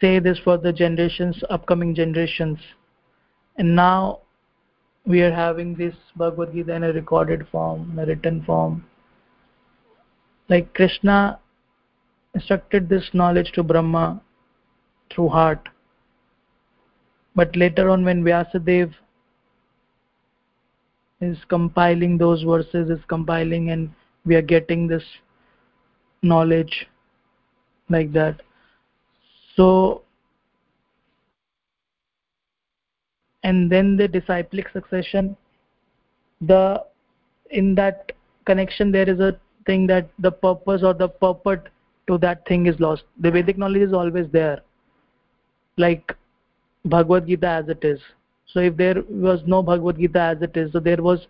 say 0.00 0.18
this 0.18 0.38
for 0.42 0.58
the 0.58 0.72
generations 0.72 1.42
upcoming 1.50 1.94
generations. 1.94 2.58
And 3.58 3.76
now 3.76 4.20
we 5.06 5.22
are 5.22 5.32
having 5.32 5.74
this 5.74 5.94
bhagavad 6.16 6.52
gita 6.52 6.74
in 6.74 6.84
a 6.84 6.92
recorded 6.92 7.46
form 7.52 7.92
in 7.92 7.98
a 7.98 8.06
written 8.06 8.42
form. 8.44 8.84
Like 10.48 10.72
krishna 10.74 11.38
instructed 12.36 12.88
this 12.90 13.08
knowledge 13.14 13.50
to 13.52 13.62
Brahma 13.62 14.20
through 15.10 15.28
heart. 15.28 15.68
But 17.34 17.56
later 17.56 17.88
on 17.90 18.04
when 18.04 18.22
Vyasadev 18.22 18.92
is 21.20 21.38
compiling 21.48 22.18
those 22.18 22.42
verses, 22.42 22.90
is 22.90 23.04
compiling 23.08 23.70
and 23.70 23.90
we 24.26 24.34
are 24.34 24.42
getting 24.42 24.86
this 24.86 25.04
knowledge 26.22 26.86
like 27.88 28.12
that. 28.12 28.42
So, 29.54 30.02
and 33.44 33.72
then 33.72 33.96
the 33.96 34.08
disciplic 34.08 34.68
succession, 34.74 35.36
the 36.42 36.84
in 37.50 37.74
that 37.76 38.12
connection 38.44 38.92
there 38.92 39.08
is 39.08 39.20
a 39.20 39.38
thing 39.64 39.86
that 39.86 40.10
the 40.18 40.30
purpose 40.30 40.82
or 40.82 40.92
the 40.92 41.08
purport 41.08 41.70
to 42.06 42.18
that 42.18 42.46
thing 42.46 42.66
is 42.66 42.78
lost. 42.80 43.04
The 43.20 43.30
vedic 43.30 43.58
knowledge 43.58 43.82
is 43.82 43.92
always 43.92 44.26
there 44.32 44.60
like 45.76 46.14
bhagavad 46.84 47.26
gita 47.26 47.48
as 47.48 47.68
it 47.68 47.84
is. 47.84 48.00
So 48.46 48.60
if 48.60 48.76
there 48.76 49.02
was 49.08 49.40
no 49.46 49.62
bhagavad 49.62 49.98
gita 49.98 50.20
as 50.20 50.42
it 50.42 50.56
is 50.56 50.72
so 50.72 50.80
there 50.80 51.02
was 51.02 51.26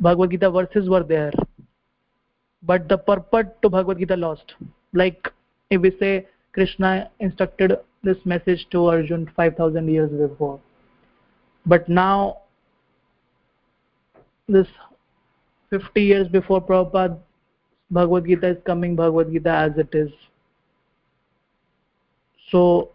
bhagavad 0.00 0.30
gita 0.30 0.50
verses 0.50 0.88
were 0.88 1.04
there 1.04 1.32
but 2.62 2.88
the 2.88 2.98
purport 2.98 3.60
to 3.62 3.68
bhagavad 3.68 3.98
gita 3.98 4.16
lost. 4.16 4.54
Like 4.92 5.32
if 5.70 5.80
we 5.80 5.92
say 5.98 6.26
krishna 6.52 7.10
instructed 7.20 7.78
this 8.02 8.16
message 8.24 8.66
to 8.70 8.86
arjun 8.86 9.30
5000 9.36 9.88
years 9.88 10.10
before 10.10 10.60
but 11.66 11.88
now 11.88 12.38
this 14.48 14.66
50 15.70 16.02
years 16.02 16.28
before 16.28 16.60
Prabhupada, 16.62 17.18
Bhagavad 17.90 18.26
Gita 18.26 18.48
is 18.48 18.56
coming 18.66 18.94
Bhagavad 18.94 19.32
Gita 19.32 19.50
as 19.50 19.72
it 19.78 19.94
is. 19.94 20.10
So, 22.50 22.90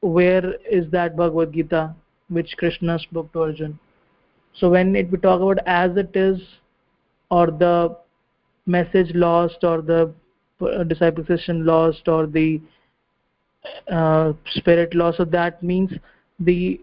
where 0.00 0.54
is 0.70 0.90
that 0.90 1.16
Bhagavad 1.16 1.52
Gita 1.52 1.94
which 2.28 2.54
Krishna 2.56 2.98
spoke 2.98 3.32
to 3.32 3.42
Arjun? 3.42 3.78
So, 4.54 4.70
when 4.70 4.96
it, 4.96 5.10
we 5.10 5.18
talk 5.18 5.40
about 5.40 5.58
as 5.66 5.96
it 5.96 6.14
is, 6.14 6.40
or 7.30 7.46
the 7.46 7.96
message 8.66 9.14
lost, 9.14 9.62
or 9.62 9.82
the 9.82 10.12
disciplic 10.88 11.26
succession 11.26 11.64
lost, 11.64 12.08
or 12.08 12.26
the 12.26 12.60
uh, 13.90 14.32
spirit 14.54 14.94
lost, 14.94 15.18
so 15.18 15.24
that 15.24 15.62
means 15.62 15.90
the 16.38 16.80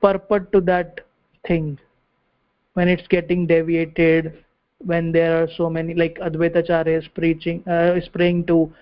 purport 0.00 0.50
to 0.52 0.60
that 0.62 1.00
thing 1.46 1.78
when 2.74 2.88
it's 2.88 3.06
getting 3.08 3.46
deviated 3.46 4.44
when 4.84 5.12
there 5.12 5.42
are 5.42 5.48
so 5.56 5.68
many 5.68 5.94
like 5.94 6.18
advaitacharya 6.18 6.98
is 6.98 7.08
preaching 7.08 7.62
uh, 7.68 7.94
is 7.94 8.08
praying 8.08 8.46
to 8.46 8.72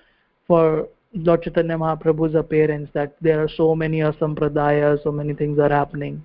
for 0.46 0.88
lord 1.14 1.42
chaitanya 1.42 1.76
mahaprabhu's 1.76 2.34
appearance 2.34 2.88
that 2.92 3.16
there 3.20 3.42
are 3.42 3.48
so 3.48 3.74
many 3.74 3.98
asampradayas 3.98 5.02
so 5.02 5.12
many 5.12 5.34
things 5.34 5.58
are 5.58 5.70
happening. 5.70 6.24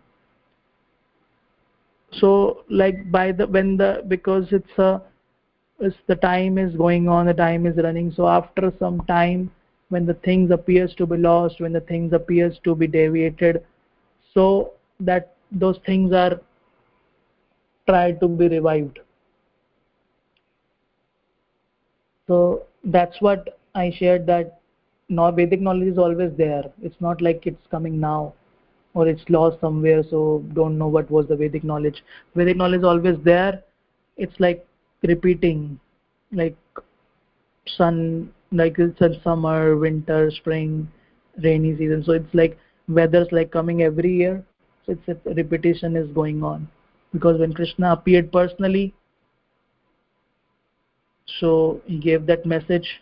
So 2.20 2.64
like 2.70 3.12
by 3.12 3.32
the 3.32 3.48
when 3.48 3.78
the 3.78 4.04
because 4.08 4.46
it's 4.52 4.78
a 4.78 5.02
it's 5.80 5.98
the 6.08 6.16
time 6.16 6.58
is 6.60 6.76
going 6.76 7.08
on 7.08 7.26
the 7.26 7.34
time 7.34 7.66
is 7.66 7.78
running 7.78 8.12
so 8.16 8.28
after 8.28 8.72
some 8.78 9.02
time 9.08 9.52
when 9.90 10.06
the 10.06 10.14
things 10.14 10.52
appears 10.52 10.94
to 10.96 11.08
be 11.08 11.18
lost 11.18 11.60
when 11.60 11.74
the 11.74 11.82
things 11.82 12.14
appears 12.14 12.60
to 12.64 12.76
be 12.76 12.86
deviated 12.86 13.66
so 14.34 14.74
that 15.00 15.36
those 15.52 15.80
things 15.86 16.14
are 16.14 16.40
tried 17.88 18.20
to 18.20 18.28
be 18.28 18.48
revived 18.48 19.00
so 22.34 22.64
that's 22.98 23.22
what 23.28 23.58
i 23.76 23.92
shared 24.00 24.28
that 24.28 24.60
vedic 25.38 25.62
knowledge 25.62 25.90
is 25.90 25.98
always 25.98 26.32
there. 26.38 26.64
It's 26.82 27.00
not 27.02 27.22
like 27.22 27.46
it's 27.46 27.68
coming 27.72 28.00
now 28.00 28.34
or 28.94 29.08
it's 29.08 29.24
lost 29.30 29.60
somewhere 29.62 30.04
so 30.10 30.44
don't 30.54 30.78
know 30.78 30.88
what 30.88 31.12
was 31.12 31.28
the 31.28 31.36
vedic 31.36 31.64
knowledge. 31.64 32.04
Vedic 32.36 32.58
knowledge 32.58 32.80
is 32.80 32.86
always 32.86 33.18
there. 33.24 33.62
It's 34.18 34.40
like 34.40 34.66
repeating 35.04 35.80
like 36.32 36.56
sun 37.68 38.32
like 38.52 38.78
it's 38.80 39.02
a 39.02 39.22
summer 39.24 39.78
winter 39.78 40.32
spring 40.32 40.88
rainy 41.44 41.76
season. 41.78 42.04
So 42.04 42.14
it's 42.14 42.34
like 42.34 42.58
weather's 42.88 43.32
like 43.32 43.52
coming 43.52 43.84
every 43.84 44.14
year. 44.16 44.44
So 44.86 44.94
it's 44.94 45.08
a 45.26 45.34
repetition 45.34 45.96
is 45.96 46.10
going 46.12 46.44
on. 46.44 46.68
Because 47.14 47.40
when 47.40 47.54
krishna 47.54 47.94
appeared 47.94 48.32
personally 48.32 48.94
so 51.26 51.82
he 51.86 51.98
gave 51.98 52.26
that 52.26 52.46
message 52.46 53.02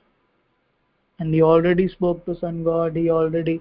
and 1.19 1.33
he 1.33 1.41
already 1.41 1.87
spoke 1.87 2.25
to 2.25 2.35
sun 2.35 2.63
god 2.63 2.95
he 2.95 3.09
already 3.09 3.59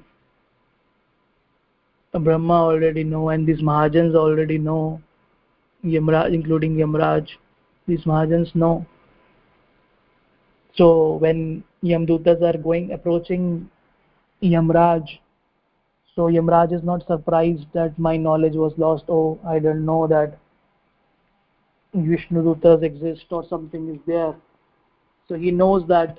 brahma 2.19 2.55
already 2.55 3.05
know 3.05 3.29
and 3.29 3.47
these 3.47 3.61
mahajans 3.61 4.15
already 4.15 4.59
know 4.59 5.01
yamraj 5.85 6.35
including 6.35 6.77
yamraj 6.77 7.29
these 7.87 8.05
mahajans 8.05 8.55
know. 8.55 8.87
So 10.77 11.15
when 11.15 11.65
yamdutas 11.83 12.43
are 12.43 12.59
going 12.59 12.93
approaching 12.93 13.69
yamraj 14.43 15.19
so 16.15 16.27
yamraj 16.27 16.73
is 16.73 16.83
not 16.83 17.07
surprised 17.07 17.67
that 17.73 17.99
my 17.99 18.17
knowledge 18.17 18.55
was 18.55 18.73
lost. 18.77 19.05
Oh 19.09 19.39
i 19.45 19.59
don't 19.59 19.85
know 19.85 20.07
that 20.07 20.39
vishnu 21.95 22.43
dutas 22.43 22.83
exist 22.83 23.27
or 23.31 23.45
something 23.49 23.89
is 23.95 24.01
there 24.07 24.35
so 25.31 25.37
he 25.37 25.51
knows 25.51 25.87
that 25.89 26.19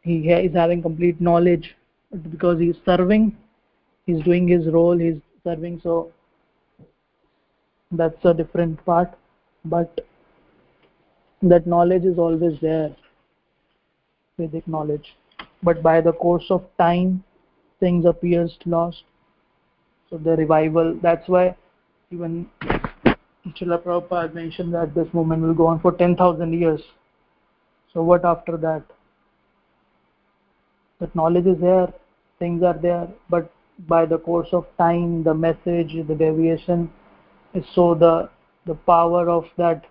he 0.00 0.30
is 0.30 0.54
having 0.54 0.80
complete 0.82 1.20
knowledge 1.20 1.74
because 2.32 2.58
he 2.58 2.68
is 2.70 2.76
serving 2.86 3.36
he's 4.06 4.22
doing 4.24 4.48
his 4.48 4.66
role 4.68 4.96
he's 4.96 5.20
serving. 5.44 5.80
So 5.82 6.12
that's 7.92 8.24
a 8.24 8.32
different 8.32 8.84
part. 8.86 9.12
But 9.64 10.06
that 11.42 11.66
knowledge 11.66 12.04
is 12.04 12.18
always 12.18 12.58
there 12.60 12.94
vedic 14.38 14.66
knowledge. 14.68 15.16
But 15.62 15.82
by 15.82 16.00
the 16.00 16.12
course 16.12 16.46
of 16.50 16.64
time 16.78 17.24
things 17.80 18.06
appears 18.06 18.56
lost. 18.64 19.02
So 20.08 20.18
the 20.18 20.36
revival 20.36 20.98
that's 21.02 21.28
why 21.28 21.56
even 22.10 22.48
Srila 22.64 23.82
Prabhupada 23.82 24.34
mentioned 24.34 24.74
that 24.74 24.94
this 24.94 25.08
movement 25.12 25.42
will 25.42 25.54
go 25.54 25.66
on 25.66 25.80
for 25.80 25.92
10,000 25.92 26.52
years 26.52 26.80
so 27.96 28.02
what 28.02 28.26
after 28.26 28.58
that? 28.58 28.82
That 31.00 31.16
knowledge 31.16 31.46
is 31.46 31.58
there 31.60 31.90
things 32.38 32.62
are 32.62 32.78
there 32.82 33.08
but 33.30 33.50
by 33.88 34.04
the 34.04 34.18
course 34.18 34.48
of 34.52 34.66
time 34.76 35.22
the 35.22 35.32
message 35.32 35.94
the 36.08 36.14
deviation 36.14 36.90
is 37.54 37.64
so 37.74 37.94
the 37.94 38.28
the 38.66 38.74
power 38.74 39.30
of 39.30 39.46
that 39.56 39.86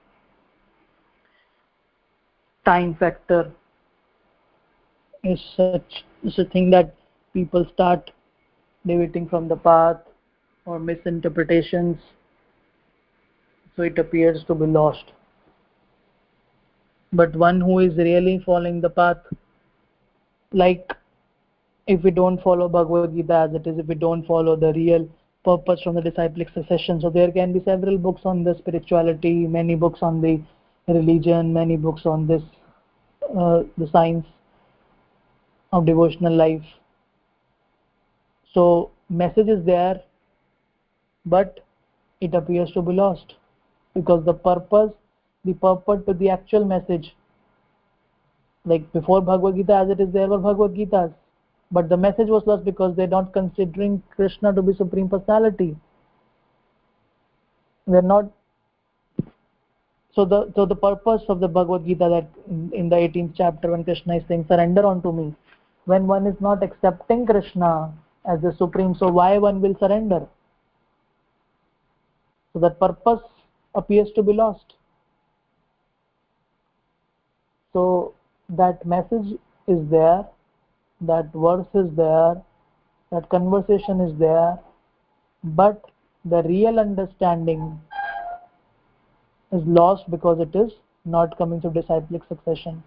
time 2.64 2.94
factor 2.94 3.52
is 5.24 5.42
such 5.58 6.06
is 6.24 6.38
a 6.38 6.46
thing 6.46 6.70
that 6.70 6.94
people 7.34 7.68
start 7.74 8.12
deviating 8.86 9.28
from 9.28 9.48
the 9.48 9.56
path 9.56 9.98
or 10.66 10.78
misinterpretations. 10.78 11.98
So 13.76 13.82
it 13.82 13.98
appears 13.98 14.44
to 14.46 14.54
be 14.54 14.68
lost 14.68 15.12
but 17.14 17.36
one 17.36 17.62
who 17.62 17.80
is 17.80 17.96
really 17.98 18.40
following 18.46 18.82
the 18.82 18.90
path 18.90 19.18
like 20.52 20.94
if 21.88 22.04
we 22.04 22.12
don't 22.12 22.42
follow 22.42 22.68
bhagavad 22.68 23.14
gita 23.16 23.38
as 23.48 23.54
it 23.54 23.68
is 23.68 23.78
if 23.78 23.88
we 23.88 23.96
don't 23.96 24.26
follow 24.26 24.56
the 24.56 24.74
real 24.74 25.08
purpose 25.44 25.82
from 25.82 25.96
the 25.96 26.02
disciplic 26.02 26.50
succession 26.54 27.00
so 27.00 27.10
there 27.10 27.32
can 27.32 27.54
be 27.54 27.64
several 27.64 27.98
books 27.98 28.22
on 28.26 28.44
the 28.44 28.56
spirituality 28.58 29.48
many 29.48 29.76
books 29.76 30.00
on 30.02 30.22
the 30.22 30.42
religion 30.88 31.54
many 31.54 31.78
books 31.78 32.06
on 32.06 32.26
this 32.28 32.42
uh, 33.38 33.64
the 33.78 33.88
science 33.92 34.26
of 35.74 35.86
devotional 35.86 36.36
life. 36.36 36.64
So 38.54 38.92
message 39.10 39.48
is 39.48 39.66
there 39.66 40.02
but 41.26 41.60
it 42.22 42.34
appears 42.34 42.72
to 42.72 42.82
be 42.82 42.94
lost 42.94 43.34
because 43.94 44.24
the 44.26 44.34
purpose 44.34 44.92
the 45.46 45.54
purpose 45.54 46.02
to 46.08 46.14
the 46.14 46.30
actual 46.30 46.66
message. 46.66 47.16
Like 48.66 48.92
before 48.94 49.22
bhagavad 49.22 49.56
gita 49.56 49.76
as 49.76 49.90
it 49.90 50.00
is 50.00 50.12
there 50.12 50.28
were 50.28 50.40
bhagavad 50.40 50.74
gitas. 50.74 51.14
But 51.72 51.90
the 51.90 51.98
message 51.98 52.30
was 52.30 52.44
lost 52.46 52.66
because 52.66 52.96
they're 52.96 53.16
not 53.16 53.34
considering 53.34 54.02
krishna 54.16 54.54
to 54.54 54.62
be 54.62 54.74
supreme 54.76 55.10
personality. 55.10 55.76
They're 57.88 58.02
not 58.02 58.32
so 60.16 60.26
the 60.26 60.52
so 60.56 60.66
the 60.66 60.76
purpose 60.76 61.24
of 61.30 61.40
the 61.40 61.48
bhagavad 61.48 61.86
gita 61.86 62.10
that 62.10 62.28
in, 62.50 62.72
in 62.74 62.90
the 62.90 62.96
18th 62.96 63.34
chapter 63.36 63.72
when 63.72 63.84
krishna 63.84 64.18
is 64.18 64.24
saying 64.28 64.46
surrender 64.48 64.86
unto 64.86 65.12
me 65.12 65.36
when 65.86 66.08
one 66.08 66.26
is 66.26 66.40
not 66.40 66.64
accepting 66.64 67.26
krishna 67.26 67.94
as 68.26 68.42
the 68.42 68.54
supreme 68.58 68.96
so 68.96 69.08
why 69.08 69.38
one 69.38 69.62
will 69.62 69.76
surrender? 69.80 70.26
So 72.54 72.60
that 72.60 72.80
purpose 72.80 73.22
appears 73.76 74.10
to 74.16 74.24
be 74.24 74.34
lost 74.34 74.75
so 77.76 78.14
that 78.58 78.86
message 78.86 79.32
is 79.76 79.80
there 79.94 80.26
that 81.12 81.32
verse 81.46 81.80
is 81.84 81.90
there 81.96 82.36
that 83.12 83.28
conversation 83.30 84.00
is 84.08 84.14
there 84.20 84.58
but 85.44 85.92
the 86.34 86.42
real 86.44 86.80
understanding 86.80 87.66
is 89.52 89.64
lost 89.66 90.10
because 90.10 90.40
it 90.40 90.56
is 90.56 90.72
not 91.06 91.38
coming 91.38 91.62
to 91.62 91.70
disciplic 91.70 92.24
succession. 92.28 92.84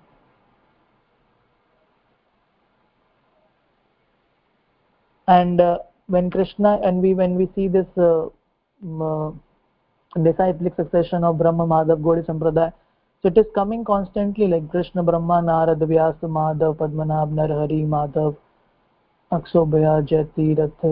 And 5.28 5.60
uh, 5.60 5.78
when 6.06 6.30
krishna 6.30 6.80
and 6.82 7.02
we 7.02 7.12
when 7.14 7.34
we 7.34 7.48
see 7.54 7.68
this 7.68 7.86
uh, 7.98 8.26
uh, 9.08 9.30
disciplic 10.22 10.74
succession 10.74 11.22
of 11.22 11.38
brahma 11.38 11.66
madhav 11.72 12.00
gaudiya 12.06 12.28
sampradaya 12.30 12.72
so 13.22 13.28
it 13.28 13.38
is 13.38 13.46
coming 13.54 13.84
constantly 13.84 14.46
like 14.46 14.66
krishna 14.70 15.02
brahma 15.02 15.38
narad 15.50 15.86
vyasa 15.92 16.28
madhav 16.38 16.74
padmanabh 16.82 17.32
narhari 17.38 17.80
madhav 17.94 18.34
aksobhaya 19.38 19.94
jati 20.12 20.46
rath 20.60 20.84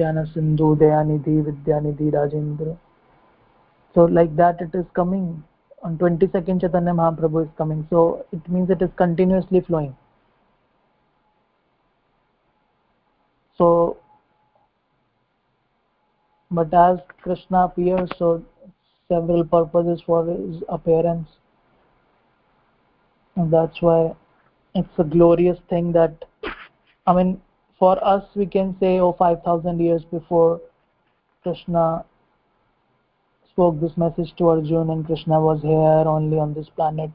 jana 0.00 0.24
sindhu 0.34 0.68
dayanidhi 0.82 1.36
vidyanidhi 1.46 2.10
rajendra 2.16 2.74
so 3.94 4.04
like 4.18 4.34
that 4.42 4.60
it 4.66 4.74
is 4.80 4.84
coming 5.00 5.24
on 5.86 5.96
22nd 6.02 6.60
chaitanya 6.64 6.94
mahaprabhu 7.00 7.46
is 7.46 7.54
coming 7.62 7.80
so 7.94 8.04
it 8.38 8.52
means 8.56 8.76
it 8.76 8.84
is 8.88 8.92
continuously 9.02 9.62
flowing 9.70 9.94
so 13.60 13.68
but 16.58 16.78
as 16.82 17.00
krishna 17.24 17.64
appears 17.70 18.14
so 18.18 18.30
several 19.08 19.44
purposes 19.44 20.02
for 20.06 20.26
his 20.26 20.62
appearance. 20.68 21.28
And 23.36 23.52
that's 23.52 23.80
why 23.80 24.14
it's 24.74 24.98
a 24.98 25.04
glorious 25.04 25.58
thing 25.70 25.92
that 25.92 26.24
i 27.06 27.12
mean 27.12 27.40
for 27.78 27.92
us 28.04 28.24
we 28.34 28.46
can 28.46 28.76
say 28.80 28.98
oh 28.98 29.12
5000 29.18 29.80
years 29.80 30.04
before 30.10 30.60
krishna 31.42 32.04
spoke 33.50 33.80
this 33.80 33.96
message 33.96 34.34
to 34.36 34.48
arjun 34.48 34.90
and 34.90 35.06
krishna 35.06 35.40
was 35.40 35.62
here 35.62 36.04
only 36.16 36.38
on 36.38 36.54
this 36.54 36.68
planet. 36.76 37.10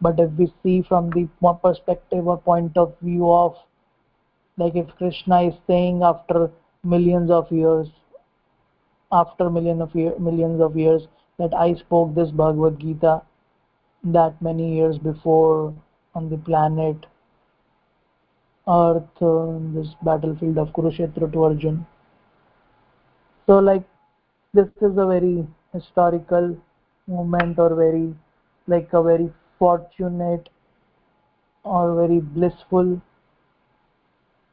But 0.00 0.20
if 0.20 0.30
we 0.38 0.52
see 0.62 0.82
from 0.88 1.10
the 1.10 1.28
perspective 1.62 2.28
or 2.28 2.38
point 2.38 2.76
of 2.76 2.94
view 3.00 3.30
of 3.30 3.56
like 4.56 4.76
if 4.76 4.88
krishna 4.98 5.42
is 5.48 5.54
saying 5.66 6.02
after 6.02 6.50
millions 6.84 7.30
of 7.30 7.50
years 7.50 7.88
after 9.10 9.48
million 9.50 9.80
of 9.80 9.94
year, 9.94 10.12
millions 10.18 10.60
of 10.60 10.76
years 10.76 11.08
that 11.38 11.54
i 11.54 11.74
spoke 11.74 12.14
this 12.14 12.30
bhagavad 12.30 12.78
gita 12.78 13.20
that 14.04 14.40
many 14.40 14.74
years 14.76 14.98
before 14.98 15.74
on 16.14 16.28
the 16.30 16.38
planet 16.38 17.06
earth 18.68 19.22
uh, 19.22 19.58
this 19.74 19.94
battlefield 20.02 20.58
of 20.58 20.72
kurukshetra 20.78 21.32
to 21.32 21.44
arjun. 21.44 21.86
So 23.46 23.58
like 23.58 23.84
this 24.52 24.68
is 24.82 24.98
a 24.98 25.06
very 25.06 25.46
historical 25.72 26.56
moment 27.06 27.58
or 27.58 27.74
very 27.74 28.14
like 28.66 28.92
a 28.92 29.02
very 29.02 29.32
fortunate 29.58 30.48
or 31.64 31.94
very 31.94 32.20
blissful 32.20 33.00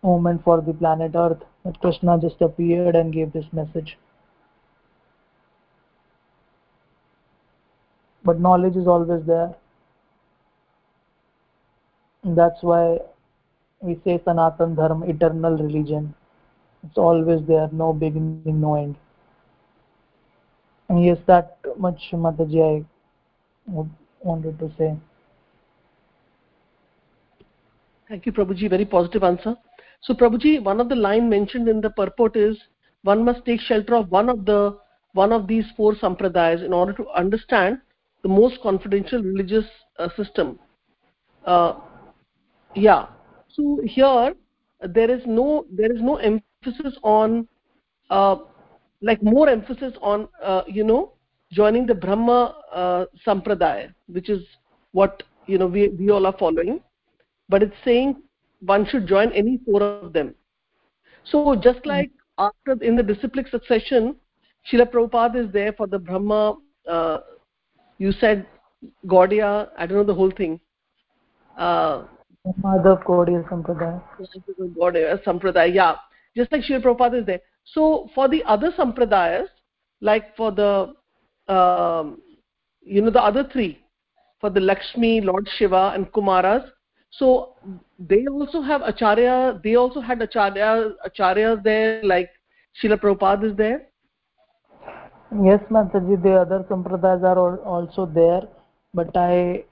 moment 0.04 0.44
for 0.44 0.62
the 0.62 0.74
planet 0.74 1.12
earth 1.16 1.44
that 1.66 1.80
krishna 1.82 2.18
just 2.22 2.42
appeared 2.42 2.96
and 2.96 3.14
gave 3.14 3.34
this 3.34 3.46
message 3.52 3.98
but 8.26 8.40
knowledge 8.40 8.76
is 8.76 8.88
always 8.88 9.24
there. 9.26 9.56
And 12.24 12.36
that's 12.36 12.62
why 12.62 12.98
we 13.82 14.00
say 14.04 14.20
sanatan 14.26 14.76
dharma 14.76 15.06
eternal 15.06 15.58
religion. 15.58 16.14
It's 16.84 16.98
always 16.98 17.46
there 17.48 17.70
no 17.72 17.94
beginning 17.94 18.60
no 18.60 18.76
end. 18.76 18.96
And 20.90 21.04
yes 21.06 21.20
that 21.28 21.58
much 21.78 22.02
mataji 22.14 22.64
i 22.68 23.86
wanted 24.22 24.58
to 24.60 24.72
say. 24.78 24.96
Thank 28.10 28.26
you 28.26 28.32
prabhuji. 28.32 28.70
Very 28.70 28.86
positive 28.86 29.24
answer. 29.24 29.56
So 30.02 30.14
prabhuji 30.14 30.64
one 30.64 30.80
of 30.80 30.90
the 30.90 30.96
line 30.96 31.30
mentioned 31.30 31.68
in 31.68 31.82
the 31.82 31.90
purport 31.92 32.36
is 32.36 32.58
one 33.04 33.24
must 33.24 33.46
take 33.46 33.62
shelter 33.62 33.96
of 33.96 34.10
one 34.10 34.30
of 34.30 34.46
the 34.46 34.78
one 35.14 35.32
of 35.32 35.48
these 35.48 35.66
four 35.78 35.94
sampradayas 35.96 36.64
in 36.64 36.74
order 36.74 36.94
to 36.94 37.10
understand 37.10 37.80
the 38.26 38.30
most 38.30 38.60
confidential 38.64 39.22
religious 39.22 39.66
uh, 40.00 40.10
system. 40.18 40.58
Uh, 41.46 41.74
yeah. 42.76 43.06
So 43.56 43.80
here 43.86 44.34
there 44.82 45.12
is 45.16 45.22
no 45.28 45.66
there 45.72 45.92
is 45.92 46.02
no 46.02 46.16
emphasis 46.16 46.98
on 47.04 47.48
uh, 48.10 48.38
like 49.02 49.22
more 49.22 49.48
emphasis 49.48 49.94
on 50.02 50.28
uh, 50.44 50.64
you 50.68 50.84
know 50.84 51.14
joining 51.52 51.86
the 51.86 51.94
brahma 51.94 52.40
uh, 52.74 53.06
sampradaya 53.26 53.94
which 54.08 54.30
is 54.30 54.42
what 54.92 55.22
you 55.46 55.60
know 55.60 55.68
we 55.68 55.90
we 55.90 56.10
all 56.10 56.26
are 56.26 56.38
following. 56.40 56.82
But 57.48 57.62
it's 57.62 57.86
saying 57.86 58.16
one 58.74 58.88
should 58.88 59.08
join 59.08 59.32
any 59.34 59.60
four 59.68 59.84
of 59.84 60.14
them. 60.14 60.34
So 61.26 61.56
just 61.56 61.82
hmm. 61.84 61.90
like 61.90 62.12
after 62.40 62.82
in 62.82 62.96
the 62.96 63.04
disciplic 63.04 63.48
succession 63.50 64.16
Srila 64.68 64.92
Prabhupada 64.92 65.46
is 65.46 65.54
there 65.54 65.74
for 65.74 65.86
the 65.86 66.00
Brahma 66.00 66.56
uh, 66.90 67.18
you 67.98 68.12
said 68.12 68.46
Gaudiya, 69.08 69.70
I 69.78 69.86
don't 69.86 69.98
know 69.98 70.04
the 70.04 70.14
whole 70.14 70.32
thing. 70.32 70.60
Uh, 71.58 72.04
Madhav 72.62 73.04
Gaudiya 73.04 73.48
Sampradaya. 73.50 74.02
Gaudiya 74.78 75.24
Sampradaya, 75.24 75.74
yeah. 75.74 75.96
Just 76.36 76.52
like 76.52 76.62
Srila 76.62 76.84
Prabhupada 76.84 77.22
is 77.22 77.26
there. 77.26 77.40
So 77.64 78.10
for 78.14 78.28
the 78.28 78.44
other 78.44 78.72
Sampradayas, 78.72 79.48
like 80.02 80.36
for 80.36 80.52
the, 80.52 80.94
um, 81.52 82.22
you 82.82 83.02
know, 83.02 83.10
the 83.10 83.22
other 83.22 83.48
three, 83.52 83.80
for 84.40 84.50
the 84.50 84.60
Lakshmi, 84.60 85.22
Lord 85.22 85.48
Shiva 85.58 85.94
and 85.96 86.12
Kumaras, 86.12 86.70
so 87.10 87.56
they 87.98 88.28
also 88.28 88.62
have 88.62 88.82
Acharya, 88.82 89.60
they 89.64 89.76
also 89.76 90.02
had 90.02 90.22
Acharya, 90.22 90.92
Acharyas 91.08 91.64
there, 91.64 92.04
like 92.04 92.30
Srila 92.84 93.00
Prabhupada 93.00 93.52
is 93.52 93.58
there 93.58 93.88
yes 95.44 95.62
mataji 95.70 96.22
the 96.24 96.34
other 96.42 96.64
sampradayas 96.70 97.24
are 97.24 97.58
also 97.76 98.06
there 98.06 98.48
but 98.94 99.16
i 99.18 99.64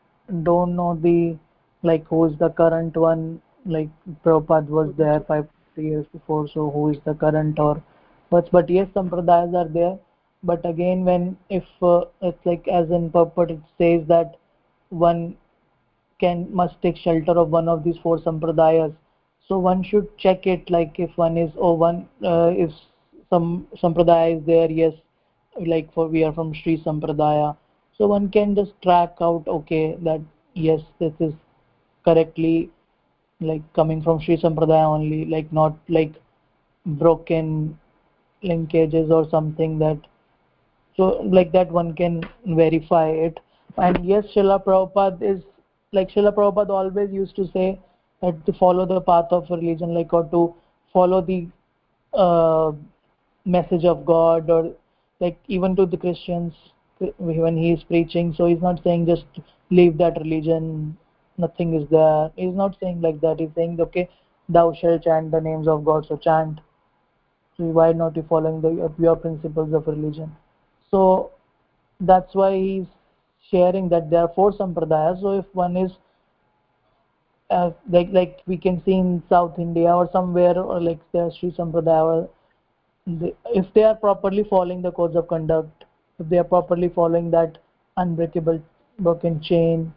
don't 0.43 0.75
know 0.75 0.95
the 1.01 1.37
like 1.83 2.05
who 2.07 2.25
is 2.25 2.37
the 2.39 2.49
current 2.49 2.95
one 2.97 3.41
like 3.65 3.89
Prabhupada 4.25 4.67
was 4.67 4.93
there 4.97 5.19
five 5.21 5.47
years 5.77 6.05
before 6.11 6.47
so 6.47 6.69
who 6.69 6.89
is 6.89 6.97
the 7.05 7.13
current 7.13 7.59
or 7.59 7.81
but 8.29 8.49
but 8.51 8.69
yes 8.69 8.87
sampradayas 8.95 9.53
are 9.53 9.67
there. 9.67 9.99
But 10.43 10.65
again 10.65 11.05
when 11.05 11.37
if 11.49 11.63
uh, 11.81 12.05
it's 12.21 12.45
like 12.45 12.67
as 12.67 12.89
in 12.89 13.11
purport 13.11 13.51
it 13.51 13.61
says 13.77 14.07
that 14.07 14.37
one 14.89 15.37
can 16.19 16.47
must 16.53 16.81
take 16.81 16.97
shelter 16.97 17.37
of 17.37 17.49
one 17.49 17.69
of 17.69 17.83
these 17.83 17.97
four 17.97 18.17
sampradayas. 18.19 18.95
So 19.47 19.59
one 19.59 19.83
should 19.83 20.17
check 20.17 20.47
it 20.47 20.69
like 20.69 20.99
if 20.99 21.15
one 21.15 21.37
is 21.37 21.51
oh, 21.57 21.73
one 21.73 22.07
uh, 22.23 22.51
if 22.55 22.71
some 23.29 23.67
sampradaya 23.81 24.39
is 24.39 24.45
there 24.45 24.71
yes 24.71 24.93
like 25.59 25.93
for 25.93 26.07
we 26.07 26.23
are 26.23 26.33
from 26.33 26.53
Sri 26.53 26.81
Sampradaya. 26.81 27.55
So 27.97 28.07
one 28.07 28.29
can 28.29 28.55
just 28.55 28.71
track 28.81 29.15
out, 29.21 29.43
okay, 29.47 29.95
that 30.01 30.21
yes, 30.53 30.81
this 30.99 31.13
is 31.19 31.33
correctly 32.03 32.69
like 33.39 33.61
coming 33.73 34.01
from 34.01 34.21
Sri 34.21 34.37
Sampradaya 34.37 34.85
only, 34.85 35.25
like 35.25 35.51
not 35.51 35.77
like 35.89 36.13
broken 36.85 37.77
linkages 38.43 39.09
or 39.09 39.29
something 39.29 39.79
that 39.79 39.97
so 40.97 41.21
like 41.23 41.51
that 41.53 41.71
one 41.71 41.93
can 41.93 42.23
verify 42.45 43.09
it. 43.09 43.39
And 43.77 44.05
yes, 44.05 44.25
Srila 44.35 44.63
Prabhupada 44.63 45.21
is 45.21 45.43
like 45.91 46.09
Srila 46.11 46.33
Prabhupada 46.35 46.69
always 46.69 47.11
used 47.11 47.35
to 47.35 47.47
say 47.51 47.79
that 48.21 48.45
to 48.45 48.53
follow 48.53 48.85
the 48.85 49.01
path 49.01 49.25
of 49.31 49.49
religion, 49.49 49.93
like 49.93 50.13
or 50.13 50.23
to 50.25 50.55
follow 50.91 51.21
the 51.21 51.47
uh, 52.13 52.71
message 53.45 53.85
of 53.85 54.05
God 54.05 54.49
or 54.49 54.75
like 55.23 55.39
even 55.57 55.75
to 55.75 55.85
the 55.93 55.99
christians 56.05 56.53
when 57.17 57.57
he 57.63 57.71
is 57.77 57.83
preaching 57.93 58.33
so 58.37 58.45
he's 58.51 58.65
not 58.67 58.83
saying 58.83 59.05
just 59.13 59.41
leave 59.79 59.97
that 60.03 60.19
religion 60.25 60.67
nothing 61.37 61.73
is 61.73 61.87
there. 61.89 62.31
He's 62.35 62.53
not 62.53 62.77
saying 62.79 63.01
like 63.01 63.19
that. 63.21 63.39
He's 63.39 63.49
saying 63.55 63.79
okay 63.79 64.09
thou 64.49 64.73
shalt 64.73 65.03
chant 65.03 65.31
the 65.31 65.41
names 65.41 65.67
of 65.67 65.85
god. 65.85 66.05
So 66.07 66.17
chant. 66.17 66.59
So 67.57 67.65
why 67.65 67.91
not 67.93 68.15
you 68.15 68.25
following 68.27 68.61
the 68.61 68.91
pure 68.97 69.15
principles 69.15 69.73
of 69.73 69.87
religion? 69.87 70.35
So 70.89 71.31
that's 71.99 72.33
why 72.33 72.55
he's 72.55 72.85
sharing 73.51 73.89
that 73.89 74.09
there 74.09 74.21
are 74.21 74.31
four 74.35 74.51
sampradayas. 74.51 75.21
So 75.21 75.39
if 75.39 75.45
one 75.53 75.77
is 75.77 75.91
uh, 77.49 77.71
like 77.89 78.09
like 78.11 78.41
we 78.47 78.57
can 78.57 78.83
see 78.83 78.93
in 78.93 79.21
south 79.29 79.59
india 79.59 79.93
or 79.93 80.09
somewhere 80.11 80.57
or 80.57 80.81
like 80.81 80.99
there's 81.11 81.35
Sri 81.37 81.51
Sampradaya 81.51 82.27
if 83.05 83.65
they 83.73 83.83
are 83.83 83.95
properly 83.95 84.43
following 84.49 84.81
the 84.81 84.91
codes 84.91 85.15
of 85.15 85.27
conduct 85.27 85.85
if 86.19 86.29
they 86.29 86.37
are 86.37 86.43
properly 86.43 86.89
following 86.89 87.29
that 87.31 87.57
unbreakable 87.97 88.61
broken 88.99 89.41
chain 89.41 89.93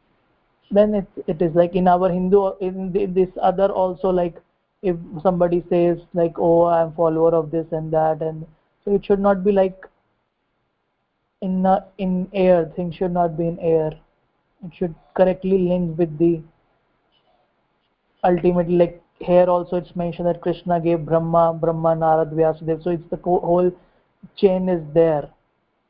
then 0.71 0.95
it, 0.95 1.07
it 1.27 1.41
is 1.41 1.55
like 1.55 1.75
in 1.75 1.87
our 1.87 2.11
hindu 2.11 2.51
in, 2.61 2.93
this 3.15 3.29
other 3.41 3.69
also 3.71 4.09
like 4.11 4.41
if 4.83 4.97
somebody 5.23 5.65
says 5.71 5.99
like 6.15 6.39
oh 6.39 6.63
i 6.63 6.83
am 6.83 6.93
follower 6.95 7.35
of 7.35 7.51
this 7.51 7.67
and 7.71 7.93
that 7.93 8.23
and 8.23 8.45
so 8.85 8.95
it 8.95 9.05
should 9.05 9.21
not 9.21 9.45
be 9.45 9.53
like 9.53 9.87
in 11.43 11.67
in 11.99 12.29
air 12.33 12.73
things 12.77 12.95
should 12.95 13.13
not 13.13 13.37
be 13.37 13.47
in 13.47 13.59
air. 13.59 13.93
It 14.65 14.75
should 14.75 14.95
correctly 15.15 15.59
link 15.69 15.99
with 15.99 16.17
the 16.19 16.43
ultimately 18.25 18.77
like 18.77 19.03
here 19.19 19.47
also 19.47 19.77
it's 19.77 19.97
mentioned 19.97 20.29
that 20.29 20.41
krishna 20.41 20.81
gave 20.81 21.05
brahma 21.05 21.53
brahma 21.55 21.95
narad 21.97 22.33
vyasadeva. 22.33 22.83
So 22.83 22.91
it's 22.91 23.11
the 23.11 23.17
whole 23.17 23.73
chain 24.37 24.69
is 24.69 24.83
there. 24.93 25.29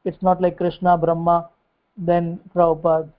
It's 0.05 0.23
not 0.23 0.40
like 0.40 0.57
krishna 0.57 0.97
brahma 0.97 1.48
then 1.97 2.39
prabhupada. 2.55 3.11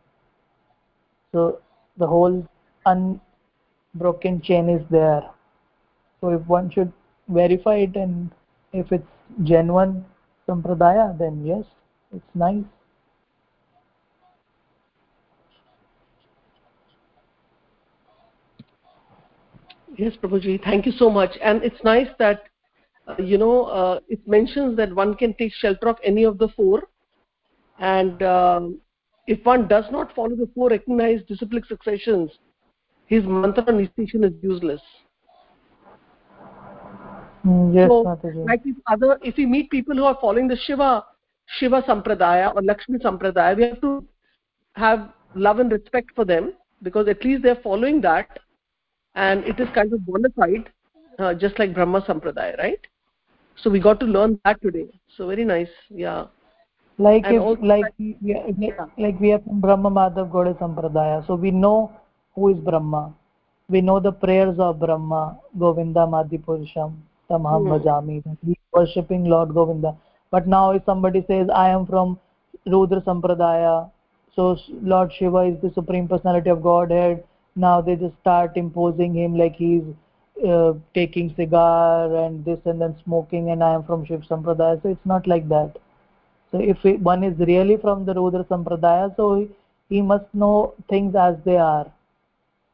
So 1.31 1.59
the 1.97 2.07
whole 2.07 2.47
unbroken 2.85 4.41
chain 4.41 4.69
is 4.69 4.85
there. 4.89 5.23
So 6.21 6.29
if 6.29 6.41
one 6.47 6.69
should 6.69 6.91
verify 7.27 7.75
it 7.77 7.95
and 7.95 8.31
if 8.71 8.91
it's 8.91 9.07
genuine 9.43 10.05
sampradaya 10.47 11.17
then 11.17 11.45
yes 11.45 11.65
it's 12.15 12.35
nice 12.35 12.63
yes 19.98 20.14
prabhuji 20.22 20.64
thank 20.64 20.86
you 20.86 20.91
so 20.91 21.10
much. 21.10 21.32
And 21.41 21.64
it's 21.64 21.84
nice 21.84 22.07
that 22.19 22.44
uh, 23.07 23.15
you 23.22 23.38
know 23.38 23.65
uh, 23.65 23.99
it 24.07 24.28
mentions 24.28 24.78
that 24.78 24.94
one 24.94 25.15
can 25.15 25.34
take 25.36 25.53
shelter 25.53 25.90
of 25.90 25.98
any 26.03 26.24
of 26.24 26.38
the 26.38 26.49
four. 26.49 26.84
And 27.80 28.22
uh, 28.24 28.61
if 29.28 29.45
one 29.45 29.68
does 29.68 29.86
not 29.91 30.15
follow 30.15 30.36
the 30.36 30.49
four 30.56 30.69
recognized 30.69 31.28
disciplic 31.28 31.65
successions 31.65 32.32
his 33.07 33.24
mantra 33.26 33.68
initiation 33.69 34.24
is 34.26 34.34
useless. 34.41 34.82
Mm, 37.45 37.74
yes 37.74 37.90
so, 37.90 38.03
Mataji. 38.03 38.45
like 38.45 38.61
if 38.65 38.76
other 38.88 39.18
if 39.22 39.38
we 39.38 39.45
meet 39.45 39.69
people 39.69 39.95
who 39.95 40.03
are 40.03 40.18
following 40.19 40.48
the 40.48 40.57
shiva 40.65 41.06
shiva 41.60 41.82
sampradaya 41.84 42.53
or 42.56 42.61
lakshmi 42.61 42.99
sampradaya 42.99 43.56
we 43.56 43.64
have 43.64 43.80
to 43.80 44.06
have 44.74 45.10
love 45.36 45.60
and 45.60 45.72
respect 45.72 46.11
for 46.15 46.26
them 46.26 46.53
because 46.84 47.07
at 47.07 47.24
least 47.24 47.44
they're 47.44 47.64
following 47.64 48.02
that 48.02 48.40
and 49.26 49.44
it 49.52 49.60
is 49.60 49.69
kind 49.77 49.94
of 49.98 50.06
bona 50.07 50.30
fide 50.39 50.69
uh, 51.19 51.34
just 51.44 51.60
like 51.60 51.73
brahma 51.77 52.02
sampradaya 52.10 52.57
right? 52.64 52.88
So 53.61 53.69
we 53.76 53.80
got 53.80 53.99
to 54.02 54.06
learn 54.06 54.39
that 54.45 54.61
today. 54.61 54.88
So 55.15 55.27
very 55.27 55.45
nice 55.45 55.69
yeah. 55.89 56.26
Like 56.98 57.26
And 57.26 57.35
if 57.38 57.61
like 57.72 57.85
are, 58.80 58.89
like 58.98 59.19
we 59.19 59.31
are 59.31 59.39
from 59.39 59.61
brahma 59.61 59.91
madhav 59.99 60.31
goda 60.31 60.53
sampradaya. 60.61 61.26
So 61.27 61.35
we 61.35 61.52
know 61.52 61.91
who 62.35 62.49
is 62.53 62.57
brahma. 62.69 63.14
We 63.69 63.81
know 63.81 63.99
the 63.99 64.11
prayers 64.11 64.60
of 64.60 64.80
brahma 64.80 65.22
govindam 65.57 66.15
adipurusham 66.22 66.94
tamaham 67.30 67.68
Hmm. 67.68 67.73
bhajami. 67.73 68.23
That 68.23 68.38
we 68.44 68.53
are 68.53 68.81
worshipping 68.81 69.26
lord 69.26 69.53
govinda. 69.53 69.95
But 70.31 70.48
now 70.48 70.72
if 70.72 70.84
somebody 70.85 71.23
says 71.27 71.49
i 71.65 71.69
am 71.69 71.85
from 71.88 72.19
rudra 72.73 73.02
sampradaya 73.02 73.89
so 74.35 74.57
lord 74.94 75.11
shiva 75.18 75.41
is 75.52 75.60
the 75.61 75.72
supreme 75.76 76.07
personality 76.07 76.49
of 76.56 76.61
godhead 76.61 77.23
now 77.57 77.81
they 77.81 77.95
just 77.95 78.17
start 78.21 78.55
imposing 78.55 79.15
him 79.15 79.35
like 79.35 79.55
he's 79.55 79.84
uh, 80.47 80.73
taking 80.93 81.34
cigar 81.35 82.15
and 82.23 82.45
this 82.45 82.59
and 82.65 82.81
then 82.81 82.95
smoking 83.03 83.49
and 83.51 83.63
i 83.63 83.73
am 83.73 83.84
from 83.84 84.05
shiv 84.05 84.25
sampradaya 84.31 84.81
so 84.81 84.89
it's 84.95 85.11
not 85.13 85.27
like 85.35 85.47
that 85.49 85.79
so 86.51 86.59
if 86.59 86.84
one 87.01 87.23
is 87.23 87.38
really 87.39 87.77
from 87.77 88.05
the 88.05 88.13
Rudra 88.13 88.43
Sampradaya, 88.45 89.15
so 89.15 89.47
he, 89.89 90.01
must 90.01 90.25
know 90.34 90.73
things 90.89 91.15
as 91.15 91.35
they 91.43 91.57
are. 91.57 91.91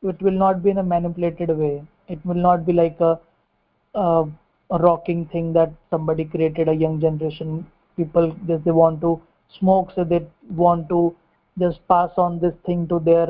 It 0.04 0.22
will 0.22 0.38
not 0.46 0.64
be 0.64 0.70
in 0.70 0.78
a 0.78 0.84
manipulated 0.84 1.50
way. 1.50 1.84
It 2.08 2.24
will 2.26 2.36
not 2.36 2.66
be 2.66 2.74
like 2.74 3.00
a, 3.00 3.20
a, 3.96 4.26
a 4.70 4.78
rocking 4.78 5.26
thing 5.28 5.54
that 5.54 5.72
somebody 5.90 6.26
created 6.26 6.68
a 6.68 6.74
young 6.74 7.00
generation. 7.00 7.66
People 7.98 8.36
just 8.48 8.64
they 8.64 8.72
want 8.72 9.02
to 9.02 9.22
smoke, 9.58 9.92
so 9.96 10.04
they 10.04 10.26
want 10.50 10.90
to 10.90 11.16
just 11.58 11.88
pass 11.88 12.12
on 12.18 12.40
this 12.40 12.54
thing 12.66 12.88
to 12.90 13.00
their 13.00 13.28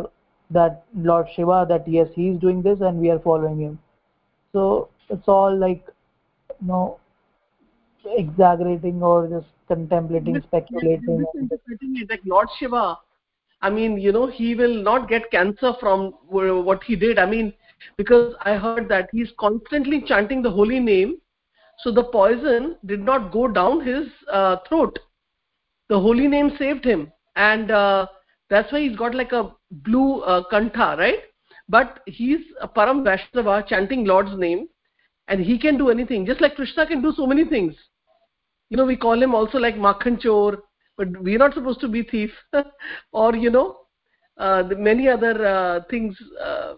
that 0.53 0.83
Lord 0.95 1.27
Shiva 1.35 1.65
that 1.69 1.87
yes 1.87 2.07
he 2.15 2.29
is 2.29 2.39
doing 2.39 2.61
this 2.61 2.79
and 2.81 2.99
we 2.99 3.09
are 3.09 3.19
following 3.19 3.59
him. 3.59 3.79
So 4.53 4.89
it's 5.09 5.27
all 5.27 5.55
like 5.57 5.85
you 6.61 6.67
know 6.67 6.99
exaggerating 8.05 9.01
or 9.01 9.27
just 9.27 9.47
contemplating, 9.67 10.41
speculating. 10.47 11.05
and 11.07 11.27
Misinterpreting 11.33 11.97
it 12.01 12.09
like 12.09 12.21
lord 12.25 12.47
shiva 12.59 12.97
i 13.61 13.69
mean 13.69 13.97
you 13.97 14.11
know 14.11 14.27
he 14.27 14.55
will 14.55 14.75
not 14.83 15.07
get 15.09 15.31
cancer 15.31 15.73
from 15.79 16.13
what 16.29 16.83
he 16.83 16.95
did 16.95 17.17
i 17.19 17.25
mean 17.25 17.53
because 17.97 18.35
i 18.45 18.55
heard 18.55 18.89
that 18.89 19.09
he's 19.11 19.31
constantly 19.39 20.01
chanting 20.01 20.41
the 20.41 20.49
holy 20.51 20.79
name 20.79 21.17
so 21.79 21.91
the 21.91 22.03
poison 22.03 22.75
did 22.85 23.01
not 23.01 23.31
go 23.31 23.47
down 23.47 23.79
his 23.81 24.07
uh, 24.31 24.57
throat 24.67 24.99
the 25.89 25.99
holy 25.99 26.27
name 26.27 26.51
saved 26.57 26.83
him 26.85 27.11
and 27.35 27.71
uh, 27.71 28.05
that's 28.49 28.71
why 28.71 28.81
he's 28.81 28.95
got 28.97 29.15
like 29.15 29.31
a 29.31 29.51
blue 29.87 30.21
uh, 30.21 30.41
kantha 30.51 30.97
right 30.97 31.19
but 31.69 31.99
he's 32.05 32.41
a 32.61 32.67
param 32.67 33.03
vaishnava 33.03 33.63
chanting 33.67 34.05
lord's 34.05 34.37
name 34.37 34.67
and 35.27 35.39
he 35.49 35.57
can 35.57 35.77
do 35.77 35.89
anything 35.89 36.25
just 36.25 36.41
like 36.41 36.55
krishna 36.55 36.85
can 36.85 37.01
do 37.01 37.11
so 37.17 37.25
many 37.25 37.45
things 37.45 37.73
you 38.69 38.77
know 38.77 38.85
we 38.85 38.95
call 38.95 39.21
him 39.21 39.33
also 39.35 39.57
like 39.57 39.75
makhan 39.75 40.21
chor 40.21 40.63
but 40.97 41.07
we're 41.21 41.37
not 41.37 41.53
supposed 41.53 41.79
to 41.79 41.87
be 41.87 42.03
thief 42.03 42.31
or 43.11 43.35
you 43.35 43.49
know 43.49 43.77
uh, 44.37 44.63
the 44.63 44.75
many 44.75 45.07
other 45.07 45.45
uh, 45.45 45.79
things 45.89 46.17
uh, 46.43 46.73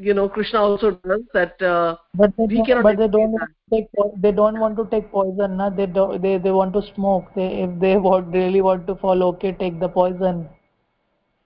you 0.00 0.14
know 0.14 0.28
krishna 0.28 0.60
also 0.60 0.90
does 1.12 1.22
that 1.34 1.60
uh, 1.62 1.96
But 2.14 2.36
they 2.36 2.46
We 2.46 2.62
cannot 2.66 2.82
but 2.84 2.96
they 2.98 3.08
don't 3.08 3.32
that. 3.32 3.48
take 3.72 3.88
they 4.22 4.32
don't 4.32 4.58
want 4.60 4.76
to 4.76 4.84
take 4.92 5.10
poison. 5.10 5.56
Na? 5.56 5.70
They 5.70 5.86
don't 5.86 6.22
they 6.22 6.38
they 6.38 6.50
want 6.50 6.72
to 6.74 6.82
smoke. 6.94 7.26
They 7.36 7.48
if 7.64 7.80
they 7.80 7.96
want 7.96 8.32
really 8.34 8.62
want 8.68 8.86
to 8.90 8.96
follow, 8.96 9.28
okay, 9.34 9.52
take 9.52 9.78
the 9.80 9.88
poison. 9.88 10.48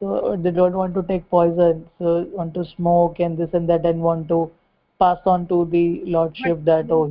So 0.03 0.16
uh, 0.16 0.37
they 0.37 0.51
don't 0.51 0.74
want 0.74 0.95
to 0.97 1.05
take 1.05 1.31
poison. 1.31 1.89
So 1.99 2.27
want 2.33 2.55
to 2.55 2.65
smoke 2.65 3.20
and 3.20 3.39
this 3.39 3.55
and 3.55 3.69
that 3.70 3.87
and 3.87 4.03
want 4.03 4.29
to 4.29 4.51
pass 4.99 5.19
on 5.27 5.47
to 5.49 5.65
the 5.66 6.03
lordship 6.07 6.65
that 6.65 6.91
oh 6.91 7.11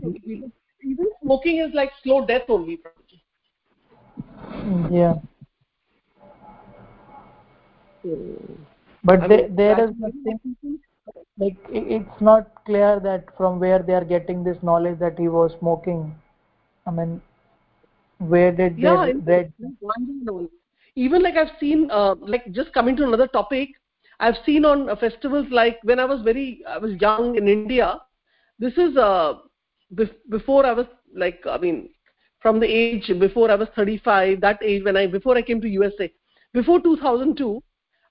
even 0.83 1.07
smoking 1.23 1.57
is 1.57 1.73
like 1.73 1.91
slow 2.03 2.25
death 2.25 2.49
only 2.49 2.79
mm, 4.63 4.91
yeah. 4.91 5.15
But 9.03 9.23
I 9.23 9.27
mean, 9.27 9.55
there 9.55 9.79
is 9.83 9.91
nothing 9.97 10.39
like 11.39 11.57
it's 11.69 12.21
not 12.21 12.63
clear 12.65 12.99
that 12.99 13.35
from 13.37 13.59
where 13.59 13.79
they 13.79 13.93
are 13.93 14.03
getting 14.05 14.43
this 14.43 14.61
knowledge 14.63 14.99
that 14.99 15.17
he 15.19 15.27
was 15.29 15.53
smoking. 15.59 16.15
I 16.87 16.91
mean, 16.91 17.21
where 18.19 18.51
did 18.51 18.81
they 18.81 18.87
yeah 18.87 19.05
in- 19.05 19.23
read? 19.25 19.53
Even 20.95 21.21
like 21.23 21.35
i've 21.35 21.55
seen 21.59 21.89
uh, 21.91 22.15
like 22.19 22.51
just 22.51 22.73
coming 22.73 22.95
to 22.97 23.03
another 23.03 23.27
topic 23.27 23.69
i've 24.19 24.37
seen 24.45 24.65
on 24.65 24.89
uh, 24.89 24.95
festivals 24.95 25.47
like 25.51 25.79
when 25.83 25.99
i 25.99 26.05
was 26.05 26.21
very 26.21 26.63
i 26.67 26.77
was 26.77 26.93
young 27.01 27.35
in 27.37 27.47
india 27.47 27.87
this 28.59 28.73
is 28.85 28.97
uh, 28.97 29.33
bef- 29.95 30.19
before 30.29 30.65
i 30.65 30.73
was 30.73 30.85
like 31.15 31.41
i 31.49 31.57
mean 31.57 31.89
from 32.41 32.59
the 32.59 32.67
age 32.79 33.09
before 33.19 33.49
i 33.51 33.55
was 33.55 33.67
35 33.75 34.39
that 34.41 34.61
age 34.63 34.83
when 34.83 34.97
i 34.97 35.05
before 35.07 35.37
i 35.37 35.41
came 35.41 35.61
to 35.61 35.67
usa 35.69 36.11
before 36.53 36.79
2002 36.81 37.61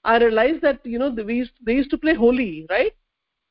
i 0.03 0.17
realized 0.17 0.61
that 0.61 0.79
you 0.85 0.97
know 0.99 1.13
they 1.13 1.23
used, 1.33 1.51
they 1.65 1.73
used 1.73 1.89
to 1.91 1.97
play 1.97 2.13
holi 2.15 2.65
right? 2.69 2.93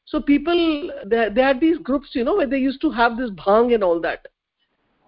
So 0.06 0.20
people 0.20 0.90
they, 1.06 1.28
they 1.34 1.42
had 1.42 1.60
these 1.60 1.78
groups 1.78 2.10
you 2.14 2.24
know 2.24 2.36
where 2.36 2.46
they 2.46 2.58
used 2.58 2.80
to 2.82 2.90
have 2.90 3.16
this 3.16 3.30
bhang 3.30 3.74
and 3.74 3.82
all 3.84 4.00
that. 4.00 4.26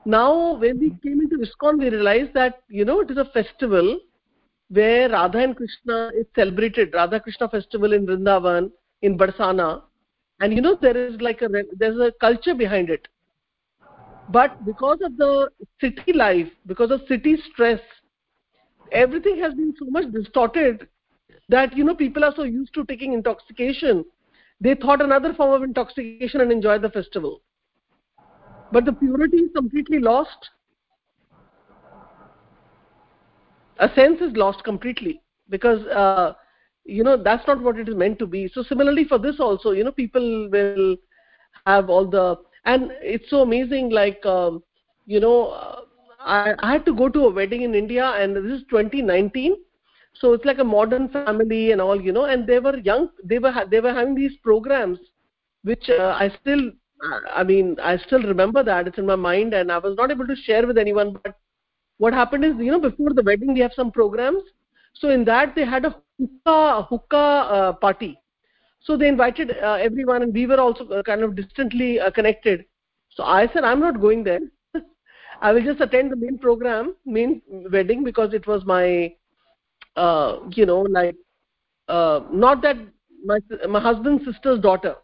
Now 0.04 0.54
when 0.56 0.78
we 0.78 0.90
came 1.02 1.20
into 1.20 1.38
ISKCON 1.38 1.78
we 1.78 1.90
realized 1.90 2.34
that 2.34 2.62
you 2.68 2.84
know 2.84 3.00
it 3.00 3.10
is 3.10 3.16
a 3.18 3.24
festival 3.26 3.98
where 4.72 5.10
Radha 5.10 5.38
and 5.38 5.56
Krishna 5.56 6.10
is 6.14 6.26
celebrated 6.34 6.94
Radha 6.94 7.20
Krishna 7.20 7.48
festival 7.48 7.92
in 7.92 8.06
Vrindavan 8.06 8.70
in 9.02 9.18
Barsana. 9.18 9.82
And 10.40 10.54
you 10.54 10.62
know 10.62 10.76
there 10.80 10.96
is 10.96 11.20
like 11.20 11.42
a 11.42 11.48
there's 11.76 11.98
a 12.00 12.12
culture 12.20 12.54
behind 12.54 12.90
it. 12.90 13.06
But 14.28 14.64
because 14.64 14.98
of 15.02 15.16
the 15.18 15.50
city 15.80 16.12
life 16.12 16.48
because 16.66 16.90
of 16.90 17.02
city 17.08 17.36
stress 17.52 17.80
everything 18.92 19.38
has 19.38 19.54
been 19.54 19.74
so 19.78 19.86
much 19.86 20.10
distorted 20.12 20.88
that 21.48 21.76
you 21.76 21.84
know 21.84 21.94
people 21.94 22.24
are 22.24 22.34
so 22.34 22.44
used 22.44 22.72
to 22.74 22.84
taking 22.84 23.12
intoxication. 23.12 24.04
They 24.60 24.74
thought 24.74 25.02
another 25.02 25.34
form 25.34 25.52
of 25.52 25.62
intoxication 25.62 26.40
and 26.40 26.52
enjoy 26.52 26.78
the 26.78 26.90
festival. 26.90 27.42
But 28.70 28.84
the 28.84 28.92
purity 28.92 29.38
is 29.38 29.50
completely 29.54 29.98
lost 29.98 30.50
a 33.78 33.88
sense 33.94 34.20
is 34.20 34.32
lost 34.36 34.64
completely 34.64 35.20
because 35.48 35.86
uh, 35.88 36.34
you 36.84 37.02
know 37.04 37.16
that's 37.22 37.46
not 37.46 37.60
what 37.62 37.78
it 37.78 37.88
is 37.88 37.94
meant 37.94 38.18
to 38.18 38.26
be. 38.26 38.48
So 38.52 38.62
similarly 38.62 39.04
for 39.04 39.18
this 39.18 39.40
also 39.40 39.70
you 39.72 39.84
know 39.84 39.92
people 39.92 40.48
will 40.50 40.96
have 41.66 41.88
all 41.90 42.06
the 42.06 42.36
and 42.64 42.90
it's 43.00 43.28
so 43.30 43.42
amazing 43.42 43.90
like 43.90 44.24
um, 44.26 44.62
you 45.06 45.20
know 45.20 45.48
uh, 45.50 45.80
I, 46.20 46.54
I 46.60 46.72
had 46.72 46.84
to 46.86 46.94
go 46.94 47.08
to 47.08 47.26
a 47.26 47.32
wedding 47.32 47.62
in 47.62 47.74
india 47.74 48.04
and 48.18 48.36
this 48.36 48.60
is 48.60 48.62
2019 48.68 49.56
so 50.20 50.32
it's 50.34 50.44
like 50.44 50.58
a 50.58 50.64
modern 50.64 51.08
family 51.08 51.72
and 51.72 51.80
all 51.80 52.00
you 52.00 52.12
know 52.12 52.24
and 52.24 52.46
they 52.46 52.58
were 52.58 52.76
young 52.78 53.08
they 53.24 53.38
were 53.38 53.52
they 53.70 53.80
were 53.80 53.92
having 53.92 54.14
these 54.14 54.36
programs 54.42 54.98
which 55.62 55.88
uh, 55.90 56.16
i 56.20 56.28
still 56.40 56.70
i 57.34 57.42
mean 57.42 57.76
i 57.82 57.96
still 57.96 58.22
remember 58.22 58.62
that. 58.62 58.86
It's 58.88 58.98
in 58.98 59.06
my 59.06 59.16
mind 59.16 59.54
and 59.54 59.70
i 59.72 59.78
was 59.78 59.96
not 59.96 60.10
able 60.10 60.26
to 60.26 60.36
share 60.36 60.66
with 60.66 60.78
anyone 60.78 61.12
but 61.22 61.36
what 62.02 62.14
happened 62.20 62.44
is 62.50 62.54
you 62.66 62.72
know 62.72 62.80
before 62.90 63.12
the 63.18 63.26
wedding 63.30 63.54
we 63.54 63.60
have 63.66 63.78
some 63.80 63.92
programs. 64.00 64.42
So 64.94 65.10
in 65.10 65.24
that 65.24 65.54
they 65.56 65.64
had 65.64 65.84
a 65.86 65.94
hookah 66.18 66.86
hookah 66.90 67.28
uh, 67.58 67.72
party. 67.72 68.18
So 68.80 68.96
they 68.96 69.08
invited 69.08 69.52
uh, 69.62 69.74
everyone 69.88 70.22
and 70.22 70.34
we 70.34 70.46
were 70.46 70.60
also 70.60 70.86
uh, 70.88 71.02
kind 71.02 71.22
of 71.22 71.36
distantly 71.36 72.00
uh, 72.00 72.10
connected. 72.10 72.64
So 73.16 73.24
i 73.24 73.46
said 73.52 73.64
i'm 73.64 73.80
not 73.80 74.00
going 74.00 74.24
there. 74.24 74.40
I 75.42 75.52
will 75.52 75.64
just 75.64 75.80
attend 75.80 76.12
the 76.12 76.16
main 76.16 76.38
program, 76.38 76.94
main 77.04 77.42
wedding 77.72 78.04
because 78.04 78.32
it 78.32 78.46
was 78.46 78.64
my, 78.64 79.14
uh, 79.96 80.38
you 80.54 80.66
know, 80.66 80.80
like, 80.82 81.16
uh, 81.88 82.20
not 82.32 82.62
that 82.62 82.76
my 83.24 83.38
my 83.68 83.80
husband's 83.80 84.24
sister's 84.24 84.60
daughter, 84.60 84.94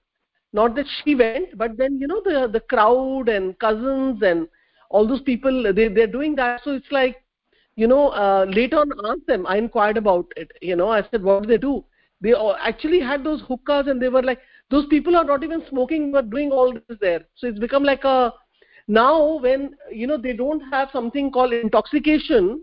not 0.52 0.74
that 0.76 0.86
she 0.98 1.14
went, 1.14 1.56
but 1.56 1.76
then 1.76 1.98
you 2.00 2.06
know 2.06 2.20
the 2.24 2.48
the 2.52 2.60
crowd 2.74 3.28
and 3.28 3.58
cousins 3.58 4.22
and 4.22 4.48
all 4.90 5.06
those 5.06 5.22
people 5.22 5.62
they 5.72 5.88
they're 5.88 6.06
doing 6.06 6.34
that, 6.36 6.62
so 6.64 6.72
it's 6.72 6.90
like, 6.90 7.22
you 7.76 7.86
know, 7.86 8.08
uh, 8.08 8.46
later 8.48 8.78
on 8.78 8.90
asked 9.06 9.26
them. 9.26 9.46
I 9.46 9.56
inquired 9.56 9.96
about 9.96 10.32
it. 10.36 10.50
You 10.62 10.76
know, 10.76 10.88
I 10.88 11.02
said, 11.10 11.22
what 11.22 11.42
do 11.42 11.48
they 11.48 11.58
do? 11.58 11.84
They 12.20 12.34
actually 12.60 13.00
had 13.00 13.22
those 13.22 13.42
hookahs 13.42 13.86
and 13.86 14.02
they 14.02 14.08
were 14.08 14.22
like, 14.22 14.40
those 14.70 14.86
people 14.86 15.16
are 15.16 15.24
not 15.24 15.44
even 15.44 15.62
smoking 15.68 16.10
but 16.12 16.30
doing 16.30 16.50
all 16.50 16.72
this 16.72 16.98
there. 17.00 17.20
So 17.36 17.46
it's 17.46 17.58
become 17.58 17.84
like 17.84 18.04
a 18.04 18.32
now 18.88 19.38
when 19.38 19.76
you 19.92 20.06
know 20.06 20.16
they 20.16 20.32
don't 20.32 20.60
have 20.72 20.88
something 20.92 21.30
called 21.30 21.52
intoxication 21.52 22.62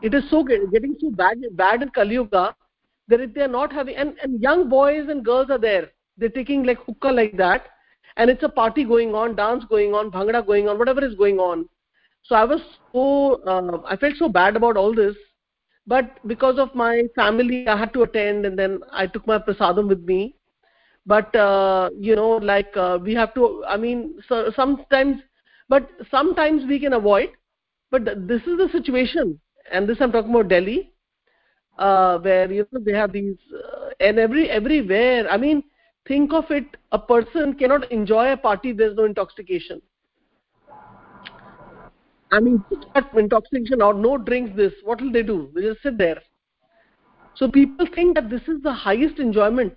it 0.00 0.14
is 0.14 0.22
so 0.30 0.44
getting 0.44 0.96
so 1.00 1.10
bad 1.10 1.38
bad 1.52 1.82
in 1.82 1.88
kali 1.88 2.14
yuga 2.14 2.54
that 3.08 3.20
if 3.20 3.34
they 3.34 3.42
are 3.42 3.48
not 3.48 3.72
having 3.72 3.96
and, 3.96 4.14
and 4.22 4.40
young 4.40 4.68
boys 4.68 5.08
and 5.08 5.24
girls 5.24 5.50
are 5.50 5.58
there 5.58 5.90
they're 6.16 6.36
taking 6.38 6.62
like 6.62 6.78
hookah 6.86 7.10
like 7.10 7.36
that 7.36 7.66
and 8.16 8.30
it's 8.30 8.42
a 8.42 8.48
party 8.48 8.84
going 8.84 9.14
on 9.14 9.34
dance 9.36 9.64
going 9.68 9.94
on 9.94 10.10
bhangra 10.10 10.44
going 10.46 10.68
on 10.68 10.78
whatever 10.78 11.04
is 11.04 11.14
going 11.14 11.38
on. 11.38 11.68
So 12.22 12.34
i 12.36 12.44
was 12.44 12.60
so 12.92 13.42
uh, 13.46 13.78
i 13.86 13.96
felt 13.96 14.16
so 14.16 14.28
bad 14.28 14.56
about 14.56 14.76
all 14.76 14.94
this. 14.94 15.16
But 15.86 16.18
because 16.28 16.58
of 16.58 16.74
my 16.74 17.02
family 17.16 17.60
i 17.68 17.76
had 17.76 17.92
to 17.94 18.02
attend 18.02 18.46
and 18.46 18.58
then 18.58 18.80
i 18.92 19.06
took 19.06 19.26
my 19.26 19.38
prasadam 19.38 19.88
with 19.88 20.02
me. 20.04 20.36
But 21.06 21.34
uh, 21.34 21.90
you 21.98 22.14
know 22.16 22.30
like 22.52 22.76
uh, 22.76 22.98
we 23.02 23.14
have 23.14 23.34
to 23.34 23.64
i 23.66 23.76
mean 23.76 24.20
so 24.28 24.52
sometimes 24.56 25.18
but 25.68 25.88
sometimes 26.10 26.66
we 26.66 26.78
can 26.78 26.92
avoid. 26.94 27.30
But 27.90 28.04
this 28.28 28.42
is 28.42 28.58
the 28.58 28.68
situation. 28.72 29.38
And 29.72 29.88
this 29.88 30.00
i'm 30.00 30.12
talking 30.12 30.30
about 30.30 30.48
delhi 30.48 30.92
uh, 31.78 32.18
where 32.18 32.50
you 32.50 32.66
know 32.70 32.80
they 32.80 32.92
have 32.92 33.12
these 33.12 33.36
uh, 33.52 33.90
and 34.00 34.18
every 34.18 34.48
everywhere. 34.50 35.28
I 35.30 35.36
mean 35.36 35.62
think 36.06 36.32
of 36.32 36.50
it 36.50 36.76
a 36.92 36.98
person 36.98 37.54
cannot 37.54 37.90
enjoy 37.92 38.32
a 38.32 38.36
party 38.36 38.72
there's 38.72 38.96
no 38.96 39.04
intoxication 39.04 39.80
i 42.32 42.40
mean 42.40 42.64
intoxication 43.16 43.82
or 43.82 43.94
no 43.94 44.16
drinks 44.18 44.56
this 44.56 44.72
what 44.84 45.00
will 45.00 45.12
they 45.12 45.22
do 45.22 45.50
they 45.54 45.62
just 45.62 45.82
sit 45.82 45.96
there 45.98 46.20
so 47.34 47.50
people 47.50 47.86
think 47.94 48.14
that 48.14 48.28
this 48.28 48.42
is 48.48 48.62
the 48.62 48.72
highest 48.72 49.18
enjoyment 49.18 49.74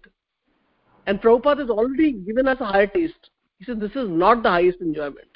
and 1.08 1.22
Prabhupada 1.22 1.60
has 1.60 1.70
already 1.70 2.14
given 2.14 2.48
us 2.48 2.58
a 2.60 2.66
higher 2.66 2.88
taste. 2.88 3.30
He 3.60 3.66
said 3.66 3.80
this 3.80 3.92
is 3.92 4.10
not 4.10 4.44
the 4.44 4.50
highest 4.50 4.82
enjoyment. 4.82 5.28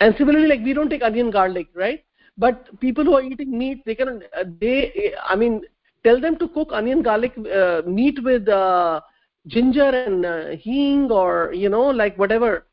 And 0.00 0.14
similarly, 0.16 0.48
like 0.48 0.60
we 0.64 0.74
don't 0.74 0.90
take 0.90 1.02
onion 1.02 1.30
garlic, 1.30 1.68
right? 1.74 2.04
But 2.36 2.78
people 2.80 3.04
who 3.04 3.14
are 3.14 3.22
eating 3.22 3.56
meat, 3.56 3.84
they 3.84 3.94
can, 3.94 4.22
uh, 4.36 4.44
they, 4.60 5.12
I 5.24 5.34
mean, 5.34 5.62
tell 6.04 6.20
them 6.20 6.36
to 6.38 6.48
cook 6.48 6.68
onion 6.72 7.02
garlic 7.02 7.32
uh, 7.54 7.82
meat 7.86 8.18
with 8.22 8.48
uh, 8.48 9.00
ginger 9.46 9.88
and 9.88 10.24
uh, 10.24 10.48
hing 10.56 11.10
or, 11.10 11.52
you 11.52 11.68
know, 11.68 11.84
like 11.86 12.16
whatever. 12.18 12.66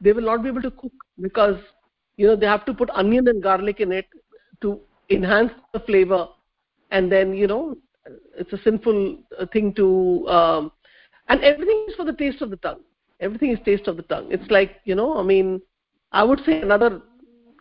They 0.00 0.12
will 0.12 0.22
not 0.24 0.42
be 0.42 0.48
able 0.48 0.62
to 0.62 0.70
cook 0.70 0.92
because, 1.20 1.56
you 2.16 2.26
know, 2.26 2.36
they 2.36 2.46
have 2.46 2.64
to 2.66 2.74
put 2.74 2.90
onion 2.90 3.28
and 3.28 3.42
garlic 3.42 3.80
in 3.80 3.92
it 3.92 4.06
to 4.62 4.80
enhance 5.10 5.52
the 5.72 5.80
flavor. 5.80 6.28
And 6.90 7.10
then, 7.10 7.34
you 7.34 7.46
know, 7.46 7.76
it's 8.36 8.52
a 8.52 8.62
sinful 8.62 9.18
uh, 9.38 9.46
thing 9.52 9.74
to 9.74 10.26
um, 10.28 10.72
and 11.28 11.42
everything 11.42 11.84
is 11.88 11.94
for 11.94 12.04
the 12.04 12.12
taste 12.12 12.42
of 12.42 12.50
the 12.50 12.56
tongue 12.56 12.80
everything 13.20 13.50
is 13.52 13.58
taste 13.64 13.86
of 13.86 13.96
the 13.96 14.02
tongue 14.04 14.26
it's 14.30 14.50
like 14.50 14.76
you 14.84 14.94
know 14.94 15.18
i 15.18 15.22
mean 15.22 15.60
i 16.12 16.22
would 16.22 16.40
say 16.44 16.60
another 16.60 17.00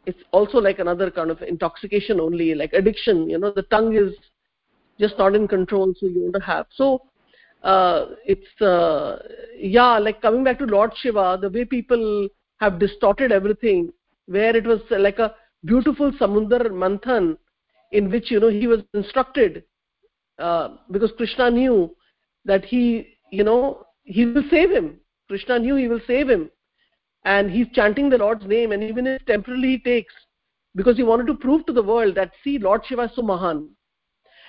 it's 0.06 0.20
also 0.32 0.58
like 0.58 0.80
another 0.80 1.12
kind 1.12 1.30
of 1.30 1.42
intoxication 1.42 2.20
only 2.20 2.56
like 2.56 2.74
addiction 2.74 3.30
you 3.30 3.38
know 3.38 3.52
the 3.52 3.64
tongue 3.64 3.96
is 3.96 4.14
just 5.00 5.18
not 5.18 5.36
in 5.36 5.48
control 5.48 5.94
so 5.98 6.08
you 6.08 6.22
want 6.22 6.36
to 6.36 6.42
have. 6.42 6.66
So 6.76 7.04
uh, 7.64 8.06
it's 8.26 8.62
uh, 8.62 9.18
yeah 9.58 9.98
like 9.98 10.22
coming 10.22 10.44
back 10.44 10.60
to 10.60 10.66
lord 10.66 10.92
shiva 10.96 11.38
the 11.42 11.50
way 11.50 11.66
people 11.66 12.28
have 12.62 12.80
distorted 12.80 13.34
everything 13.34 13.92
where 14.28 14.56
it 14.56 14.66
was 14.66 14.80
like 14.92 15.20
a 15.20 15.36
beautiful 15.66 16.10
samundar 16.14 16.70
manthan 16.72 17.38
in 17.92 18.10
which 18.10 18.32
you 18.32 18.40
know 18.40 18.48
he 18.48 18.66
was 18.66 18.80
instructed 18.94 19.64
uh, 20.38 20.70
because 20.92 21.12
krishna 21.18 21.52
knew 21.52 21.94
that 22.46 22.64
he 22.64 23.18
you 23.30 23.44
know 23.44 23.86
he 24.10 24.26
will 24.26 24.44
save 24.50 24.72
him. 24.72 25.00
Krishna 25.28 25.60
knew 25.60 25.76
he 25.76 25.88
will 25.88 26.02
save 26.08 26.30
him. 26.30 26.50
And 27.26 27.52
he's 27.52 27.68
chanting 27.74 28.10
the 28.10 28.18
lord's 28.18 28.46
name 28.46 28.72
and 28.72 28.82
even 28.82 29.06
if 29.06 29.24
temporarily 29.26 29.72
he 29.72 29.80
takes 29.80 30.14
because 30.76 30.98
he 30.98 31.04
wanted 31.04 31.28
to 31.28 31.34
prove 31.34 31.66
to 31.66 31.74
the 31.74 31.84
world 31.84 32.16
that 32.16 32.32
see 32.44 32.58
lord 32.58 32.82
shiva 32.86 33.04
is 33.04 33.12
so 33.16 33.22
mahan 33.22 33.70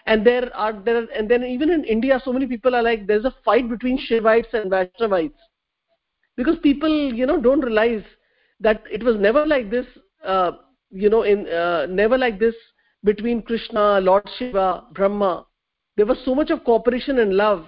and 0.07 0.27
there 0.27 0.55
are 0.57 0.73
there 0.73 1.07
and 1.17 1.29
then 1.29 1.45
even 1.45 1.71
in 1.71 1.85
india 1.85 2.21
so 2.25 2.33
many 2.33 2.47
people 2.47 2.75
are 2.75 2.83
like 2.83 3.07
there's 3.07 3.25
a 3.25 3.35
fight 3.45 3.69
between 3.69 3.99
shivites 3.99 4.53
and 4.53 4.71
vaishnavites. 4.71 5.39
Because 6.37 6.57
people 6.63 7.13
you 7.13 7.27
know 7.27 7.41
don't 7.41 7.61
realize 7.61 8.05
that 8.61 8.83
it 8.91 9.03
was 9.03 9.17
never 9.17 9.47
like 9.47 9.71
this 9.71 9.87
uh, 10.25 10.53
you 10.91 11.11
know 11.11 11.23
in 11.23 11.47
uh, 11.49 11.87
never 11.87 12.17
like 12.17 12.39
this 12.39 12.55
between 13.05 13.43
krishna 13.43 14.01
lord 14.01 14.29
shiva 14.39 14.85
brahma. 14.93 15.47
There 15.97 16.07
was 16.07 16.19
so 16.25 16.35
much 16.35 16.51
of 16.51 16.65
cooperation 16.65 17.19
and 17.19 17.35
love. 17.35 17.67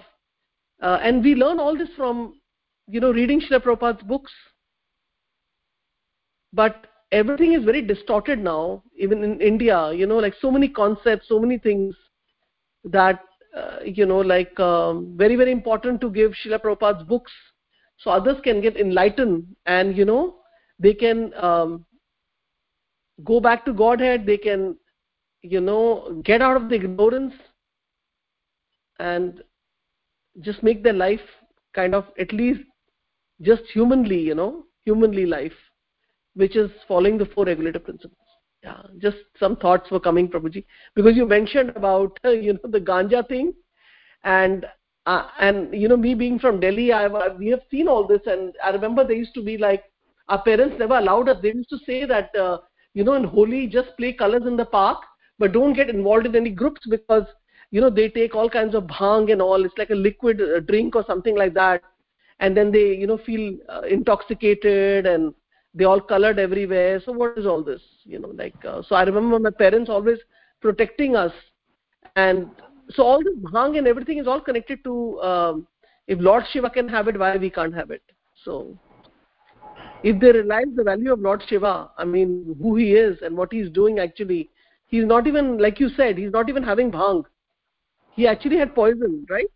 Uh, 0.81 0.97
and 1.01 1.23
we 1.23 1.35
learn 1.35 1.59
all 1.59 1.77
this 1.77 1.89
from 1.95 2.39
you 2.87 2.99
know 2.99 3.11
reading 3.11 3.41
Srila 3.41 3.63
Prabhupada's 3.63 4.03
books. 4.03 4.31
But 6.51 6.87
everything 7.13 7.53
is 7.53 7.63
very 7.63 7.81
distorted 7.81 8.39
now 8.39 8.83
even 8.97 9.23
in 9.23 9.39
India 9.39 9.93
you 9.93 10.07
know 10.07 10.17
like 10.17 10.33
so 10.41 10.49
many 10.49 10.67
concepts 10.67 11.27
so 11.29 11.39
many 11.39 11.57
things 11.59 11.95
that 12.83 13.23
uh, 13.55 13.79
you 13.83 14.05
know 14.05 14.19
like 14.19 14.59
um, 14.59 15.13
very 15.17 15.35
very 15.35 15.51
important 15.51 16.01
to 16.01 16.09
give 16.09 16.33
Srila 16.33 16.61
Prabhupada's 16.61 17.03
books 17.03 17.31
so 17.97 18.11
others 18.11 18.37
can 18.43 18.61
get 18.61 18.77
enlightened 18.77 19.45
and 19.65 19.95
you 19.95 20.05
know 20.05 20.35
they 20.79 20.93
can 20.93 21.33
um, 21.35 21.85
go 23.23 23.39
back 23.39 23.65
to 23.65 23.73
Godhead 23.73 24.25
they 24.25 24.37
can 24.37 24.75
you 25.41 25.61
know 25.61 26.21
get 26.23 26.41
out 26.41 26.57
of 26.57 26.69
the 26.69 26.75
ignorance 26.75 27.33
and 28.99 29.43
just 30.41 30.63
make 30.63 30.83
their 30.83 30.93
life 30.93 31.21
kind 31.75 31.93
of 31.93 32.05
at 32.19 32.31
least 32.33 32.61
just 33.41 33.63
humanly 33.73 34.19
you 34.19 34.35
know 34.35 34.65
humanly 34.85 35.25
life 35.25 35.53
which 36.35 36.55
is 36.55 36.71
following 36.87 37.17
the 37.17 37.25
four 37.25 37.45
regulative 37.45 37.83
principles 37.83 38.22
yeah 38.63 38.81
just 38.99 39.17
some 39.39 39.55
thoughts 39.57 39.91
were 39.91 39.99
coming 39.99 40.27
prabhuji. 40.27 40.65
Because 40.95 41.15
you 41.15 41.27
mentioned 41.27 41.69
about 41.75 42.17
you 42.23 42.53
know 42.53 42.69
the 42.69 42.79
ganja 42.79 43.27
thing. 43.27 43.53
And 44.23 44.65
uh, 45.05 45.27
and 45.39 45.73
you 45.73 45.87
know 45.87 45.97
me 45.97 46.13
being 46.15 46.39
from 46.39 46.59
delhi 46.59 46.91
I, 46.93 47.07
we 47.37 47.49
have 47.49 47.61
seen 47.69 47.87
all 47.87 48.07
this. 48.07 48.21
And 48.25 48.53
i 48.63 48.69
remember 48.69 49.05
they 49.05 49.15
used 49.15 49.33
to 49.35 49.43
be 49.43 49.57
like 49.57 49.83
our 50.29 50.41
parents 50.41 50.75
never 50.79 50.97
allowed 50.97 51.29
us. 51.29 51.37
They 51.41 51.53
used 51.53 51.69
to 51.69 51.79
say 51.85 52.05
that 52.05 52.35
uh, 52.35 52.59
you 52.93 53.03
know 53.03 53.13
in 53.13 53.23
holi 53.23 53.67
just 53.67 53.95
play 53.97 54.13
colors 54.13 54.43
in 54.45 54.55
the 54.55 54.65
park 54.65 54.99
but 55.39 55.51
don't 55.51 55.73
get 55.73 55.89
involved 55.89 56.25
in 56.25 56.35
any 56.35 56.51
groups 56.51 56.81
because 56.89 57.25
you 57.71 57.81
know 57.81 57.89
they 57.89 58.07
take 58.07 58.35
all 58.35 58.49
kinds 58.49 58.75
of 58.75 58.83
bhang 58.83 59.31
and 59.31 59.41
all. 59.41 59.65
It's 59.65 59.77
like 59.77 59.89
a 59.89 59.95
liquid 59.95 60.41
uh, 60.41 60.59
drink 60.61 60.95
or 60.95 61.03
something 61.05 61.35
like 61.35 61.53
that. 61.55 61.81
And 62.39 62.55
then 62.55 62.71
they 62.71 62.95
you 62.95 63.07
know 63.07 63.17
feel 63.17 63.57
uh, 63.67 63.81
intoxicated 63.81 65.05
and 65.05 65.33
they 65.73 65.85
all 65.85 65.99
colored 65.99 66.39
everywhere. 66.39 67.01
So 67.03 67.11
what 67.11 67.37
is 67.37 67.45
all 67.45 67.63
this 67.63 67.81
you 68.03 68.19
know 68.19 68.29
like 68.29 68.55
uh, 68.65 68.81
so 68.87 68.95
i 68.95 69.03
remember 69.03 69.39
my 69.39 69.49
parents 69.49 69.89
always 69.89 70.19
protecting 70.61 71.15
us. 71.15 71.33
And 72.15 72.49
so 72.89 73.03
all 73.03 73.23
this 73.23 73.35
bhang 73.51 73.77
and 73.77 73.87
everything 73.87 74.17
is 74.17 74.27
all 74.27 74.41
connected 74.41 74.83
to 74.83 75.21
um, 75.21 75.67
if 76.07 76.19
lord 76.19 76.43
shiva 76.51 76.69
can 76.69 76.87
have 76.87 77.07
it 77.07 77.17
why 77.17 77.37
we 77.37 77.49
can't 77.49 77.73
have 77.73 77.91
it? 77.91 78.03
So 78.43 78.77
if 80.03 80.19
they 80.19 80.31
realize 80.31 80.65
the 80.75 80.83
value 80.83 81.13
of 81.13 81.19
lord 81.19 81.41
shiva 81.47 81.89
i 81.97 82.03
mean 82.03 82.55
who 82.61 82.75
he 82.75 82.93
is 82.93 83.17
and 83.21 83.37
what 83.37 83.53
he's 83.53 83.69
doing 83.69 83.99
actually 83.99 84.49
he's 84.87 85.05
not 85.05 85.27
even 85.27 85.57
like 85.57 85.79
you 85.79 85.89
said 85.89 86.17
he's 86.17 86.31
not 86.31 86.49
even 86.49 86.63
having 86.63 86.91
bhang. 86.91 87.23
He 88.15 88.27
actually 88.27 88.57
had 88.57 88.75
poison 88.75 89.25
right? 89.29 89.47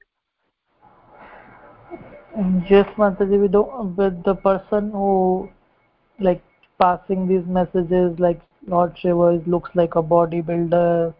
Yes 2.69 2.87
mataji 2.97 3.41
we 3.41 3.47
don't 3.47 3.95
with 3.97 4.23
the 4.23 4.35
person 4.35 4.91
who 4.91 5.49
like 6.19 6.41
passing 6.79 7.27
these 7.27 7.45
messages 7.45 8.19
like 8.19 8.41
lord 8.67 8.97
shiva 8.97 9.41
looks 9.45 9.69
like 9.75 9.95
a 9.95 10.03
bodybuilder 10.03 11.13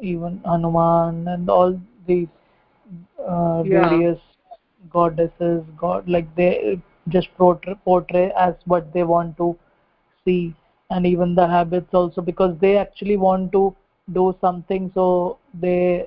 even 0.00 0.40
hanuman 0.44 1.26
and 1.28 1.48
all 1.50 1.78
these 2.06 2.28
uh, 3.28 3.62
yeah. 3.64 3.88
various 3.88 4.18
goddesses 4.90 5.62
god 5.78 6.08
like 6.08 6.34
they 6.36 6.80
just 7.08 7.28
portray, 7.36 7.74
portray 7.84 8.30
as 8.38 8.54
what 8.66 8.92
they 8.92 9.02
want 9.02 9.36
to 9.36 9.56
see 10.24 10.54
and 10.90 11.06
even 11.06 11.34
the 11.34 11.46
habits 11.46 11.92
also 11.92 12.20
because 12.20 12.56
they 12.60 12.76
actually 12.76 13.16
want 13.16 13.52
to 13.52 13.74
do 14.12 14.34
something 14.40 14.90
so 14.94 15.38
they 15.60 16.06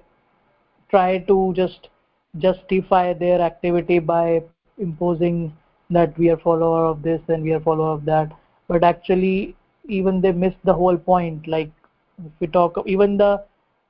try 0.90 1.18
to 1.20 1.54
just 1.56 1.90
justify 2.38 3.14
their 3.14 3.42
activity 3.42 4.00
by 4.00 4.42
imposing 4.78 5.54
that 5.92 6.18
we 6.18 6.30
are 6.30 6.38
follower 6.38 6.86
of 6.86 7.02
this 7.04 7.22
and 7.28 7.44
we 7.44 7.54
are 7.54 7.60
follower 7.60 7.94
of 7.94 8.06
that. 8.06 8.32
But 8.68 8.84
actually 8.84 9.56
even 9.88 10.22
they 10.22 10.32
miss 10.32 10.54
the 10.64 10.74
whole 10.74 10.98
point. 10.98 11.48
Like 11.48 11.72
if 12.26 12.32
we 12.40 12.48
talk 12.48 12.78
even 12.86 13.18
the 13.18 13.44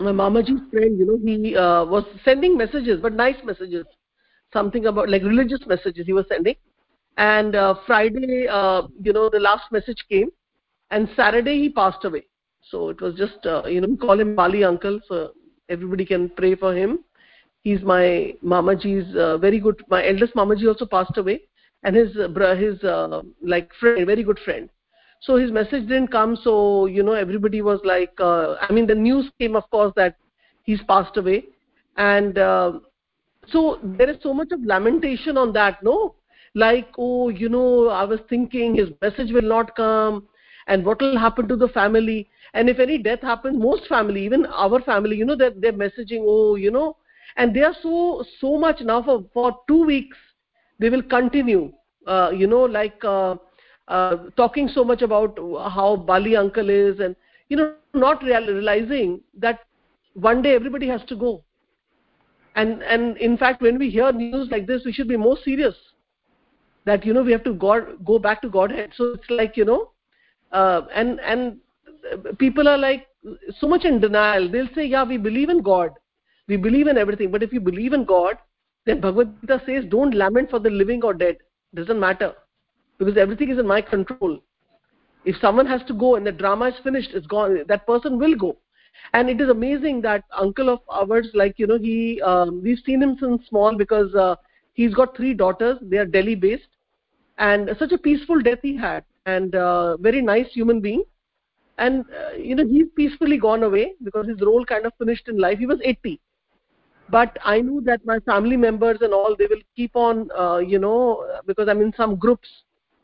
my 0.00 0.12
mamaji's 0.12 0.60
friend, 0.70 0.98
you 0.98 1.06
know, 1.06 1.18
he 1.24 1.56
uh, 1.56 1.84
was 1.84 2.04
sending 2.24 2.56
messages, 2.56 3.00
but 3.00 3.12
nice 3.14 3.36
messages, 3.44 3.86
something 4.52 4.86
about 4.86 5.08
like 5.08 5.22
religious 5.22 5.66
messages 5.66 6.06
he 6.06 6.12
was 6.12 6.26
sending 6.28 6.56
and 7.16 7.54
uh, 7.54 7.74
friday 7.86 8.46
uh, 8.48 8.82
you 9.02 9.12
know 9.12 9.28
the 9.30 9.38
last 9.40 9.70
message 9.72 10.04
came 10.10 10.43
and 10.94 11.08
saturday 11.16 11.58
he 11.60 11.68
passed 11.68 12.04
away. 12.04 12.24
So 12.70 12.88
it 12.88 13.00
was 13.00 13.14
just 13.14 13.46
uh, 13.46 13.62
you 13.66 13.80
know 13.80 13.88
we 13.88 13.96
call 13.96 14.20
him 14.20 14.34
bali 14.36 14.62
uncle 14.64 15.00
so 15.08 15.32
everybody 15.68 16.04
can 16.04 16.30
pray 16.40 16.54
for 16.54 16.74
him. 16.74 17.00
He's 17.62 17.82
my 17.82 18.34
mamaji's 18.52 19.16
uh, 19.16 19.38
very 19.38 19.58
good 19.66 19.82
my 19.94 20.06
eldest 20.06 20.34
mamaji 20.34 20.68
also 20.68 20.86
passed 20.86 21.18
away. 21.22 21.40
And 21.82 21.96
his 21.96 22.16
uh, 22.16 22.54
his 22.54 22.82
uh, 22.84 23.22
like 23.54 23.70
friend 23.80 24.06
very 24.06 24.22
good 24.22 24.40
friend. 24.44 24.70
So 25.20 25.36
his 25.36 25.50
message 25.50 25.88
didn't 25.88 26.12
come 26.12 26.36
so 26.42 26.86
you 26.86 27.02
know 27.02 27.12
everybody 27.12 27.62
was 27.62 27.80
like 27.92 28.20
uh, 28.20 28.56
i 28.66 28.72
mean 28.72 28.86
the 28.86 29.00
news 29.06 29.30
came 29.38 29.56
of 29.56 29.68
course 29.70 29.92
that 29.96 30.16
he's 30.62 30.82
passed 30.88 31.16
away. 31.16 31.44
And 31.96 32.38
uh, 32.38 32.72
so 33.48 33.78
there 33.98 34.10
is 34.10 34.16
so 34.22 34.34
much 34.34 34.52
of 34.52 34.64
lamentation 34.74 35.36
on 35.36 35.52
that 35.54 35.82
no? 35.82 36.14
Like 36.54 36.88
oh 36.98 37.30
you 37.30 37.48
know 37.48 37.88
i 37.88 38.04
was 38.04 38.20
thinking 38.28 38.76
his 38.76 38.90
message 39.02 39.32
will 39.38 39.50
not 39.56 39.74
come 39.74 40.28
and 40.66 40.84
what 40.84 41.00
will 41.00 41.18
happen 41.18 41.48
to 41.48 41.56
the 41.56 41.68
family. 41.68 42.28
And 42.54 42.68
if 42.68 42.78
any 42.78 42.98
death 42.98 43.20
happens 43.22 43.58
most 43.60 43.86
family 43.88 44.24
even 44.24 44.46
our 44.46 44.80
family 44.80 45.16
you 45.16 45.24
know 45.24 45.36
that 45.36 45.60
they're 45.60 45.72
messaging 45.72 46.22
oh 46.26 46.54
you 46.56 46.70
know 46.70 46.96
and 47.36 47.54
they 47.54 47.62
are 47.62 47.74
so 47.82 48.24
so 48.40 48.58
much 48.58 48.80
now 48.80 49.02
for 49.02 49.24
for 49.32 49.58
2 49.68 49.84
weeks 49.84 50.16
they 50.78 50.88
will 50.90 51.02
continue 51.02 51.72
uh, 52.06 52.30
you 52.34 52.46
know 52.46 52.62
like 52.62 53.02
uh, 53.04 53.34
uh, 53.88 54.16
talking 54.36 54.68
so 54.68 54.84
much 54.84 55.02
about 55.02 55.36
how 55.78 55.96
bali 55.96 56.36
uncle 56.36 56.70
is 56.70 57.00
and 57.00 57.16
you 57.48 57.56
know 57.56 57.68
not 57.94 58.22
real, 58.22 58.46
realizing 58.46 59.20
that 59.38 59.60
one 60.14 60.42
day 60.42 60.54
everybody 60.54 60.88
has 60.88 61.02
to 61.08 61.16
go. 61.16 61.44
And 62.54 62.82
and 62.82 63.16
in 63.18 63.36
fact 63.36 63.62
when 63.62 63.78
we 63.78 63.90
hear 63.90 64.12
news 64.12 64.48
like 64.50 64.66
this 64.66 64.84
we 64.84 64.92
should 64.92 65.08
be 65.08 65.16
more 65.16 65.36
serious 65.44 65.74
that 66.84 67.04
you 67.04 67.12
know 67.12 67.22
we 67.22 67.32
have 67.32 67.44
to 67.44 67.54
go, 67.54 67.96
go 68.04 68.18
back 68.18 68.42
to 68.42 68.48
godhead. 68.50 68.92
So 68.96 69.12
it's 69.12 69.30
like 69.30 69.56
you 69.56 69.64
know 69.64 69.93
uh, 70.54 70.82
and 70.94 71.20
and 71.20 71.58
people 72.38 72.68
are 72.68 72.78
like 72.78 73.06
so 73.58 73.68
much 73.68 73.84
in 73.84 74.00
denial. 74.00 74.50
They'll 74.50 74.74
say 74.74 74.86
yeah 74.86 75.04
we 75.04 75.16
believe 75.16 75.50
in 75.50 75.62
god. 75.62 75.90
We 76.46 76.56
believe 76.56 76.86
in 76.86 76.98
everything. 76.98 77.30
But 77.30 77.42
if 77.42 77.52
you 77.52 77.60
believe 77.60 77.92
in 77.92 78.04
god 78.04 78.38
then 78.86 79.00
bhagavad 79.00 79.40
gita 79.40 79.60
says 79.66 79.84
don't 79.90 80.14
lament 80.14 80.50
for 80.50 80.58
the 80.58 80.70
living 80.70 81.02
or 81.02 81.14
dead. 81.14 81.38
Doesn't 81.74 82.00
matter. 82.00 82.32
Because 82.98 83.16
everything 83.16 83.50
is 83.50 83.58
in 83.58 83.66
my 83.66 83.80
control. 83.80 84.38
If 85.24 85.36
someone 85.40 85.66
has 85.66 85.80
to 85.88 85.94
go 85.94 86.16
and 86.16 86.26
the 86.26 86.32
drama 86.32 86.68
is 86.68 86.74
finished 86.84 87.10
it's 87.14 87.26
gone. 87.26 87.64
That 87.68 87.86
person 87.86 88.18
will 88.18 88.36
go. 88.36 88.56
And 89.12 89.28
it 89.28 89.40
is 89.40 89.48
amazing 89.48 90.02
that 90.02 90.22
uncle 90.36 90.68
of 90.68 90.80
ours 90.88 91.28
like 91.34 91.58
you 91.58 91.66
know 91.66 91.78
he 91.78 92.20
um, 92.22 92.62
we've 92.62 92.84
seen 92.86 93.02
him 93.02 93.16
since 93.18 93.48
small 93.48 93.76
because 93.76 94.14
uh, 94.14 94.36
he's 94.74 94.94
got 94.94 95.16
three 95.16 95.34
daughters. 95.34 95.78
They 95.82 95.96
are 95.96 96.06
delhi 96.06 96.36
based 96.36 96.68
and 97.38 97.70
such 97.78 97.90
a 97.90 97.98
peaceful 97.98 98.40
death 98.40 98.60
he 98.62 98.76
had 98.76 99.04
and 99.26 99.54
uh, 99.54 99.96
very 99.98 100.20
nice 100.22 100.48
human 100.52 100.80
being. 100.80 101.04
And 101.78 102.04
uh, 102.10 102.36
you 102.36 102.54
know 102.54 102.66
he's 102.66 102.86
peacefully 102.96 103.36
gone 103.36 103.64
away 103.64 103.94
because 104.02 104.26
his 104.28 104.40
role 104.40 104.64
kind 104.64 104.86
of 104.86 104.92
finished 104.98 105.28
in 105.28 105.38
life. 105.38 105.58
He 105.58 105.66
was 105.66 105.80
80 105.82 106.20
but 107.10 107.36
i 107.44 107.60
knew 107.60 107.80
that 107.82 108.04
my 108.04 108.18
family 108.20 108.56
members 108.56 108.98
and 109.02 109.12
all 109.12 109.36
they 109.38 109.46
will 109.46 109.60
keep 109.76 109.94
on 109.94 110.30
uh, 110.38 110.58
you 110.58 110.78
know 110.78 111.26
because 111.46 111.68
i'm 111.68 111.82
in 111.82 111.92
some 111.96 112.16
groups 112.16 112.48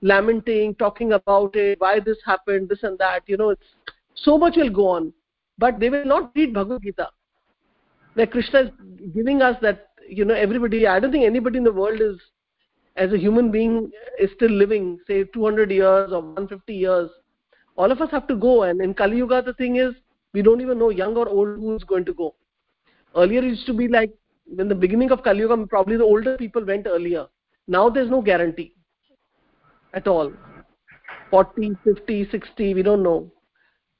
lamenting 0.02 0.74
talking 0.76 1.12
about 1.12 1.55
it 1.55 1.78
why 1.80 2.01
this 2.01 2.16
happened 2.24 2.68
this 2.68 2.82
and 2.82 2.98
that 2.98 3.22
you 3.26 3.36
know 3.36 3.51
it's 3.51 3.74
so 4.14 4.36
much 4.36 4.56
will 4.56 4.70
go 4.70 4.88
on. 4.88 5.12
But 5.59 5.78
they 5.78 5.90
will 5.90 6.05
not 6.05 6.32
read 6.34 6.55
bhagavad 6.55 6.82
gita 6.82 7.09
where 8.14 8.26
krishna 8.26 8.60
is 8.60 8.70
giving 9.14 9.42
us 9.42 9.56
that 9.60 9.88
you 10.09 10.24
know 10.24 10.34
everybody 10.34 10.86
i 10.86 10.98
don't 10.98 11.12
think 11.12 11.24
anybody 11.26 11.59
in 11.59 11.64
the 11.64 11.72
world 11.72 12.01
is 12.01 12.16
as 13.01 13.12
a 13.12 13.18
human 13.18 13.51
being 13.51 13.90
is 14.18 14.31
still 14.36 14.51
living 14.62 14.86
say 15.06 15.24
200 15.24 15.70
years 15.70 16.12
or 16.12 16.20
150 16.20 16.74
years 16.74 17.10
all 17.77 17.90
of 17.90 18.01
us 18.01 18.10
have 18.10 18.27
to 18.28 18.36
go. 18.36 18.64
And 18.64 18.81
in 18.82 18.94
kali 18.94 19.16
yuga 19.16 19.43
the 19.43 19.55
thing 19.55 19.77
is 19.77 19.94
we 20.35 20.43
don't 20.43 20.60
even 20.60 20.78
know 20.78 20.90
young 20.90 21.16
or 21.16 21.28
old 21.28 21.59
who 21.59 21.74
is 21.77 21.85
going 21.85 22.05
to 22.05 22.14
go. 22.14 22.35
Earlier 23.16 23.40
it 23.40 23.52
used 23.52 23.66
to 23.66 23.72
be 23.72 23.89
like 23.89 24.12
in 24.59 24.68
the 24.68 24.74
beginning 24.74 25.10
of 25.10 25.22
kali 25.22 25.40
yuga 25.40 25.56
probably 25.66 25.97
the 25.97 26.05
older 26.05 26.36
people 26.36 26.64
went 26.64 26.86
earlier. 26.86 27.27
Now 27.66 27.89
there's 27.89 28.10
no 28.10 28.20
guarantee 28.20 28.74
at 29.94 30.06
all. 30.06 30.32
40 31.31 31.77
50 31.85 32.28
60 32.31 32.74
we 32.74 32.82
don't 32.82 33.02
know. 33.02 33.32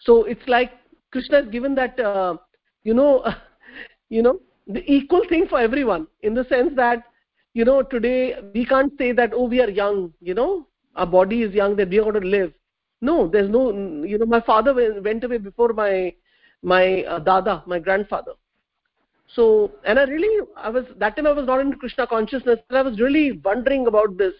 So 0.01 0.24
it's 0.24 0.47
like 0.56 0.72
krishna 1.12 1.43
has 1.43 1.51
given 1.56 1.74
that 1.77 1.98
uh, 2.01 2.36
you 2.85 2.94
know 2.94 3.12
you 4.09 4.22
know 4.22 4.40
the 4.66 4.85
equal 4.98 5.22
thing 5.28 5.47
for 5.48 5.59
everyone 5.59 6.06
in 6.22 6.35
the 6.35 6.44
sense 6.44 6.72
that 6.77 7.05
you 7.55 7.64
know 7.64 7.82
today 7.82 8.36
we 8.55 8.64
can't 8.64 8.93
say 8.98 9.12
that 9.12 9.32
oh 9.35 9.44
we 9.44 9.60
are 9.60 9.70
young 9.70 10.12
you 10.20 10.35
know 10.35 10.66
our 10.97 11.06
body 11.06 11.43
is 11.43 11.55
young 11.55 11.77
that 11.77 11.89
we 11.89 11.98
are 11.98 12.05
going 12.05 12.20
to 12.20 12.28
live 12.28 12.52
no 13.01 13.28
there's 13.28 13.51
no 13.51 13.72
you 14.05 14.18
know 14.18 14.27
my 14.27 14.40
father 14.40 14.74
went 15.01 15.24
away 15.24 15.39
before 15.39 15.72
my 15.72 16.14
my 16.62 17.02
uh, 17.05 17.18
dada 17.18 17.62
my 17.66 17.78
grandfather 17.78 18.32
so 19.35 19.70
and 19.85 19.98
i 19.98 20.05
really 20.05 20.47
i 20.56 20.68
was 20.68 20.85
that 20.98 21.16
time 21.16 21.27
i 21.27 21.32
was 21.32 21.47
not 21.47 21.60
in 21.60 21.72
krishna 21.72 22.06
consciousness 22.06 22.59
and 22.68 22.78
i 22.78 22.82
was 22.82 23.01
really 23.01 23.40
wondering 23.44 23.86
about 23.86 24.16
this 24.16 24.35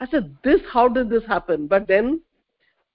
i 0.00 0.06
said 0.06 0.34
this 0.42 0.60
how 0.72 0.88
did 0.88 1.08
this 1.10 1.24
happen 1.26 1.66
but 1.66 1.86
then 1.86 2.20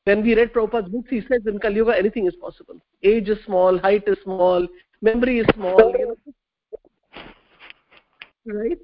when 0.06 0.22
we 0.22 0.36
read 0.36 0.52
Prabhupada's 0.52 0.90
books, 0.90 1.10
he 1.10 1.22
says 1.22 1.42
in 1.48 1.60
Kali 1.60 1.76
Yuga 1.76 1.98
anything 1.98 2.28
is 2.28 2.36
possible. 2.36 2.76
Age 3.04 3.30
is 3.30 3.38
small, 3.46 3.78
height 3.80 4.04
is 4.06 4.18
small, 4.24 4.68
memory 5.02 5.40
is 5.40 5.46
small, 5.56 5.96
you 5.98 6.08
know. 6.08 7.24
Right? 8.46 8.78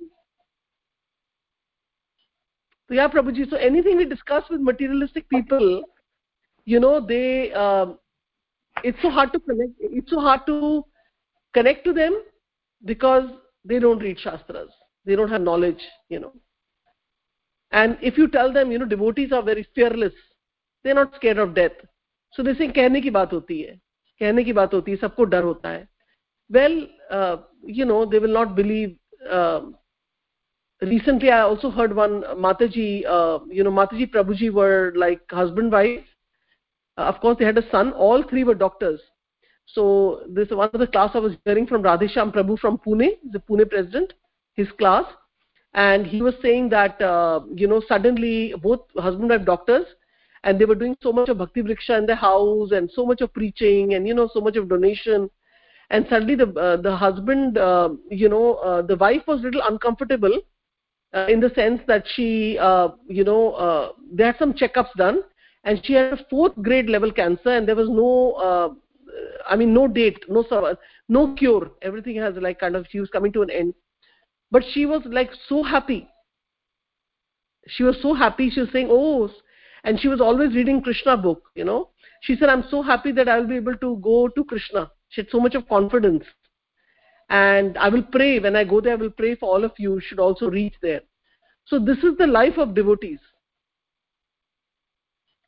So 2.88 2.94
yeah, 2.94 3.08
Prabhuji, 3.08 3.48
so 3.48 3.56
anything 3.56 3.96
we 3.96 4.04
discuss 4.04 4.44
with 4.50 4.60
materialistic 4.60 5.28
people, 5.28 5.82
you 6.64 6.80
know, 6.80 7.00
they, 7.00 7.52
um, 7.52 7.98
it's 8.82 9.00
so 9.00 9.10
hard 9.10 9.32
to 9.32 9.40
connect, 9.40 9.72
it's 9.80 10.10
so 10.10 10.20
hard 10.20 10.40
to 10.46 10.84
connect 11.54 11.84
to 11.84 11.92
them 11.92 12.22
because 12.84 13.28
they 13.64 13.78
don't 13.78 13.98
read 14.00 14.18
Shastras. 14.18 14.70
They 15.06 15.16
don't 15.16 15.30
have 15.30 15.40
knowledge, 15.40 15.80
you 16.08 16.20
know. 16.20 16.32
And 17.72 17.98
if 18.02 18.18
you 18.18 18.28
tell 18.28 18.52
them, 18.52 18.70
you 18.70 18.78
know, 18.78 18.84
devotees 18.86 19.32
are 19.32 19.42
very 19.42 19.66
fearless, 19.74 20.12
they're 20.82 20.94
not 20.94 21.14
scared 21.16 21.38
of 21.38 21.54
death. 21.54 21.72
So 22.32 22.42
they 22.42 22.54
say 22.54 22.68
कहने 22.68 23.00
की 23.00 23.10
बात 23.10 23.32
होती 23.32 23.60
है 23.62 23.80
कहने 24.20 24.44
की 24.44 24.52
बात 24.52 24.74
होती 24.74 24.90
है 24.90 24.96
सबको 24.96 25.24
डर 25.24 25.42
होता 25.42 25.70
है 25.70 25.88
well 26.50 26.86
uh, 27.10 27.36
you 27.62 27.84
know 27.84 28.04
they 28.04 28.18
will 28.18 28.32
not 28.32 28.54
believe 28.54 28.96
uh, 29.30 29.60
recently 30.81 31.29
i 31.29 31.41
also 31.41 31.69
heard 31.69 31.95
one 31.95 32.21
mataji 32.37 33.05
uh, 33.05 33.39
you 33.49 33.63
know 33.63 33.71
mataji 33.71 34.09
prabhuji 34.09 34.51
were 34.51 34.93
like 34.95 35.21
husband 35.31 35.71
wife. 35.71 36.03
Uh, 36.97 37.03
of 37.03 37.19
course 37.21 37.37
they 37.37 37.45
had 37.45 37.57
a 37.57 37.69
son. 37.69 37.91
All 37.93 38.23
three 38.23 38.43
were 38.43 38.55
doctors. 38.55 38.99
So 39.65 40.23
this 40.27 40.49
one 40.49 40.69
of 40.73 40.79
the 40.79 40.87
class 40.87 41.11
i 41.13 41.19
was 41.19 41.33
hearing 41.45 41.67
from 41.67 41.83
radheshyam 41.83 42.33
prabhu 42.33 42.57
from 42.59 42.77
pune 42.77 43.09
the 43.31 43.39
pune 43.39 43.69
president 43.69 44.13
his 44.53 44.71
class. 44.77 45.05
And 45.73 46.07
he 46.07 46.21
was 46.21 46.33
saying 46.41 46.69
that 46.69 47.01
uh, 47.01 47.41
you 47.53 47.67
know 47.67 47.81
suddenly 47.87 48.53
both 48.61 48.81
husband 48.97 49.31
and 49.31 49.45
doctors 49.45 49.85
and 50.43 50.57
they 50.57 50.65
were 50.65 50.75
doing 50.75 50.95
so 51.03 51.11
much 51.11 51.29
of 51.29 51.37
bhakti 51.37 51.61
vriksha 51.61 51.97
in 51.97 52.05
the 52.05 52.15
house 52.15 52.71
and 52.71 52.89
so 52.89 53.05
much 53.05 53.21
of 53.21 53.33
preaching 53.33 53.93
and 53.95 54.07
you 54.07 54.13
know 54.13 54.29
so 54.33 54.39
much 54.39 54.55
of 54.55 54.69
donation. 54.69 55.29
And 55.91 56.05
suddenly 56.09 56.35
the 56.35 56.47
uh, 56.53 56.77
the 56.77 56.95
husband 56.95 57.57
uh, 57.57 57.89
you 58.09 58.29
know 58.29 58.53
uh, 58.55 58.81
the 58.81 58.95
wife 58.95 59.27
was 59.27 59.41
a 59.41 59.43
little 59.43 59.61
uncomfortable 59.67 60.39
uh, 61.13 61.25
in 61.27 61.39
the 61.39 61.49
sense 61.55 61.81
that 61.87 62.03
she 62.15 62.57
uh, 62.59 62.89
you 63.07 63.23
know 63.23 63.53
uh, 63.53 63.91
they 64.13 64.23
had 64.23 64.37
some 64.37 64.53
checkups 64.53 64.93
done 64.95 65.21
and 65.63 65.81
she 65.83 65.93
had 65.93 66.13
a 66.13 66.25
fourth 66.29 66.53
grade 66.61 66.89
level 66.89 67.11
cancer 67.11 67.49
and 67.49 67.67
there 67.67 67.75
was 67.75 67.89
no 67.89 68.77
i 69.49 69.55
mean 69.55 69.73
no 69.73 69.87
date 69.87 70.23
no 70.29 70.43
no 71.09 71.33
cure. 71.33 71.71
Everything 71.81 72.15
has 72.17 72.35
like 72.35 72.59
kind 72.59 72.75
of 72.75 72.85
she 72.89 72.99
was 72.99 73.09
coming 73.09 73.33
to 73.33 73.41
an 73.41 73.49
end. 73.49 73.73
But 74.51 74.63
she 74.71 74.85
was 74.85 75.01
like 75.05 75.31
so 75.47 75.63
happy. 75.63 76.07
She 77.67 77.83
was 77.83 77.97
so 78.01 78.13
happy. 78.13 78.49
She 78.51 78.59
was 78.59 78.69
saying 78.71 78.87
oh 78.91 79.29
and 79.83 79.99
she 79.99 80.09
was 80.09 80.21
always 80.21 80.53
reading 80.53 80.81
krishna 80.81 81.17
book 81.17 81.49
you 81.55 81.63
know. 81.63 81.89
She 82.21 82.35
said 82.35 82.49
i'm 82.49 82.65
so 82.69 82.81
happy 82.81 83.11
that 83.13 83.27
i 83.27 83.39
will 83.39 83.47
be 83.47 83.55
able 83.55 83.77
to 83.77 83.97
go 83.97 84.27
to 84.27 84.43
krishna. 84.43 84.91
She 85.09 85.21
had 85.21 85.31
so 85.31 85.39
much 85.39 85.55
of 85.55 85.67
confidence 85.67 86.23
and 87.29 87.77
i 87.77 87.89
will 87.89 88.03
pray. 88.03 88.39
When 88.39 88.55
i 88.55 88.63
go 88.63 88.81
there 88.81 88.93
i 88.93 88.97
will 88.97 89.11
pray 89.11 89.35
for 89.35 89.49
all 89.49 89.63
of 89.63 89.71
you. 89.77 89.99
Should 89.99 90.19
also 90.19 90.49
reach 90.49 90.75
there. 90.81 91.01
So 91.65 91.79
this 91.79 91.99
is 91.99 92.17
the 92.17 92.27
life 92.27 92.57
of 92.57 92.73
devotees. 92.73 93.19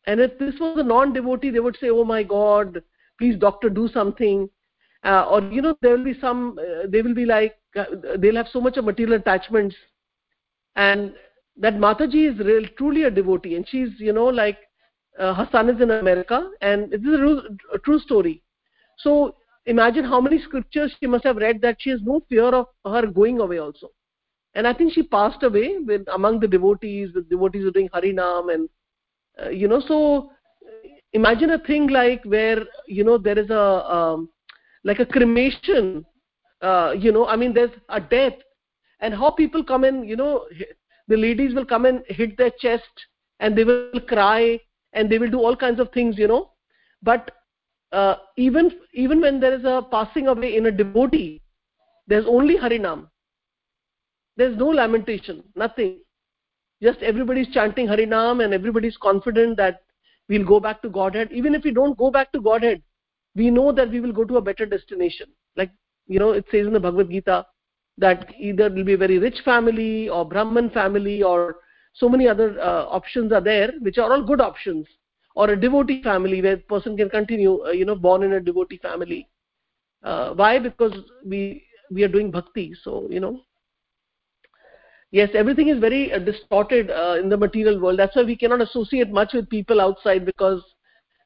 And 0.07 0.19
if 0.19 0.37
this 0.39 0.55
was 0.59 0.77
a 0.77 0.83
non 0.83 1.13
devotee 1.13 1.49
they 1.49 1.59
would 1.59 1.77
say 1.79 1.89
oh 1.89 2.03
my 2.03 2.23
god 2.23 2.83
please 3.17 3.37
doctor 3.37 3.69
do 3.69 3.87
something. 3.87 4.49
Uh, 5.03 5.25
or 5.29 5.41
you 5.41 5.61
know 5.61 5.75
there 5.81 5.97
will 5.97 6.03
be 6.03 6.19
some 6.19 6.59
uh, 6.59 6.87
they 6.87 7.01
will 7.01 7.15
be 7.15 7.25
like 7.25 7.57
uh, 7.75 7.85
they'll 8.19 8.35
have 8.35 8.47
so 8.51 8.61
much 8.61 8.77
of 8.77 8.85
material 8.85 9.19
attachments. 9.19 9.75
And 10.75 11.13
that 11.57 11.73
mataji 11.75 12.31
is 12.31 12.45
real 12.45 12.67
truly 12.77 13.03
a 13.03 13.11
devotee. 13.11 13.55
And 13.55 13.67
she's 13.67 13.89
you 13.97 14.13
know 14.13 14.25
like 14.25 14.59
uh, 15.19 15.33
her 15.33 15.49
son 15.51 15.69
is 15.69 15.81
in 15.81 15.89
america. 15.89 16.49
And 16.61 16.93
it 16.93 17.01
is 17.01 17.19
a, 17.19 17.75
a 17.75 17.79
true 17.79 17.99
story. 17.99 18.43
So 18.99 19.35
imagine 19.65 20.03
how 20.03 20.19
many 20.19 20.41
scriptures 20.41 20.93
she 20.99 21.07
must 21.07 21.23
have 21.23 21.37
read 21.37 21.61
that 21.61 21.77
she 21.79 21.89
has 21.89 21.99
no 22.03 22.21
fear 22.29 22.49
of 22.49 22.67
her 22.85 23.07
going 23.07 23.39
away 23.39 23.59
also. 23.59 23.89
And 24.53 24.67
i 24.67 24.73
think 24.73 24.93
she 24.93 25.03
passed 25.03 25.43
away 25.43 25.77
with 25.79 26.01
among 26.13 26.39
the 26.41 26.47
devotees 26.47 27.13
the 27.13 27.21
devotees 27.21 27.65
are 27.65 27.71
doing 27.71 27.89
harinam 27.93 28.53
and 28.53 28.69
uh, 29.41 29.49
you 29.49 29.67
know 29.67 29.79
so 29.79 30.31
imagine 31.13 31.51
a 31.51 31.59
thing 31.59 31.87
like 31.87 32.23
where 32.25 32.63
you 32.87 33.03
know 33.03 33.17
there 33.17 33.39
is 33.39 33.49
a 33.49 33.95
um, 33.95 34.29
like 34.83 34.99
a 34.99 35.05
cremation 35.05 36.05
uh, 36.61 36.93
you 36.97 37.11
know 37.11 37.27
i 37.27 37.35
mean 37.35 37.53
there's 37.53 37.71
a 37.89 37.99
death. 37.99 38.33
And 38.99 39.15
how 39.15 39.31
people 39.31 39.63
come 39.63 39.83
in 39.83 40.03
you 40.03 40.15
know 40.15 40.45
the 41.07 41.17
ladies 41.17 41.55
will 41.55 41.65
come 41.65 41.85
and 41.85 42.03
hit 42.07 42.37
their 42.37 42.51
chest 42.59 43.05
and 43.39 43.57
they 43.57 43.63
will 43.63 44.01
cry 44.07 44.59
and 44.93 45.09
they 45.09 45.17
will 45.17 45.31
do 45.31 45.39
all 45.39 45.55
kinds 45.55 45.79
of 45.79 45.91
things 45.91 46.17
you 46.17 46.27
know. 46.27 46.51
But 47.01 47.31
uh, 47.91 48.15
even 48.37 48.71
even 48.93 49.21
when 49.21 49.39
there 49.39 49.53
is 49.53 49.63
a 49.65 49.85
passing 49.91 50.27
away 50.27 50.55
in 50.55 50.65
a 50.67 50.71
devotee 50.71 51.41
there's 52.07 52.25
only 52.27 52.57
harinam. 52.57 53.07
There's 54.37 54.57
no 54.57 54.67
lamentation 54.67 55.43
nothing. 55.55 55.99
Just 56.81 57.01
everybody's 57.01 57.49
chanting 57.49 57.87
harinam 57.87 58.43
and 58.43 58.53
everybody's 58.53 58.97
confident 58.97 59.57
that 59.57 59.81
we'll 60.29 60.45
go 60.45 60.59
back 60.59 60.81
to 60.81 60.89
godhead. 60.89 61.29
Even 61.31 61.53
if 61.53 61.63
we 61.63 61.71
don't 61.71 61.97
go 61.97 62.09
back 62.09 62.31
to 62.31 62.41
godhead 62.41 62.81
we 63.35 63.49
know 63.49 63.71
that 63.71 63.89
we 63.89 64.01
will 64.01 64.11
go 64.11 64.25
to 64.25 64.37
a 64.37 64.41
better 64.41 64.65
destination. 64.65 65.27
Like 65.55 65.71
you 66.07 66.19
know 66.19 66.31
it 66.31 66.45
says 66.51 66.67
in 66.67 66.73
the 66.73 66.79
bhagavad 66.79 67.09
gita 67.09 67.45
that 67.97 68.33
either 68.39 68.65
it 68.67 68.73
will 68.73 68.83
be 68.83 68.93
a 68.93 68.97
very 68.97 69.17
rich 69.19 69.39
family 69.45 70.09
or 70.09 70.27
brahman 70.27 70.69
family 70.69 71.21
or 71.21 71.57
so 71.93 72.09
many 72.09 72.27
other 72.27 72.59
uh, 72.59 72.85
options 72.85 73.31
are 73.31 73.41
there 73.41 73.71
which 73.81 73.97
are 73.97 74.11
all 74.11 74.23
good 74.23 74.41
options 74.41 74.87
or 75.35 75.49
a 75.49 75.59
devotee 75.59 76.01
family 76.03 76.41
where 76.41 76.57
person 76.57 76.97
can 76.97 77.09
continue 77.09 77.63
uh, 77.65 77.71
you 77.71 77.85
know 77.85 77.95
born 77.95 78.23
in 78.23 78.33
a 78.33 78.39
devotee 78.39 78.77
family. 78.77 79.27
Uh, 80.03 80.33
why? 80.33 80.59
Because 80.59 80.93
we 81.25 81.63
we 81.91 82.03
are 82.03 82.07
doing 82.07 82.31
bhakti 82.31 82.73
so 82.83 83.07
you 83.09 83.19
know. 83.19 83.41
Yes 85.11 85.29
everything 85.33 85.67
is 85.67 85.79
very 85.79 86.13
uh, 86.13 86.19
distorted 86.19 86.89
uh, 86.89 87.17
in 87.19 87.29
the 87.29 87.37
material 87.37 87.79
world. 87.79 87.99
That's 87.99 88.15
why 88.15 88.23
we 88.23 88.35
cannot 88.35 88.61
associate 88.61 89.11
much 89.11 89.33
with 89.33 89.49
people 89.49 89.81
outside 89.81 90.25
because 90.25 90.63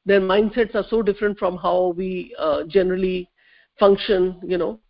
their 0.04 0.20
mindsets 0.20 0.74
are 0.74 0.84
so 0.88 1.02
different 1.02 1.38
from 1.38 1.56
how 1.56 1.94
we 1.96 2.34
uh, 2.38 2.64
generally 2.64 3.30
function 3.78 4.40
you 4.44 4.58
know 4.58 4.80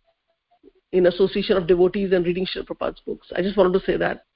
in 0.91 1.07
association 1.07 1.57
of 1.57 1.67
devotees 1.67 2.13
and 2.13 2.25
reading 2.25 2.45
Srila 2.45 2.67
Prabhupada's 2.67 3.01
books. 3.05 3.27
I 3.35 3.41
just 3.41 3.57
wanted 3.57 3.77
to 3.77 3.85
say 3.85 3.97
that 3.97 4.26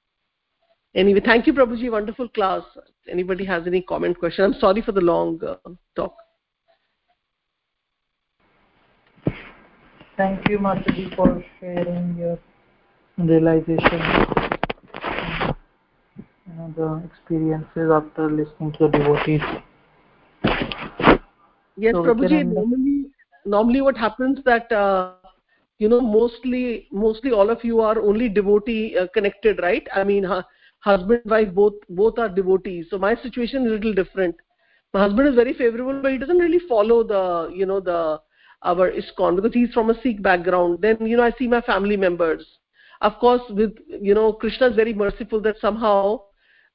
anyway 0.94 1.20
thank 1.24 1.46
you 1.46 1.52
prabhuji. 1.52 1.90
Wonderful 1.90 2.28
class. 2.28 2.62
Anybody 3.08 3.44
has 3.44 3.66
any 3.66 3.82
comment 3.82 4.18
question? 4.18 4.44
I'm 4.44 4.54
sorry 4.60 4.82
for 4.82 4.92
the 4.92 5.00
long 5.00 5.40
uh, 5.44 5.56
talk. 5.96 6.14
Thank 10.16 10.48
you 10.48 10.58
mataji 10.58 11.14
for 11.16 11.44
sharing 11.58 12.16
your 12.18 12.38
realization 13.18 14.00
you 16.46 16.54
know 16.56 16.72
the 16.76 17.02
experiences 17.06 17.90
after 17.90 18.30
listening 18.30 18.72
to 18.72 18.88
the 18.88 18.98
devotees. 18.98 19.40
Yes 21.76 21.94
so 21.94 22.02
prabhuji 22.02 22.44
normally 22.46 23.06
normally 23.44 23.80
what 23.80 23.96
happens 23.96 24.38
that 24.44 24.70
uh, 24.70 25.14
you 25.78 25.88
know 25.88 26.00
mostly 26.00 26.88
mostly 26.92 27.32
all 27.32 27.50
of 27.50 27.64
you 27.64 27.80
are 27.80 27.98
only 28.00 28.28
devotee 28.28 28.96
uh, 28.98 29.06
connected 29.14 29.60
right? 29.62 29.86
I 29.94 30.04
mean 30.04 30.24
uh, 30.24 30.42
husband 30.82 31.22
wife 31.24 31.52
both 31.54 31.74
both 31.88 32.18
are 32.18 32.28
devotees. 32.28 32.86
So 32.90 32.98
my 32.98 33.14
situation 33.16 33.66
is 33.66 33.72
a 33.72 33.74
little 33.74 33.94
different. 33.94 34.34
My 34.92 35.00
husband 35.00 35.28
is 35.28 35.34
very 35.34 35.54
favorable 35.54 36.00
but 36.02 36.12
he 36.12 36.18
doesn't 36.18 36.38
really 36.38 36.60
follow 36.68 37.02
the 37.02 37.52
you 37.54 37.66
know 37.66 37.80
the 37.80 38.20
our 38.64 38.90
ISKCON 38.92 39.36
because 39.36 39.54
he's 39.54 39.72
from 39.72 39.90
a 39.90 40.00
sikh 40.02 40.22
background. 40.22 40.78
Then 40.80 41.06
you 41.06 41.16
know 41.16 41.24
i 41.24 41.32
see 41.38 41.48
my 41.48 41.60
family 41.60 41.96
members. 41.96 42.46
Of 43.00 43.18
course 43.18 43.42
with 43.50 43.72
you 43.88 44.14
know 44.14 44.32
krishna 44.32 44.68
is 44.68 44.76
very 44.76 44.94
merciful 44.94 45.40
that 45.42 45.60
somehow 45.60 46.20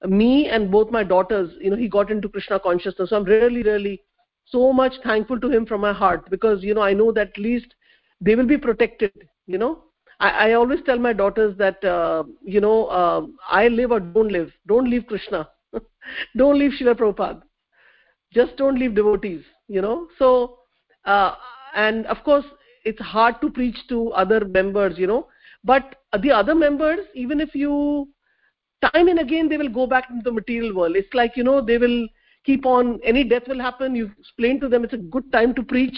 me 0.06 0.48
and 0.48 0.70
both 0.72 0.92
my 0.92 1.04
daughters 1.04 1.52
you 1.60 1.70
know 1.70 1.78
he 1.78 1.88
got 1.88 2.12
into 2.12 2.30
krishna 2.30 2.60
consciousness. 2.60 3.10
So 3.10 3.18
i'm 3.18 3.24
really 3.24 3.64
really 3.64 4.04
so 4.46 4.72
much 4.72 4.94
thankful 5.04 5.40
to 5.40 5.50
him 5.50 5.66
from 5.66 5.82
my 5.82 5.94
heart 5.94 6.30
because 6.30 6.64
you 6.64 6.74
know 6.74 6.82
i 6.82 6.94
know 6.94 7.12
that 7.12 7.30
at 7.30 7.38
least 7.38 7.74
they 8.22 8.36
will 8.36 8.46
be 8.48 8.58
protected 8.58 9.12
you 9.46 9.58
know 9.58 9.84
i, 10.20 10.30
I 10.50 10.54
always 10.54 10.80
tell 10.86 11.00
my 11.00 11.14
daughters 11.14 11.58
that 11.58 11.84
uh, 11.84 12.24
you 12.44 12.62
know 12.62 12.86
uh, 12.86 13.26
i 13.50 13.68
live 13.68 13.92
or 13.92 14.00
don't 14.00 14.32
live 14.32 14.52
don't 14.68 14.90
leave 14.90 15.08
krishna. 15.08 15.48
Don't 16.36 16.58
leave 16.58 16.72
Srila 16.72 16.96
Prabhupada. 16.96 17.42
Just 18.34 18.58
don't 18.58 18.80
leave 18.80 18.96
devotees 18.96 19.44
you 19.68 19.82
know. 19.82 20.08
So 20.18 20.60
uh, 21.06 21.36
and 21.76 22.06
of 22.08 22.24
course 22.24 22.46
it's 22.86 23.02
hard 23.02 23.42
to 23.42 23.50
preach 23.50 23.78
to 23.90 24.12
other 24.12 24.46
members 24.46 24.98
you 24.98 25.08
know. 25.08 25.28
But 25.64 25.96
the 26.22 26.32
other 26.32 26.56
members 26.56 27.00
even 27.14 27.40
if 27.40 27.56
you 27.56 28.10
time 28.82 29.08
and 29.08 29.20
again 29.20 29.50
they 29.50 29.58
will 29.58 29.70
go 29.70 29.88
back 29.88 30.10
into 30.10 30.24
the 30.24 30.32
material 30.32 30.76
world. 30.76 30.96
It's 30.96 31.14
like 31.14 31.36
you 31.36 31.44
know 31.44 31.62
they 31.62 31.78
will 31.78 32.08
keep 32.46 32.66
on 32.66 33.00
any 33.04 33.24
death 33.24 33.48
will 33.48 33.60
happen 33.60 33.96
you 33.96 34.12
explain 34.20 34.60
to 34.62 34.70
them 34.70 34.84
it's 34.84 34.94
a 34.94 34.98
good 34.98 35.30
time 35.34 35.54
to 35.56 35.64
preach 35.64 35.98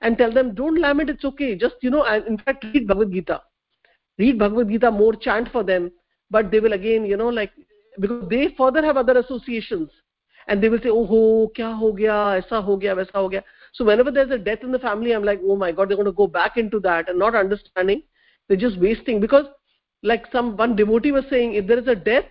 and 0.00 0.18
tell 0.18 0.32
them 0.32 0.54
don't 0.54 0.80
lament 0.80 1.10
it's 1.10 1.24
okay. 1.24 1.54
Just 1.54 1.76
you 1.82 1.90
know 1.90 2.04
in 2.04 2.38
fact 2.38 2.64
read 2.64 2.86
bhagavad 2.86 3.12
gita 3.12 3.42
read 4.18 4.38
bhagavad 4.38 4.68
gita 4.68 4.90
more 4.90 5.14
chant 5.14 5.48
for 5.50 5.62
them 5.62 5.90
but 6.30 6.50
they 6.50 6.60
will 6.60 6.72
again 6.72 7.04
you 7.04 7.16
know 7.16 7.28
like 7.28 7.52
because 8.00 8.28
they 8.28 8.54
further 8.56 8.84
have 8.84 8.96
other 8.96 9.18
associations. 9.18 9.90
And 10.46 10.62
they 10.62 10.68
will 10.68 10.80
say 10.80 10.90
oh 10.90 11.06
ho 11.06 11.50
kya 11.56 11.76
ho 11.78 11.92
gaya? 11.92 12.42
Aisa 12.42 12.62
ho 12.62 12.76
gaya 12.76 12.94
waisa 12.94 13.12
ho 13.14 13.28
gaya. 13.28 13.42
So 13.72 13.84
whenever 13.84 14.10
there's 14.10 14.30
a 14.30 14.38
death 14.38 14.62
in 14.62 14.72
the 14.72 14.78
family 14.78 15.12
i'm 15.12 15.24
like 15.24 15.40
oh 15.44 15.56
my 15.56 15.72
god 15.72 15.88
they're 15.88 15.96
going 15.96 16.06
to 16.06 16.12
go 16.12 16.26
back 16.26 16.56
into 16.56 16.80
that 16.80 17.08
and 17.08 17.18
not 17.18 17.34
understanding. 17.34 18.02
They're 18.48 18.58
just 18.58 18.78
wasting. 18.78 19.20
Because 19.20 19.46
like 20.02 20.26
some 20.32 20.56
one 20.56 20.76
devotee 20.76 21.12
was 21.12 21.24
saying 21.30 21.54
if 21.54 21.66
there 21.66 21.78
is 21.78 21.88
a 21.88 21.94
death 21.94 22.26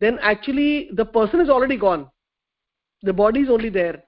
then 0.00 0.18
actually 0.20 0.90
the 0.92 1.04
person 1.04 1.40
is 1.40 1.48
already 1.48 1.76
gone. 1.76 2.08
The 3.02 3.12
body 3.12 3.40
is 3.40 3.48
only 3.48 3.70
there. 3.70 4.02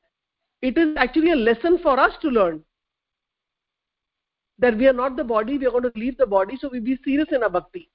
It 0.61 0.77
is 0.77 0.97
actually 0.97 1.31
a 1.31 1.37
lesson 1.37 1.79
for 1.79 2.01
us 2.01 2.13
to 2.23 2.29
learn 2.29 2.65
that 4.59 4.77
we 4.77 4.87
are 4.87 4.93
not 4.93 5.17
the 5.17 5.25
body 5.25 5.57
we 5.59 5.67
are 5.67 5.71
going 5.71 5.85
to 5.85 5.93
leave 5.95 6.17
the 6.19 6.27
body 6.27 6.59
so 6.61 6.69
we 6.69 6.81
be 6.81 6.99
serious 7.05 7.29
in 7.33 7.43
our 7.43 7.51
bhakti. 7.51 7.89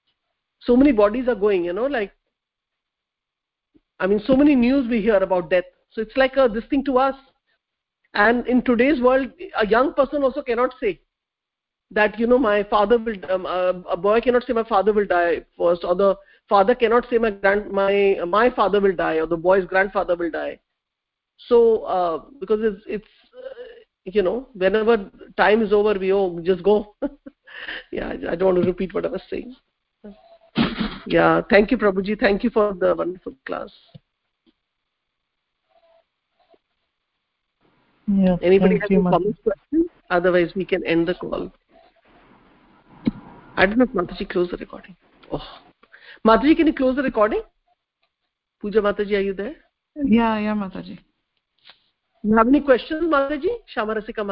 So 0.61 0.75
many 0.77 0.91
bodies 0.91 1.27
are 1.27 1.35
going 1.35 1.65
you 1.65 1.73
know 1.73 1.85
like 1.85 2.11
i 3.99 4.07
mean 4.07 4.21
so 4.25 4.35
many 4.35 4.55
news 4.55 4.87
we 4.89 5.01
hear 5.01 5.17
about 5.17 5.49
death. 5.49 5.65
So 5.91 6.01
it's 6.01 6.17
like 6.17 6.37
a 6.37 6.49
this 6.49 6.65
thing 6.69 6.83
to 6.85 6.97
us. 6.97 7.15
And 8.15 8.47
in 8.47 8.61
today's 8.61 9.01
world 9.01 9.31
a 9.57 9.67
young 9.67 9.93
person 9.93 10.23
also 10.23 10.41
cannot 10.41 10.73
say 10.79 10.99
that 11.91 12.19
you 12.19 12.27
know 12.27 12.37
my 12.37 12.63
father 12.63 12.97
will 12.97 13.31
um, 13.31 13.45
uh, 13.45 13.73
a 13.89 13.97
boy 13.97 14.19
cannot 14.21 14.45
say 14.45 14.53
my 14.53 14.63
father 14.63 14.93
will 14.93 15.05
die 15.05 15.45
first 15.57 15.83
or 15.83 15.95
the 15.95 16.15
father 16.49 16.75
cannot 16.75 17.05
say 17.09 17.17
my 17.17 17.31
grand 17.31 17.71
my 17.71 18.17
my 18.27 18.49
father 18.49 18.79
will 18.81 18.95
die 18.95 19.15
or 19.15 19.27
the 19.27 19.37
boy's 19.37 19.65
grandfather 19.65 20.15
will 20.15 20.31
die. 20.31 20.59
So 21.47 21.83
uh, 21.83 22.21
because 22.39 22.59
it's, 22.61 22.83
it's 22.87 23.07
you 24.05 24.21
know 24.21 24.47
whenever 24.53 25.09
time 25.37 25.61
is 25.61 25.71
over 25.71 25.97
we 25.97 26.11
oh 26.11 26.39
just 26.41 26.63
go. 26.63 26.95
Yeah 27.91 28.13
i 28.29 28.35
don't 28.35 28.55
want 28.55 28.61
to 28.61 28.67
repeat 28.67 28.93
what 28.93 29.05
i 29.05 29.09
was 29.09 29.21
saying. 29.29 29.55
Yeah 31.05 31.41
thank 31.49 31.71
you 31.71 31.77
prabhuji. 31.77 32.19
Thank 32.19 32.43
you 32.43 32.49
for 32.49 32.73
the 32.73 32.95
wonderful 32.95 33.33
class. 33.45 33.69
Yeah 38.07 38.37
anybody 38.41 38.79
have 38.79 38.91
any 38.91 39.01
comments 39.01 39.39
questions? 39.43 39.89
Otherwise 40.09 40.51
we 40.55 40.65
can 40.65 40.85
end 40.85 41.07
the 41.07 41.13
call. 41.13 41.51
I 43.55 43.65
don't 43.65 43.77
know 43.77 43.85
if 43.85 43.91
mataji 43.91 44.27
close 44.29 44.49
the 44.49 44.57
recording. 44.57 44.95
Oh. 45.31 45.41
Mataji 46.27 46.57
can 46.57 46.67
you 46.67 46.73
close 46.73 46.95
the 46.95 47.03
recording? 47.03 47.41
Puja 48.59 48.81
mataji 48.81 49.15
are 49.17 49.21
you 49.21 49.33
there? 49.33 49.55
Yeah 49.95 50.39
yeah 50.39 50.55
mataji 50.55 50.99
you 52.23 52.35
have 52.37 52.47
any 52.47 52.61
questions 52.61 53.03
mataji 53.13 53.51
shamarasika 53.75 54.23